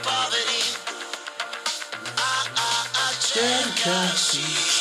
poveri. 0.00 0.62
Ah 2.16 2.46
ah 2.54 2.86
ah, 2.92 3.12
cercasi. 3.18 4.75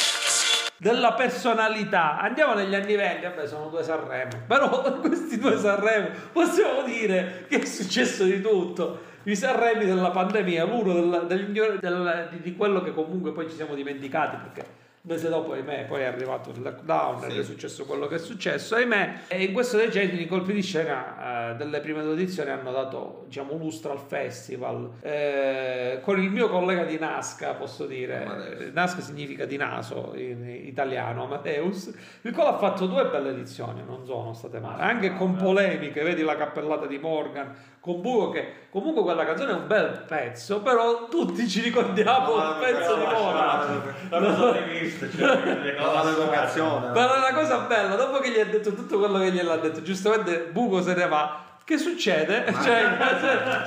Della 0.77 1.13
personalità. 1.13 2.19
Andiamo 2.19 2.53
negli 2.53 2.75
anni 2.75 2.95
20 2.95 3.23
vabbè 3.25 3.47
sono 3.47 3.69
due 3.69 3.83
Sanremo. 3.83 4.31
Però 4.47 4.81
questi 5.01 5.37
due 5.39 5.57
Sanremo 5.57 6.09
possiamo 6.31 6.83
dire 6.83 7.45
che 7.47 7.61
è 7.61 7.65
successo 7.65 8.23
di 8.23 8.41
tutto. 8.41 9.13
I 9.23 9.35
Sanremi 9.35 9.85
della 9.85 10.11
pandemia 10.11 10.65
l'uno 10.65 10.93
del- 10.93 11.25
dell'igno- 11.27 11.77
del- 11.79 12.29
di, 12.41 12.55
quello 12.55 12.81
che 12.83 12.93
comunque 12.93 13.31
poi 13.31 13.49
ci 13.49 13.55
siamo 13.55 13.73
dimenticati 13.73 14.37
perché 14.37 14.69
mese 15.05 15.29
dopo 15.29 15.53
ahimè 15.53 15.85
poi 15.85 16.01
è 16.01 16.05
arrivato 16.05 16.49
il 16.49 16.61
lockdown 16.61 17.25
ed 17.25 17.37
è 17.37 17.43
successo 17.43 17.85
quello 17.85 18.07
che 18.07 18.15
è 18.15 18.19
successo 18.19 18.75
ahimè. 18.75 19.21
E 19.27 19.43
in 19.43 19.53
questo 19.53 19.77
decennio 19.77 20.19
i 20.19 20.27
colpi 20.27 20.53
di 20.53 20.61
scena 20.61 21.51
eh, 21.51 21.55
delle 21.55 21.79
prime 21.79 22.01
due 22.01 22.13
edizioni 22.13 22.49
hanno 22.49 22.71
dato 22.71 23.23
diciamo 23.25 23.55
lustro 23.57 23.91
al 23.91 23.99
festival. 23.99 24.91
Eh, 25.01 25.99
con 26.01 26.19
il 26.19 26.29
mio 26.29 26.49
collega 26.49 26.83
di 26.83 26.97
Nasca 26.97 27.53
posso 27.53 27.85
dire. 27.85 28.23
Amadeus. 28.23 28.71
Nasca 28.73 29.01
significa 29.01 29.45
di 29.45 29.57
naso 29.57 30.13
in 30.15 30.47
italiano, 30.47 31.23
Amadeus, 31.25 31.93
il 32.21 32.33
quale 32.33 32.49
ha 32.49 32.57
fatto 32.57 32.85
due 32.87 33.05
belle 33.07 33.29
edizioni, 33.29 33.83
non 33.85 34.05
sono 34.05 34.33
state 34.33 34.59
male, 34.59 34.81
anche 34.81 35.15
con 35.15 35.35
polemiche, 35.35 36.03
vedi 36.03 36.23
la 36.23 36.35
cappellata 36.35 36.85
di 36.85 36.97
Morgan, 36.97 37.53
con 37.85 38.01
Buco 38.01 38.31
che 38.31 38.51
comunque 38.71 39.03
quella 39.03 39.23
canzone 39.25 39.51
è 39.51 39.53
un 39.53 39.67
bel 39.67 40.03
pezzo, 40.07 40.59
però 40.61 41.07
tutti 41.07 41.47
ci 41.47 41.61
ricordiamo 41.61 42.35
il 42.35 42.55
pezzo 42.59 42.95
di 42.95 43.03
Morgan. 43.05 43.93
La 44.09 44.19
cosa 44.19 44.51
prevista, 44.53 45.07
cioè, 45.07 45.55
le 45.61 45.75
La 45.75 45.83
cose 45.83 45.95
maleducazione. 45.95 46.87
Però 46.91 47.19
la 47.19 47.31
cosa 47.35 47.57
bella, 47.59 47.93
dopo 47.95 48.17
che 48.17 48.31
gli 48.31 48.39
ha 48.39 48.45
detto 48.45 48.73
tutto 48.73 48.97
quello 48.97 49.19
che 49.19 49.29
gliel'ha 49.31 49.57
detto, 49.57 49.83
giustamente 49.83 50.49
Buco 50.51 50.81
se 50.81 50.95
ne 50.95 51.07
va. 51.07 51.43
Che 51.63 51.77
succede? 51.77 52.45
Cioè, 52.63 52.97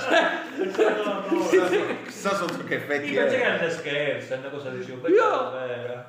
cioè, 0.08 2.02
Chissà 2.04 2.34
sotto 2.34 2.64
che 2.64 2.74
effetti 2.74 3.12
che 3.12 3.24
è. 3.26 3.40
era 3.60 3.70
scherzo, 3.70 4.34
è 4.34 4.36
una 4.38 4.48
cosa 4.48 4.70
dicevo, 4.70 5.06
Io- 5.08 5.50
vera. 5.52 6.06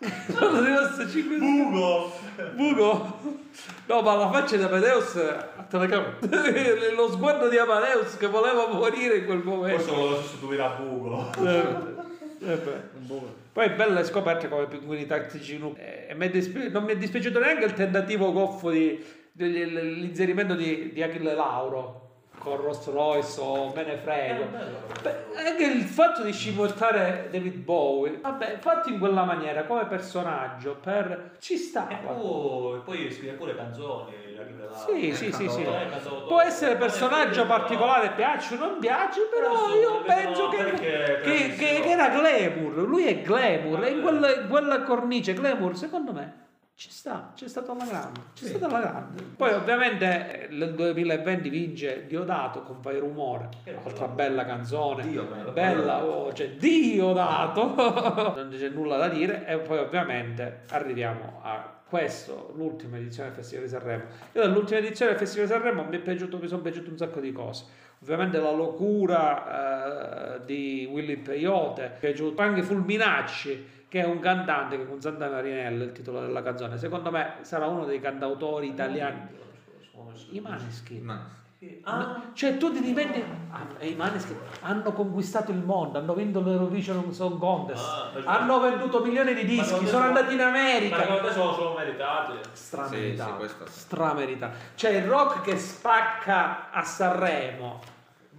Sono 0.00 0.62
rimasto 0.62 1.08
5 1.08 1.36
Bugo! 1.38 2.12
Buco? 2.54 3.18
No, 3.86 4.02
ma 4.02 4.14
la 4.14 4.30
faccia 4.30 4.56
di 4.56 4.62
Amadeus 4.62 5.16
a 5.16 5.64
telecamera. 5.68 6.18
Lo 6.94 7.10
sguardo 7.10 7.48
di 7.48 7.56
Amadeus 7.56 8.16
che 8.16 8.28
voleva 8.28 8.68
morire 8.68 9.16
in 9.16 9.24
quel 9.24 9.42
momento. 9.42 9.82
Questo 9.82 9.94
lo 9.96 10.16
sostituire 10.20 10.62
a 10.62 10.68
Bugo. 10.70 11.32
Eh, 11.44 11.64
eh 12.40 12.56
beh. 12.56 12.96
Poi 13.52 13.70
belle 13.70 14.04
scoperte 14.04 14.48
come 14.48 14.66
pinguini 14.66 15.06
tattici 15.06 15.58
nu- 15.58 15.74
eh, 15.76 16.14
non 16.70 16.84
mi 16.84 16.92
è 16.92 16.96
dispiaciuto 16.96 17.40
neanche 17.40 17.64
il 17.64 17.72
tentativo 17.72 18.30
goffo 18.30 18.70
di, 18.70 19.04
di- 19.32 19.66
l'inserimento 19.66 20.54
di, 20.54 20.92
di 20.92 21.02
Achille 21.02 21.34
Lauro 21.34 22.07
con 22.38 22.56
Rolls 22.56 22.90
Royce 22.90 23.40
o 23.40 23.72
me 23.74 23.84
ne 23.84 23.96
frego 23.96 24.46
Beh, 25.02 25.16
anche 25.48 25.64
il 25.64 25.82
fatto 25.82 26.22
di 26.22 26.32
scimmiottare 26.32 27.28
David 27.30 27.56
Bowie 27.56 28.18
vabbè 28.20 28.58
fatto 28.60 28.88
in 28.88 28.98
quella 28.98 29.24
maniera 29.24 29.64
come 29.64 29.86
personaggio 29.86 30.76
per 30.80 31.32
ci 31.38 31.54
E 31.54 31.58
stava 31.58 31.94
poi, 31.96 32.80
poi 32.84 33.10
scrive 33.10 33.32
pure 33.32 33.54
canzoni. 33.54 34.26
Sì, 34.86 35.12
sì, 35.14 35.32
sì, 35.32 35.48
sì. 35.48 35.62
Eh. 35.62 35.88
Può 36.28 36.40
essere 36.40 36.76
personaggio 36.76 37.42
Eh, 37.42 37.46
particolare, 37.46 38.12
piace 38.12 38.54
o 38.54 38.58
non 38.58 38.78
piace, 38.78 39.22
però 39.34 39.74
io 39.74 40.02
penso 40.02 40.48
che, 40.48 40.72
che, 41.22 41.54
che- 41.56 41.82
era 41.84 42.08
glamour. 42.08 42.86
Lui 42.86 43.04
è 43.04 43.20
glamour, 43.22 43.84
e 43.84 43.90
in 43.90 44.00
quella, 44.02 44.32
in 44.34 44.48
quella 44.48 44.82
cornice 44.82 45.32
glamour, 45.34 45.76
secondo 45.76 46.12
me. 46.12 46.46
Ci 46.78 46.92
sta, 46.92 47.32
c'è 47.34 47.48
stato 47.48 47.72
alla 47.72 47.86
grande, 47.86 48.20
c'è 48.34 48.46
stato 48.46 48.66
alla 48.66 48.78
grande. 48.78 49.20
Poi 49.36 49.52
ovviamente 49.52 50.46
nel 50.52 50.76
2020 50.76 51.48
vince 51.48 52.06
Diodato 52.06 52.62
con 52.62 52.80
Fai 52.80 53.00
Rumore, 53.00 53.48
altra 53.82 54.06
bella 54.06 54.44
canzone, 54.44 55.08
Dio, 55.08 55.26
bella 55.52 55.98
voce, 55.98 56.56
Diodato, 56.56 57.74
non 58.32 58.54
c'è 58.56 58.68
nulla 58.68 58.96
da 58.96 59.08
dire 59.08 59.44
e 59.44 59.58
poi 59.58 59.78
ovviamente 59.78 60.60
arriviamo 60.68 61.40
a 61.42 61.80
questo, 61.84 62.52
l'ultima 62.54 62.98
edizione 62.98 63.30
del 63.30 63.38
Festival 63.38 63.64
di 63.64 63.70
Sanremo. 63.70 64.04
Io 64.34 64.42
dall'ultima 64.42 64.78
edizione 64.78 65.10
del 65.10 65.20
Festival 65.20 65.46
di 65.48 65.52
Sanremo 65.52 65.82
mi, 65.82 65.96
è 65.96 66.00
piaciuto, 66.00 66.38
mi 66.38 66.46
sono 66.46 66.62
piaciute 66.62 66.90
un 66.90 66.96
sacco 66.96 67.18
di 67.18 67.32
cose. 67.32 67.64
Ovviamente 68.02 68.38
la 68.38 68.52
locura 68.52 69.77
eh, 69.77 69.77
di 70.44 70.88
Willy 70.90 71.16
Peyote, 71.16 71.98
mi 72.00 72.08
è 72.12 72.42
anche 72.42 72.62
Fulminacci, 72.62 73.76
che 73.88 74.00
è 74.02 74.04
un 74.04 74.18
cantante 74.20 74.76
che 74.76 74.86
con 74.86 75.00
Santa 75.00 75.28
Marinella 75.28 75.82
è 75.84 75.86
il 75.86 75.92
titolo 75.92 76.20
della 76.20 76.42
canzone. 76.42 76.76
Secondo 76.78 77.10
me 77.10 77.36
sarà 77.42 77.66
uno 77.66 77.84
dei 77.84 78.00
cantautori 78.00 78.68
italiani. 78.68 79.36
I 80.30 80.40
Maneskin. 80.40 81.04
Ma 81.04 81.36
Ah, 81.82 82.22
Cioè 82.34 82.56
tu 82.56 82.70
ti 82.72 82.80
dimentichi 82.80 83.24
ah, 83.50 83.66
e 83.78 83.88
i 83.88 83.96
Maneskin 83.96 84.36
hanno 84.60 84.92
conquistato 84.92 85.50
il 85.50 85.58
mondo, 85.58 85.98
hanno 85.98 86.14
vinto 86.14 86.40
l'Eurovision 86.40 87.12
Song 87.12 87.36
Contest, 87.36 87.84
Ah, 87.84 88.12
hanno 88.38 88.60
venduto 88.60 89.02
milioni 89.02 89.34
di 89.34 89.42
Ma 89.56 89.62
dischi, 89.64 89.86
sono 89.88 90.04
andati 90.04 90.34
in 90.34 90.38
ma 90.38 90.46
America. 90.46 91.00
secondo 91.00 91.26
te 91.26 91.32
sono, 91.32 91.52
sono 91.54 91.74
meritati? 91.74 92.32
Strameritato. 92.52 93.48
Sì, 93.48 93.54
sì, 93.56 93.80
strameritato. 93.80 94.56
Cioè 94.76 94.90
il 94.92 95.04
rock 95.08 95.40
che 95.40 95.56
spacca 95.56 96.70
a 96.70 96.82
Sanremo. 96.84 97.80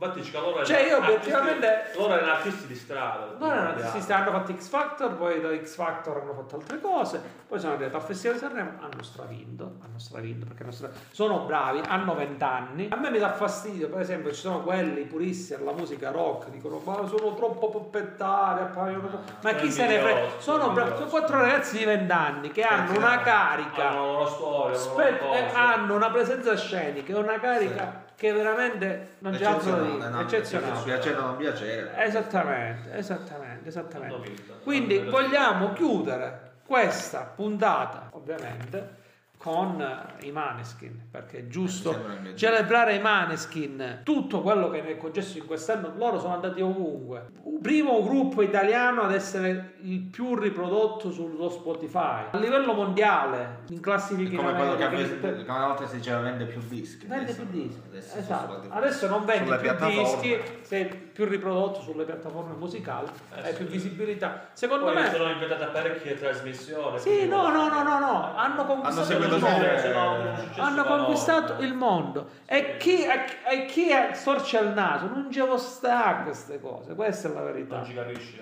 Infatti 0.01 0.19
dice 0.21 0.31
che 0.31 0.39
loro 0.39 0.63
Cioè, 0.65 0.87
io 0.87 0.97
obiettivamente- 0.97 1.91
loro 1.95 2.13
erano 2.13 2.31
artisti 2.31 2.67
di 2.67 2.75
strada. 2.75 3.35
Non 3.37 3.51
erano 3.51 3.69
artisti, 3.83 4.13
hanno 4.13 4.31
fatto 4.31 4.53
X 4.55 4.67
Factor, 4.69 5.13
poi 5.15 5.41
da 5.41 5.49
X 5.61 5.75
Factor 5.75 6.17
hanno 6.21 6.33
fatto 6.33 6.55
altre 6.55 6.79
cose, 6.79 7.21
poi 7.45 7.59
sono 7.59 7.73
arrivati 7.73 7.95
al 7.95 8.01
Festival 8.01 8.35
di 8.37 8.41
Sanremo, 8.41 8.71
hanno 8.79 9.03
stravinto, 9.03 9.63
hanno 9.83 9.99
stravinto 9.99 10.45
perché 10.45 10.63
hanno 10.63 10.71
stra- 10.71 10.89
sono 11.11 11.39
bravi, 11.39 11.81
hanno 11.85 12.15
20 12.15 12.43
anni. 12.45 12.87
A 12.91 12.95
me 12.95 13.09
mi 13.11 13.19
dà 13.19 13.33
fastidio, 13.33 13.89
per 13.89 13.99
esempio, 13.99 14.31
ci 14.31 14.39
sono 14.39 14.61
quelli 14.61 15.01
puristi 15.03 15.53
alla 15.53 15.73
musica 15.73 16.11
rock, 16.11 16.47
dicono 16.49 16.79
ma 16.85 17.05
sono 17.05 17.33
troppo 17.35 17.69
poppettari, 17.69 18.61
appaiono... 18.61 19.19
Ma 19.41 19.53
chi 19.55 19.69
se 19.69 19.85
ne 19.85 19.99
frega? 19.99 20.21
Sono, 20.37 20.69
bravi, 20.71 20.95
sono 20.95 21.07
quattro 21.09 21.41
ragazzi 21.41 21.77
di 21.77 21.83
20 21.83 22.11
anni 22.13 22.51
che 22.51 22.61
hanno 22.63 22.95
una 22.95 23.19
carica, 23.19 23.89
Hanno 23.89 24.19
una 24.19 24.27
storia, 24.75 25.33
eh, 25.33 25.51
hanno 25.53 25.95
una 25.95 26.09
presenza 26.09 26.55
scenica 26.55 27.11
e 27.11 27.15
una 27.17 27.37
carica 27.37 28.07
che 28.19 28.33
veramente 28.33 29.11
non 29.19 29.31
c'è 29.31 29.45
altro 29.45 29.71
da 29.71 29.81
dire, 29.81 30.09
no, 30.09 30.19
eccezionale. 30.19 30.83
Piacere 30.83 31.17
o 31.17 31.21
non 31.21 31.37
piacere. 31.37 32.03
Esattamente, 32.03 32.97
esattamente, 32.97 33.69
esattamente. 33.69 34.33
Quindi 34.61 34.99
vogliamo 34.99 35.71
chiudere 35.71 36.51
questa 36.65 37.31
puntata, 37.33 38.09
ovviamente, 38.11 38.97
con 39.41 39.79
eh, 39.79 40.25
i 40.25 40.31
Maneskin, 40.33 41.07
perché 41.09 41.37
è 41.37 41.47
giusto 41.47 41.97
celebrare 42.35 42.95
i 42.95 42.99
Maneskin, 42.99 44.01
tutto 44.03 44.41
quello 44.41 44.69
che 44.69 44.81
ne 44.81 44.89
è 44.89 44.97
concesso 44.97 45.37
in 45.37 45.45
quest'anno, 45.45 45.93
loro 45.95 46.19
sono 46.19 46.33
andati 46.33 46.59
ovunque. 46.59 47.27
Primo 47.61 48.03
gruppo 48.03 48.41
italiano 48.41 49.03
ad 49.03 49.13
essere 49.13 49.75
il 49.83 50.01
più 50.01 50.35
riprodotto 50.35 51.09
sullo 51.09 51.49
Spotify. 51.49 52.25
A 52.31 52.37
livello 52.37 52.73
mondiale, 52.73 53.59
in 53.69 53.79
classifiche 53.79 54.31
in 54.31 54.37
Come 54.37 54.53
quello 54.55 54.75
che 54.75 54.83
a 54.83 54.87
America, 54.87 55.03
in 55.03 55.07
Facebook, 55.07 55.23
Inghilterra- 55.23 55.45
come 55.45 55.57
una 55.57 55.67
volta 55.67 55.87
si 55.87 55.95
diceva 55.95 56.19
vende 56.19 56.45
più 56.45 56.61
dischi. 56.67 57.05
Vende 57.07 57.23
adesso- 57.23 57.45
più 57.45 57.61
dischi, 57.61 57.81
adesso 57.87 58.17
esatto. 58.17 58.67
Adesso 58.69 59.07
non 59.07 59.23
vendi 59.25 59.45
Sulle 59.45 59.73
più 59.75 59.87
dischi, 59.87 60.37
sei 60.63 61.08
più 61.19 61.27
riprodotto 61.27 61.81
sulle 61.81 62.05
piattaforme 62.05 62.55
musicali, 62.55 63.07
Eh, 63.35 63.41
hai 63.41 63.49
sì. 63.51 63.55
più 63.57 63.65
visibilità. 63.65 64.47
Secondo 64.53 64.85
Poi 64.85 64.95
me, 64.95 65.09
sono 65.11 65.29
inventate 65.29 65.65
parecchie 65.65 66.17
trasmissioni. 66.17 66.97
sì, 66.97 67.27
no, 67.27 67.49
no, 67.49 67.67
no, 67.67 67.83
no, 67.83 67.99
no, 67.99 68.37
hanno 68.37 68.63
conquistato 68.63 69.05
seguito 69.05 69.35
il 69.35 69.41
mondo. 69.41 69.77
Se 69.77 69.91
no, 69.91 70.15
non 70.15 70.27
è 70.27 70.37
successo 70.39 70.61
Hanno 70.61 70.83
conquistato 70.85 71.55
il 71.61 71.73
mondo 71.73 72.29
e 72.45 72.77
chi, 72.77 73.03
e- 73.05 73.25
e 73.51 73.65
chi 73.65 73.89
storce 74.13 74.59
il 74.59 74.69
naso 74.69 75.07
non 75.07 75.29
ci 75.29 75.41
può 75.41 75.57
stare 75.57 76.19
a 76.19 76.23
queste 76.23 76.61
cose, 76.61 76.95
questa 76.95 77.27
è 77.29 77.33
la 77.33 77.41
verità. 77.41 77.75
Non 77.75 77.85
ci 77.85 77.93
capisci 77.93 78.41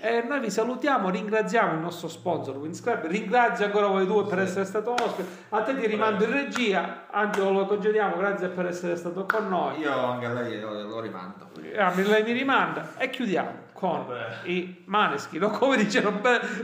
E 0.00 0.22
noi 0.22 0.38
vi 0.38 0.48
salutiamo, 0.48 1.10
ringraziamo 1.10 1.72
il 1.72 1.80
nostro 1.80 2.06
sponsor 2.06 2.56
Winscrab, 2.56 3.06
ringrazio 3.06 3.64
ancora 3.64 3.88
voi 3.88 4.06
due 4.06 4.24
per 4.26 4.38
essere 4.38 4.64
stato 4.64 4.92
ospite, 4.92 5.28
a 5.48 5.62
te 5.62 5.76
ti 5.76 5.86
rimando 5.88 6.22
in 6.22 6.30
regia, 6.30 7.06
Angelo 7.10 7.50
lo 7.50 7.66
congediamo, 7.66 8.16
grazie 8.16 8.46
per 8.46 8.66
essere 8.66 8.94
stato 8.94 9.26
con 9.26 9.48
noi, 9.48 9.80
Io 9.80 9.92
anche 9.92 10.26
a 10.26 10.32
lei 10.34 10.60
lo, 10.60 10.82
lo 10.84 11.00
rimando. 11.00 11.50
Ah, 11.76 11.92
me 11.92 12.04
lei 12.04 12.22
mi 12.22 12.30
rimanda 12.30 12.90
e 12.96 13.10
chiudiamo 13.10 13.50
con 13.72 14.06
Vabbè. 14.06 14.48
i 14.48 14.84
Maneskin, 14.84 15.42
o 15.42 15.50
come 15.50 15.76
dice 15.78 16.00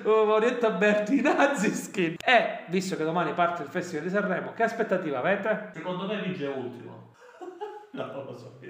Orietta 0.05 0.71
Berti, 0.71 1.19
i 1.19 1.21
Naziskin. 1.21 2.15
E 2.25 2.61
visto 2.69 2.97
che 2.97 3.03
domani 3.03 3.33
parte 3.33 3.65
il 3.65 3.69
Festival 3.69 4.05
di 4.05 4.11
Sanremo, 4.11 4.53
che 4.53 4.63
aspettativa 4.63 5.19
avete? 5.19 5.71
Secondo 5.75 6.07
me 6.07 6.21
vince 6.23 6.47
ultimo. 6.47 7.15
no, 7.91 8.07
non 8.07 8.25
lo 8.27 8.37
so. 8.37 8.61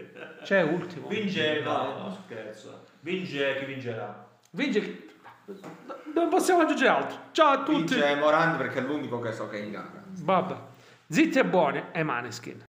C'è 0.42 0.62
ultimo. 0.62 1.08
Vince, 1.08 1.60
no, 1.60 1.98
no, 1.98 2.18
scherzo. 2.24 2.80
Vince 3.00 3.58
chi 3.58 3.66
vincerà. 3.66 4.32
Vince. 4.54 5.06
Non 6.14 6.28
possiamo 6.28 6.62
aggiungere 6.62 6.88
altro. 6.88 7.18
Ciao 7.32 7.50
a 7.50 7.62
tutti. 7.64 7.94
Vince 7.94 8.14
Morandi 8.14 8.56
perché 8.56 8.78
è 8.78 8.82
l'unico 8.82 9.18
che 9.18 9.32
so 9.32 9.48
che 9.48 9.58
è 9.58 9.62
in 9.62 9.72
gara. 9.72 10.04
Vabbè. 10.20 10.56
Zitti 11.08 11.40
e 11.40 11.44
buoni 11.44 11.82
e 11.92 12.02
Maneskin. 12.04 12.64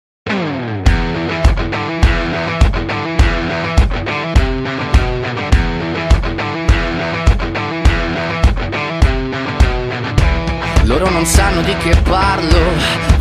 Loro 10.86 11.10
non 11.10 11.26
sanno 11.26 11.62
di 11.62 11.74
che 11.78 11.96
parlo 12.04 13.11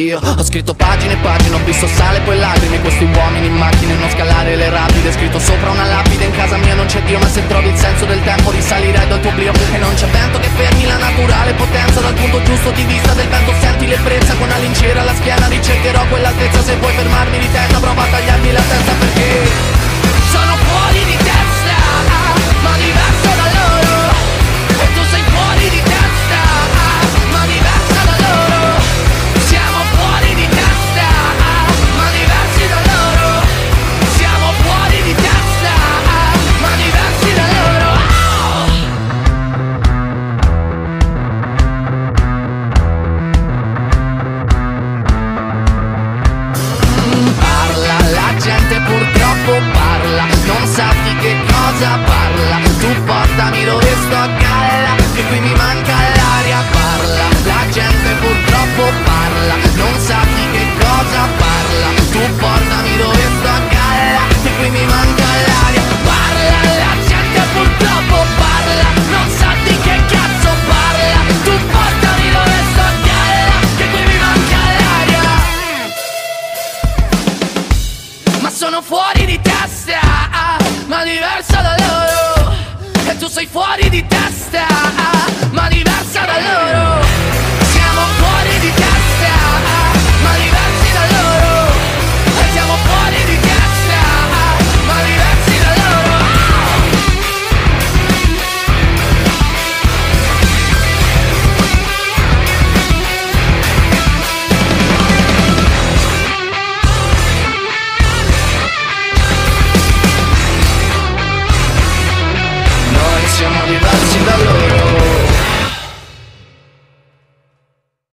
io 0.00 0.18
Ho 0.22 0.42
scritto 0.42 0.74
pagine 0.74 1.14
e 1.14 1.16
pagine, 1.16 1.54
ho 1.54 1.64
visto 1.64 1.86
sale 1.86 2.20
poi 2.20 2.38
lacrime. 2.38 2.80
Questi 2.80 3.04
uomini 3.04 3.46
in 3.46 3.56
macchine, 3.56 3.94
non 3.94 4.08
scalare 4.10 4.56
le 4.56 4.70
rapide. 4.70 5.12
Scritto 5.12 5.38
sopra 5.38 5.70
una 5.70 5.79